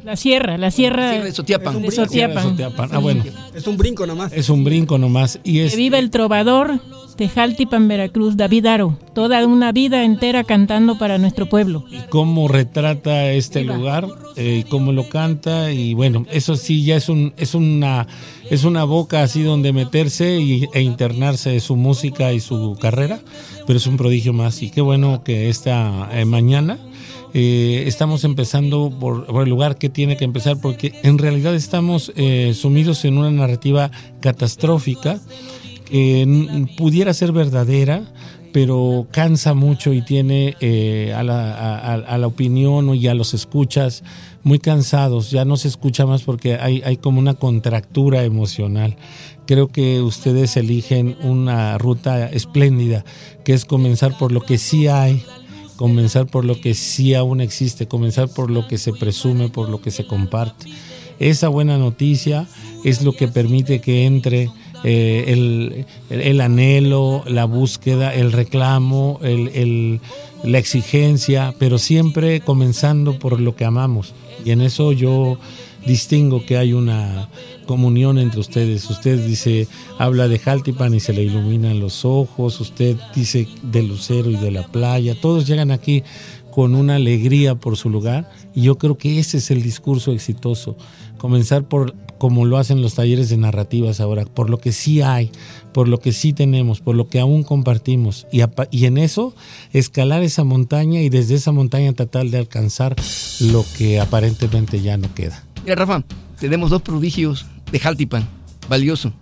La 0.04 0.16
sierra, 0.16 0.58
la 0.58 0.70
sierra, 0.70 1.22
de 1.22 1.32
Sotiapan. 1.32 1.82
De 1.82 1.90
Sotiapan. 1.90 2.56
Ah, 2.90 2.98
bueno. 2.98 3.24
Es 3.54 3.66
un 3.66 3.76
brinco 3.76 4.06
nomás. 4.06 4.32
Es 4.32 4.48
un 4.48 4.64
brinco 4.64 4.98
nomás. 4.98 5.40
Y 5.44 5.60
es, 5.60 5.72
que 5.72 5.76
viva 5.76 5.98
el 5.98 6.10
trovador 6.10 6.80
de 7.16 7.28
Jaltipan, 7.28 7.88
Veracruz, 7.88 8.36
David 8.36 8.66
Aro. 8.66 8.98
Toda 9.14 9.44
una 9.46 9.72
vida 9.72 10.04
entera 10.04 10.44
cantando 10.44 10.98
para 10.98 11.18
nuestro 11.18 11.48
pueblo. 11.48 11.84
Y 11.90 11.98
cómo 12.08 12.48
retrata 12.48 13.32
este 13.32 13.64
lugar, 13.64 14.06
eh, 14.36 14.62
y 14.64 14.68
cómo 14.68 14.92
lo 14.92 15.08
canta. 15.08 15.72
Y 15.72 15.94
bueno, 15.94 16.24
eso 16.30 16.56
sí 16.56 16.84
ya 16.84 16.96
es, 16.96 17.08
un, 17.08 17.34
es, 17.36 17.54
una, 17.54 18.06
es 18.50 18.64
una 18.64 18.84
boca 18.84 19.22
así 19.22 19.42
donde 19.42 19.72
meterse 19.72 20.38
y, 20.38 20.68
e 20.72 20.80
internarse 20.80 21.50
de 21.50 21.60
su 21.60 21.76
música 21.76 22.32
y 22.32 22.40
su 22.40 22.76
carrera. 22.80 23.20
Pero 23.66 23.76
es 23.76 23.86
un 23.86 23.96
prodigio 23.96 24.32
más. 24.32 24.62
Y 24.62 24.70
qué 24.70 24.80
bueno 24.80 25.22
que 25.24 25.48
esta 25.48 26.08
eh, 26.12 26.24
mañana 26.24 26.78
eh, 27.34 27.84
estamos 27.86 28.24
empezando 28.24 28.92
por, 28.98 29.26
el 29.42 29.48
lugar 29.48 29.76
que 29.76 29.88
tiene 29.88 30.16
que 30.16 30.24
empezar, 30.24 30.60
porque 30.60 30.94
en 31.02 31.18
realidad 31.18 31.54
estamos 31.54 32.12
eh, 32.16 32.54
sumidos 32.54 33.04
en 33.04 33.18
una 33.18 33.30
narrativa 33.30 33.90
catastrófica 34.20 35.20
que 35.84 36.66
pudiera 36.76 37.14
ser 37.14 37.32
verdadera, 37.32 38.02
pero 38.52 39.06
cansa 39.10 39.54
mucho 39.54 39.92
y 39.92 40.02
tiene 40.02 40.56
eh, 40.60 41.12
a, 41.14 41.22
la, 41.22 42.26
opinión 42.26 42.94
y 42.94 43.06
a 43.06 43.14
los 43.14 43.34
escuchas 43.34 44.04
muy 44.42 44.58
cansados. 44.58 45.30
Ya 45.30 45.44
no 45.44 45.56
se 45.56 45.68
escucha 45.68 46.06
más 46.06 46.22
porque 46.22 46.56
hay, 46.56 46.82
hay 46.84 46.96
como 46.96 47.18
una 47.18 47.34
contractura 47.34 48.24
emocional. 48.24 48.96
Creo 49.46 49.68
que 49.68 50.00
ustedes 50.02 50.56
eligen 50.56 51.16
una 51.22 51.78
ruta 51.78 52.28
espléndida, 52.28 53.04
que 53.44 53.54
es 53.54 53.64
comenzar 53.64 54.16
por 54.18 54.32
lo 54.32 54.42
que 54.42 54.58
sí 54.58 54.88
hay, 54.88 55.22
comenzar 55.78 56.26
por 56.26 56.44
lo 56.44 56.60
que 56.60 56.74
sí 56.74 57.14
aún 57.14 57.40
existe, 57.40 57.86
comenzar 57.86 58.28
por 58.28 58.50
lo 58.50 58.66
que 58.66 58.78
se 58.78 58.92
presume, 58.92 59.48
por 59.48 59.68
lo 59.68 59.80
que 59.80 59.92
se 59.92 60.06
comparte. 60.06 60.66
Esa 61.20 61.48
buena 61.48 61.78
noticia 61.78 62.48
es 62.84 63.02
lo 63.02 63.12
que 63.12 63.28
permite 63.28 63.80
que 63.80 64.04
entre 64.04 64.50
eh, 64.82 65.24
el, 65.28 65.86
el, 66.10 66.40
anhelo, 66.40 67.22
la 67.28 67.44
búsqueda, 67.44 68.12
el 68.12 68.32
reclamo, 68.32 69.20
el, 69.22 70.00
la 70.42 70.58
exigencia, 70.58 71.54
pero 71.60 71.78
siempre 71.78 72.40
comenzando 72.40 73.16
por 73.20 73.40
lo 73.40 73.54
que 73.54 73.64
amamos. 73.64 74.14
Y 74.44 74.50
en 74.50 74.62
eso 74.62 74.90
yo 74.90 75.38
distingo 75.86 76.44
que 76.44 76.56
hay 76.56 76.72
una, 76.72 77.28
comunión 77.68 78.18
entre 78.18 78.40
ustedes. 78.40 78.90
Usted 78.90 79.24
dice, 79.24 79.68
habla 79.98 80.26
de 80.26 80.40
Jaltipan 80.40 80.94
y 80.94 81.00
se 81.00 81.12
le 81.12 81.22
iluminan 81.22 81.78
los 81.78 82.04
ojos, 82.04 82.60
usted 82.60 82.96
dice 83.14 83.46
del 83.62 83.88
lucero 83.88 84.30
y 84.30 84.36
de 84.36 84.50
la 84.50 84.66
playa, 84.66 85.14
todos 85.20 85.46
llegan 85.46 85.70
aquí 85.70 86.02
con 86.50 86.74
una 86.74 86.96
alegría 86.96 87.54
por 87.54 87.76
su 87.76 87.90
lugar 87.90 88.28
y 88.54 88.62
yo 88.62 88.78
creo 88.78 88.96
que 88.96 89.20
ese 89.20 89.36
es 89.36 89.50
el 89.52 89.62
discurso 89.62 90.12
exitoso. 90.12 90.76
Comenzar 91.18 91.68
por 91.68 91.94
como 92.16 92.46
lo 92.46 92.56
hacen 92.56 92.82
los 92.82 92.94
talleres 92.94 93.28
de 93.28 93.36
narrativas 93.36 94.00
ahora, 94.00 94.24
por 94.24 94.50
lo 94.50 94.58
que 94.58 94.72
sí 94.72 95.02
hay, 95.02 95.30
por 95.72 95.86
lo 95.86 96.00
que 96.00 96.12
sí 96.12 96.32
tenemos, 96.32 96.80
por 96.80 96.96
lo 96.96 97.08
que 97.08 97.20
aún 97.20 97.44
compartimos 97.44 98.26
y, 98.32 98.40
y 98.72 98.86
en 98.86 98.98
eso 98.98 99.34
escalar 99.72 100.24
esa 100.24 100.42
montaña 100.42 101.00
y 101.00 101.10
desde 101.10 101.36
esa 101.36 101.52
montaña 101.52 101.92
tratar 101.92 102.26
de 102.26 102.38
alcanzar 102.38 102.96
lo 103.40 103.64
que 103.76 104.00
aparentemente 104.00 104.80
ya 104.80 104.96
no 104.96 105.14
queda. 105.14 105.44
Mira, 105.64 105.74
Rafa, 105.76 106.02
tenemos 106.40 106.70
dos 106.70 106.82
prodigios 106.82 107.46
de 107.70 107.78
Jaltipan, 107.78 108.26
valioso. 108.68 109.12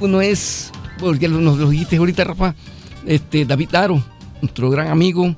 Uno 0.00 0.20
es, 0.20 0.70
porque 0.98 1.28
nos 1.28 1.58
lo 1.58 1.68
dijiste 1.70 1.96
ahorita, 1.96 2.24
Rafa, 2.24 2.54
este, 3.06 3.44
David 3.44 3.74
Aro, 3.74 4.02
nuestro 4.40 4.70
gran 4.70 4.88
amigo, 4.88 5.34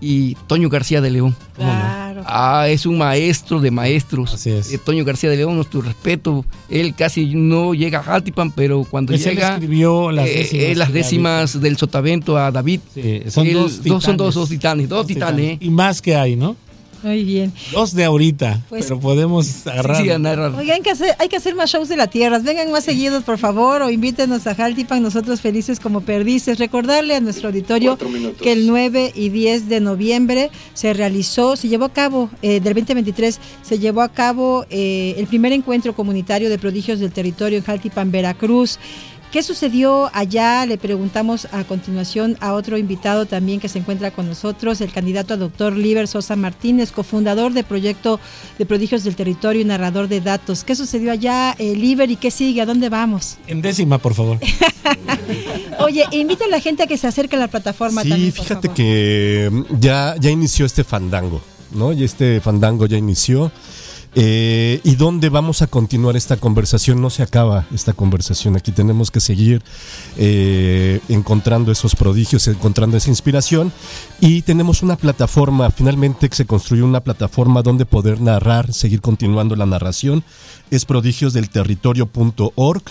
y 0.00 0.36
Toño 0.46 0.68
García 0.68 1.00
de 1.00 1.10
León. 1.10 1.34
Claro, 1.56 2.22
Ah, 2.24 2.66
es 2.68 2.86
un 2.86 2.98
maestro 2.98 3.60
de 3.60 3.70
maestros. 3.72 4.34
Así 4.34 4.50
es. 4.50 4.72
Eh, 4.72 4.78
Toño 4.78 5.04
García 5.04 5.28
de 5.30 5.36
León, 5.36 5.56
nuestro 5.56 5.80
respeto. 5.80 6.44
Él 6.68 6.94
casi 6.94 7.26
no 7.34 7.74
llega 7.74 7.98
a 8.00 8.02
Jaltipan, 8.04 8.52
pero 8.52 8.84
cuando 8.84 9.12
Pues 9.12 9.24
él 9.26 9.34
llega. 9.34 9.54
escribió 9.54 10.12
las 10.12 10.28
eh, 10.28 10.34
décimas 10.38 10.64
eh, 10.64 10.74
las 10.76 10.92
décimas 10.92 11.60
del 11.60 11.76
sotavento 11.76 12.36
a 12.38 12.52
David. 12.52 12.80
Sí, 12.94 13.22
son 13.28 13.46
Él- 13.46 13.54
dos 13.54 13.72
son 13.72 13.82
titanes. 13.82 14.16
dos, 14.18 14.34
dos 14.34 14.48
titanes, 14.48 14.88
dos 14.88 15.06
titanes. 15.06 15.58
Y 15.60 15.70
más 15.70 16.00
que 16.02 16.14
hay, 16.16 16.36
¿no? 16.36 16.56
Muy 17.02 17.24
bien. 17.24 17.52
Dos 17.72 17.94
de 17.94 18.04
ahorita, 18.04 18.60
Pues- 18.68 18.86
pero 18.86 18.98
podemos 19.00 19.66
agarrar. 19.66 20.02
sí, 20.02 20.08
narrar. 20.18 20.54
Oigan, 20.54 20.76
hay 20.76 20.82
que, 20.82 20.90
hacer, 20.90 21.14
hay 21.18 21.28
que 21.28 21.36
hacer 21.36 21.54
más 21.54 21.70
shows 21.70 21.88
de 21.88 21.96
la 21.96 22.08
tierra. 22.08 22.38
Vengan 22.40 22.70
más 22.72 22.84
seguidos, 22.84 23.22
por 23.24 23.38
favor, 23.38 23.82
o 23.82 23.90
invítenos 23.90 24.46
a 24.46 24.54
Jaltipan, 24.54 25.02
nosotros 25.02 25.40
felices 25.40 25.80
como 25.80 26.00
perdices. 26.00 26.58
Recordarle 26.58 27.14
a 27.14 27.20
nuestro 27.20 27.48
auditorio 27.48 27.98
que 28.42 28.52
el 28.52 28.66
9 28.66 29.12
y 29.14 29.28
10 29.28 29.68
de 29.68 29.80
noviembre 29.80 30.50
se 30.74 30.92
realizó, 30.92 31.56
se 31.56 31.68
llevó 31.68 31.84
a 31.86 31.92
cabo, 31.92 32.30
eh, 32.42 32.60
del 32.60 32.74
2023, 32.74 33.38
se 33.62 33.78
llevó 33.78 34.02
a 34.02 34.08
cabo 34.08 34.64
eh, 34.70 35.14
el 35.18 35.26
primer 35.26 35.52
encuentro 35.52 35.94
comunitario 35.94 36.50
de 36.50 36.58
prodigios 36.58 36.98
del 37.00 37.12
territorio 37.12 37.58
en 37.58 37.64
Jaltipan, 37.64 38.10
Veracruz. 38.10 38.78
¿Qué 39.32 39.42
sucedió 39.42 40.10
allá? 40.14 40.64
Le 40.64 40.78
preguntamos 40.78 41.48
a 41.52 41.62
continuación 41.64 42.38
a 42.40 42.54
otro 42.54 42.78
invitado 42.78 43.26
también 43.26 43.60
que 43.60 43.68
se 43.68 43.78
encuentra 43.78 44.10
con 44.10 44.26
nosotros, 44.26 44.80
el 44.80 44.90
candidato 44.90 45.34
a 45.34 45.36
doctor 45.36 45.76
Liber 45.76 46.08
Sosa 46.08 46.34
Martínez, 46.34 46.92
cofundador 46.92 47.52
de 47.52 47.62
Proyecto 47.62 48.20
de 48.58 48.64
Prodigios 48.64 49.04
del 49.04 49.16
Territorio 49.16 49.60
y 49.60 49.64
narrador 49.66 50.08
de 50.08 50.22
datos. 50.22 50.64
¿Qué 50.64 50.74
sucedió 50.74 51.12
allá, 51.12 51.54
eh, 51.58 51.76
Liber, 51.76 52.10
y 52.10 52.16
qué 52.16 52.30
sigue? 52.30 52.62
¿A 52.62 52.66
dónde 52.66 52.88
vamos? 52.88 53.36
En 53.46 53.60
décima, 53.60 53.98
por 53.98 54.14
favor. 54.14 54.38
Oye, 55.80 56.04
invita 56.12 56.46
a 56.46 56.48
la 56.48 56.60
gente 56.60 56.84
a 56.84 56.86
que 56.86 56.96
se 56.96 57.06
acerque 57.06 57.36
a 57.36 57.38
la 57.38 57.48
plataforma 57.48 58.02
Sí, 58.02 58.08
también. 58.08 58.32
por 58.32 58.44
fíjate 58.44 58.68
favor. 58.68 58.76
que 58.76 59.48
mm, 59.52 59.62
ya, 59.78 60.14
ya 60.18 60.30
inició 60.30 60.64
este 60.64 60.84
fandango, 60.84 61.42
¿no? 61.72 61.92
Y 61.92 62.02
este 62.02 62.40
fandango 62.40 62.86
ya 62.86 62.96
inició. 62.96 63.52
Eh, 64.14 64.80
¿Y 64.84 64.96
dónde 64.96 65.28
vamos 65.28 65.62
a 65.62 65.66
continuar 65.66 66.16
esta 66.16 66.36
conversación? 66.36 67.00
No 67.00 67.10
se 67.10 67.22
acaba 67.22 67.66
esta 67.72 67.92
conversación. 67.92 68.56
Aquí 68.56 68.72
tenemos 68.72 69.10
que 69.10 69.20
seguir 69.20 69.62
eh, 70.16 71.00
encontrando 71.08 71.70
esos 71.70 71.94
prodigios, 71.94 72.48
encontrando 72.48 72.96
esa 72.96 73.10
inspiración. 73.10 73.72
Y 74.20 74.42
tenemos 74.42 74.82
una 74.82 74.96
plataforma, 74.96 75.70
finalmente 75.70 76.28
se 76.32 76.46
construyó 76.46 76.84
una 76.84 77.00
plataforma 77.00 77.62
donde 77.62 77.86
poder 77.86 78.20
narrar, 78.20 78.72
seguir 78.72 79.00
continuando 79.00 79.56
la 79.56 79.66
narración. 79.66 80.24
Es 80.70 80.84
prodigiosdelterritorio.org. 80.84 82.82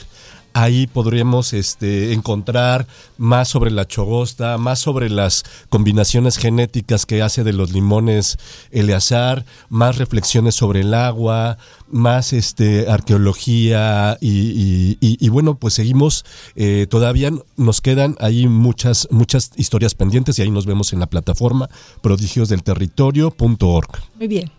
Ahí 0.59 0.87
podremos 0.87 1.53
este, 1.53 2.13
encontrar 2.13 2.87
más 3.19 3.47
sobre 3.47 3.69
la 3.69 3.85
chogosta, 3.85 4.57
más 4.57 4.79
sobre 4.79 5.07
las 5.09 5.43
combinaciones 5.69 6.37
genéticas 6.37 7.05
que 7.05 7.21
hace 7.21 7.43
de 7.43 7.53
los 7.53 7.71
limones 7.73 8.39
Eleazar, 8.71 9.45
más 9.69 9.97
reflexiones 9.99 10.55
sobre 10.55 10.81
el 10.81 10.95
agua, 10.95 11.59
más 11.91 12.33
este, 12.33 12.89
arqueología 12.89 14.17
y, 14.19 14.29
y- 14.29 14.97
y- 14.99 15.17
y 15.23 15.29
bueno, 15.29 15.55
pues 15.59 15.75
seguimos, 15.75 16.25
eh, 16.55 16.87
todavía 16.89 17.29
nos 17.55 17.79
quedan 17.81 18.15
ahí 18.19 18.47
muchas, 18.47 19.07
muchas 19.11 19.51
historias 19.57 19.93
pendientes 19.93 20.39
y 20.39 20.41
ahí 20.41 20.49
nos 20.49 20.65
vemos 20.65 20.91
en 20.91 20.99
la 20.99 21.05
plataforma 21.05 21.69
prodigiosdelterritorio.org. 22.01 23.89
Muy 24.17 24.27
bien. 24.27 24.49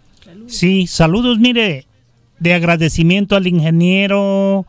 Sí, 0.47 0.87
saludos, 0.87 1.39
mire, 1.41 1.87
de 2.39 2.55
agradecimiento 2.55 3.35
al 3.37 3.47
ingeniero 3.49 4.65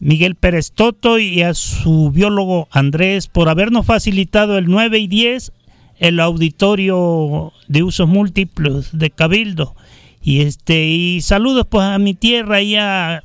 Miguel 0.00 0.34
Pérez 0.34 0.72
Toto 0.72 1.18
y 1.18 1.42
a 1.42 1.54
su 1.54 2.10
biólogo 2.10 2.68
Andrés 2.70 3.26
por 3.26 3.48
habernos 3.48 3.86
facilitado 3.86 4.56
el 4.58 4.66
9 4.66 4.98
y 4.98 5.06
10 5.06 5.52
el 5.98 6.18
auditorio 6.20 7.52
de 7.68 7.82
usos 7.82 8.08
múltiples 8.08 8.88
de 8.92 9.10
Cabildo. 9.10 9.74
Y 10.22 10.40
este 10.40 10.86
y 10.86 11.20
saludos 11.20 11.66
pues 11.68 11.84
a 11.84 11.98
mi 11.98 12.14
tierra 12.14 12.62
y 12.62 12.76
a- 12.76 13.22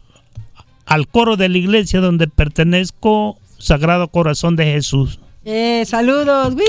al 0.85 1.07
coro 1.07 1.35
de 1.37 1.49
la 1.49 1.57
iglesia 1.57 1.99
donde 2.01 2.27
pertenezco, 2.27 3.37
Sagrado 3.57 4.09
Corazón 4.09 4.55
de 4.55 4.65
Jesús. 4.65 5.19
Eh, 5.45 5.83
saludos. 5.85 6.53
¡Uy! 6.55 6.63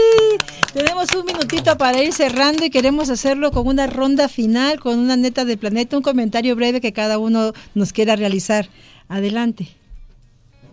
Tenemos 0.73 1.09
un 1.15 1.25
minutito 1.27 1.77
para 1.77 2.03
ir 2.03 2.13
cerrando 2.13 2.65
y 2.65 2.71
queremos 2.71 3.11
hacerlo 3.11 3.51
con 3.51 3.67
una 3.67 3.87
ronda 3.87 4.29
final, 4.29 4.79
con 4.81 4.99
una 4.99 5.17
neta 5.17 5.45
de 5.45 5.57
planeta, 5.57 5.97
un 5.97 6.03
comentario 6.03 6.55
breve 6.55 6.81
que 6.81 6.93
cada 6.93 7.19
uno 7.19 7.53
nos 7.75 7.93
quiera 7.93 8.17
realizar. 8.17 8.69
Adelante. 9.09 9.69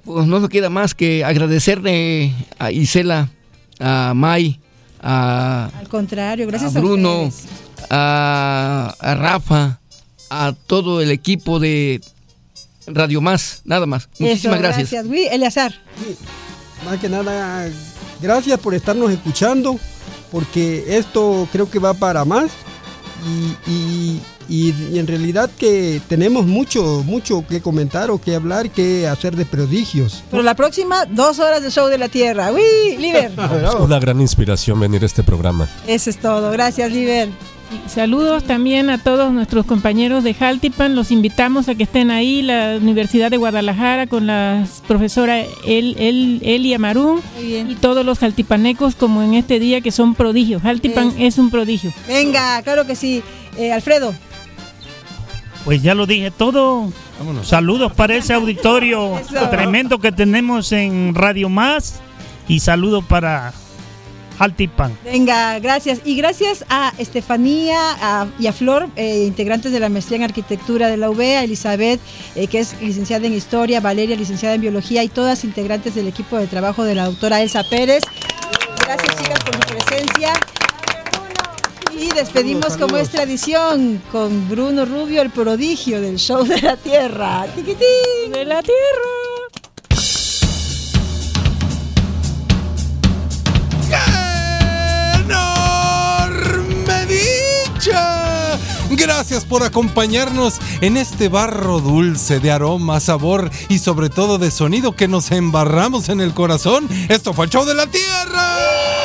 Pues 0.06 0.28
no 0.28 0.39
nos 0.39 0.49
queda 0.49 0.70
más 0.70 0.93
que 0.93 1.24
agradecerle 1.24 2.34
a 2.60 2.72
Isela, 2.72 3.30
a 3.80 4.14
May, 4.14 4.60
a, 5.01 5.70
Al 5.80 5.88
contrario, 5.88 6.45
gracias 6.47 6.76
a 6.76 6.80
Bruno, 6.80 7.30
a, 7.89 8.93
a 8.99 9.16
Rafa, 9.16 9.80
a 10.30 10.54
todo 10.68 11.01
el 11.01 11.10
equipo 11.12 11.60
de 11.60 12.01
Radio 12.88 13.22
Más, 13.22 13.62
nada 13.64 13.86
más. 13.86 14.10
Muchísimas 14.20 14.60
Eso, 14.60 14.68
gracias. 14.68 15.06
Uy, 15.06 15.26
Eleazar. 15.32 15.74
Más 16.86 16.99
que 16.99 17.08
nada, 17.08 17.70
gracias 18.22 18.60
por 18.60 18.74
estarnos 18.74 19.10
escuchando, 19.10 19.80
porque 20.32 20.97
esto 20.97 21.47
creo 21.51 21.70
que 21.70 21.80
va 21.80 21.93
para 21.93 22.26
más. 22.26 22.51
Y, 23.26 23.72
y- 23.72 24.22
y- 24.50 24.74
y 24.94 25.00
en 25.00 25.08
realidad 25.08 25.50
que 25.58 26.02
tenemos 26.08 26.46
mucho, 26.46 27.04
mucho 27.06 27.46
que 27.48 27.62
comentar 27.62 28.12
o 28.12 28.20
que 28.20 28.36
hablar, 28.36 28.70
que 28.70 29.08
hacer 29.08 29.36
de 29.36 29.46
prodigios. 29.46 30.24
Pero 30.32 30.44
la 30.44 30.56
próxima, 30.56 31.06
dos 31.06 31.39
horas 31.39 31.62
de 31.64 31.72
show 31.72 31.88
de 31.88 31.98
la 31.98 32.10
Tierra. 32.10 32.52
¡Uy, 32.52 32.98
Liber! 32.98 33.32
Es 33.68 33.76
una 33.80 34.00
gran 34.00 34.20
inspiración 34.22 34.80
venir 34.80 35.04
a 35.04 35.06
este 35.06 35.24
programa. 35.24 35.68
Eso 35.88 36.10
es 36.10 36.18
todo. 36.18 36.52
Gracias, 36.52 36.91
Liber. 36.91 37.30
Saludos 37.88 38.44
también 38.44 38.91
a 38.91 39.00
todos 39.02 39.32
nuestros 39.34 39.66
compañeros 39.66 40.24
de 40.24 40.36
Jaltipan. 40.36 40.96
Los 40.96 41.10
invitamos 41.10 41.68
a 41.70 41.76
que 41.76 41.84
estén 41.84 42.12
ahí, 42.12 42.44
la 42.44 42.78
Universidad 42.80 43.32
de 43.32 43.38
Guadalajara, 43.38 44.06
con 44.06 44.28
la 44.28 44.68
profesora 44.88 45.39
El, 45.66 45.96
El, 45.98 46.39
Elia 46.44 46.78
Marún 46.78 47.20
Muy 47.36 47.46
bien. 47.48 47.72
y 47.72 47.76
todos 47.76 48.06
los 48.06 48.20
jaltipanecos, 48.20 48.94
como 48.94 49.24
en 49.24 49.34
este 49.34 49.60
día, 49.60 49.82
que 49.82 49.91
son 49.91 50.14
prodigios. 50.14 50.62
Jaltipan 50.62 51.14
es 51.18 51.39
un 51.39 51.50
prodigio. 51.50 51.91
Venga, 52.08 52.62
claro 52.62 52.86
que 52.86 52.96
sí. 52.96 53.24
Eh, 53.58 53.72
Alfredo. 53.74 54.14
Pues 55.66 55.82
ya 55.82 55.95
lo 55.95 56.05
dije 56.05 56.30
todo. 56.32 56.91
Saludos 57.43 57.93
para 57.93 58.16
ese 58.16 58.34
auditorio 58.34 59.18
Eso. 59.18 59.49
tremendo 59.49 59.99
que 59.99 60.11
tenemos 60.11 60.72
en 60.74 61.16
Radio 61.16 61.47
Más 61.47 62.01
y 62.49 62.59
saludos 62.59 63.05
para 63.05 63.53
Altipan. 64.39 64.97
Venga, 65.05 65.59
gracias. 65.59 66.01
Y 66.03 66.16
gracias 66.18 66.66
a 66.70 66.91
Estefanía 66.97 67.78
a- 68.01 68.28
y 68.39 68.47
a 68.47 68.51
Flor, 68.53 68.89
eh, 68.97 69.24
integrantes 69.26 69.72
de 69.72 69.80
la 69.80 69.88
maestría 69.88 70.18
en 70.18 70.24
arquitectura 70.24 70.88
de 70.89 70.97
la 70.97 71.09
UB, 71.09 71.22
a 71.38 71.43
Elizabeth, 71.43 72.01
eh, 72.36 72.47
que 72.47 72.59
es 72.59 72.76
licenciada 72.82 73.26
en 73.28 73.34
historia, 73.34 73.80
Valeria, 73.80 74.18
licenciada 74.18 74.55
en 74.55 74.61
biología, 74.61 75.01
y 75.03 75.07
todas 75.07 75.45
integrantes 75.45 75.95
del 75.95 76.07
equipo 76.09 76.38
de 76.38 76.47
trabajo 76.47 76.84
de 76.84 76.95
la 76.95 77.05
doctora 77.05 77.41
Elsa 77.41 77.64
Pérez. 77.70 78.03
Gracias, 78.86 79.16
chicas, 79.18 79.39
por 79.45 79.53
su 79.55 79.61
presencia. 79.61 80.34
Y 81.98 82.10
despedimos 82.10 82.78
como 82.78 82.98
es 82.98 83.10
tradición 83.10 84.02
con 84.12 84.50
Bruno 84.50 84.86
Rubio, 84.86 85.22
el 85.22 85.30
prodigio 85.30 86.02
del 86.02 86.18
show 86.18 86.44
de 86.44 86.62
la 86.62 86.76
Tierra. 86.76 87.46
¡Tiquitín! 87.56 88.32
¡De 88.32 88.46
la 88.46 88.62
Tierra! 88.64 89.24
enorme 95.24 97.06
dicha. 97.08 98.58
Gracias 98.91 99.46
por 99.46 99.64
acompañarnos 99.64 100.60
en 100.82 100.98
este 100.98 101.30
barro 101.30 101.80
dulce 101.80 102.39
de 102.39 102.52
aroma, 102.52 103.00
sabor 103.00 103.50
y 103.70 103.80
sobre 103.80 104.10
todo 104.10 104.38
de 104.38 104.52
sonido 104.52 104.96
que 104.96 105.08
nos 105.08 105.32
embarramos 105.32 106.10
en 106.10 106.22
el 106.22 106.34
corazón. 106.34 106.88
Esto 107.10 107.34
fue 107.34 107.46
el 107.46 107.52
show 107.52 107.66
de 107.66 107.76
la 107.76 107.88
tierra. 107.88 109.03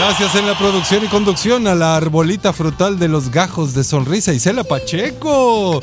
Gracias 0.00 0.36
en 0.36 0.46
la 0.46 0.56
producción 0.56 1.04
y 1.04 1.08
conducción 1.08 1.66
a 1.66 1.74
la 1.74 1.96
arbolita 1.96 2.52
frutal 2.52 2.98
de 2.98 3.08
los 3.08 3.30
gajos 3.30 3.74
de 3.74 3.82
sonrisa 3.82 4.32
Isela 4.32 4.62
Pacheco. 4.64 5.80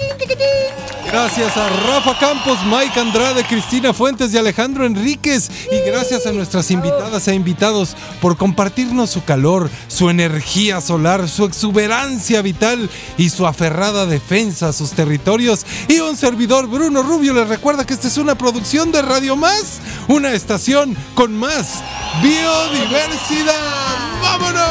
Gracias 1.06 1.56
a 1.56 1.70
Rafa 1.70 2.18
Campos, 2.18 2.58
Mike 2.66 3.00
Andrade, 3.00 3.46
Cristina 3.46 3.94
Fuentes 3.94 4.34
y 4.34 4.38
Alejandro 4.38 4.86
Enríquez. 4.86 5.50
Y 5.72 5.80
gracias 5.90 6.26
a 6.26 6.32
nuestras 6.32 6.72
invitadas 6.72 7.28
e 7.28 7.36
invitados 7.36 7.96
por 8.20 8.36
compartirnos 8.36 9.12
su 9.12 9.24
calor, 9.24 9.70
su 9.88 10.10
energía 10.10 10.82
solar, 10.82 11.30
su 11.30 11.46
exuberancia 11.46 12.42
vital 12.42 12.90
y 13.18 13.30
su 13.30 13.46
aferrada 13.48 14.06
defensa 14.06 14.70
a 14.70 14.74
sus 14.74 14.92
territorios. 14.92 15.66
Y 15.88 16.00
un 16.00 16.18
servidor, 16.18 16.68
Bruno 16.68 17.04
Rubio, 17.04 17.34
les 17.34 17.48
recuerda 17.48 17.86
que 17.86 17.94
esta 17.94 18.08
es 18.08 18.18
una 18.18 18.36
producción 18.36 18.92
de 18.92 19.02
Radio 19.02 19.36
Más, 19.36 19.80
una 20.08 20.34
estación 20.34 20.98
con 21.14 21.38
más 21.38 21.82
biodiversidad. 22.22 24.05
¡Vámonos! 24.38 24.62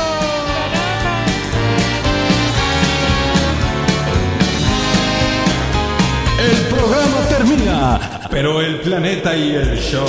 El 6.38 6.66
programa 6.68 7.28
termina, 7.30 8.13
pero 8.35 8.61
el 8.61 8.80
planeta 8.80 9.37
y 9.37 9.55
el 9.55 9.78
show 9.78 10.05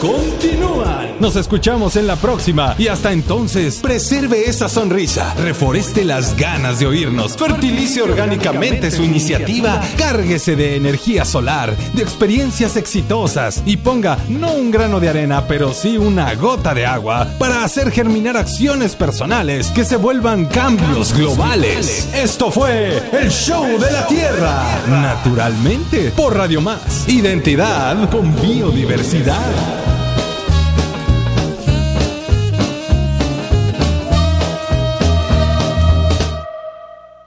continúan. 0.00 1.14
Nos 1.20 1.36
escuchamos 1.36 1.94
en 1.94 2.08
la 2.08 2.16
próxima 2.16 2.74
y 2.76 2.88
hasta 2.88 3.12
entonces, 3.12 3.78
preserve 3.80 4.50
esa 4.50 4.68
sonrisa, 4.68 5.32
reforeste 5.34 6.04
las 6.04 6.36
ganas 6.36 6.80
de 6.80 6.86
oírnos, 6.88 7.36
fertilice 7.36 8.02
orgánicamente 8.02 8.90
su 8.90 9.04
iniciativa, 9.04 9.80
cárguese 9.96 10.56
de 10.56 10.74
energía 10.74 11.24
solar, 11.24 11.76
de 11.94 12.02
experiencias 12.02 12.74
exitosas 12.74 13.62
y 13.64 13.76
ponga 13.76 14.18
no 14.28 14.54
un 14.54 14.72
grano 14.72 14.98
de 14.98 15.10
arena, 15.10 15.46
pero 15.46 15.72
sí 15.72 15.96
una 15.96 16.34
gota 16.34 16.74
de 16.74 16.84
agua 16.84 17.28
para 17.38 17.62
hacer 17.62 17.92
germinar 17.92 18.36
acciones 18.36 18.96
personales 18.96 19.68
que 19.68 19.84
se 19.84 19.94
vuelvan 19.94 20.46
cambios 20.46 21.12
globales. 21.12 22.08
Esto 22.12 22.50
fue 22.50 23.00
el 23.12 23.30
show 23.30 23.78
de 23.78 23.92
la 23.92 24.04
Tierra, 24.08 24.80
naturalmente 24.88 26.10
por 26.16 26.36
Radio 26.36 26.60
Más. 26.60 27.08
Identidad 27.08 27.67
con 28.10 28.34
biodiversidad. 28.40 30.07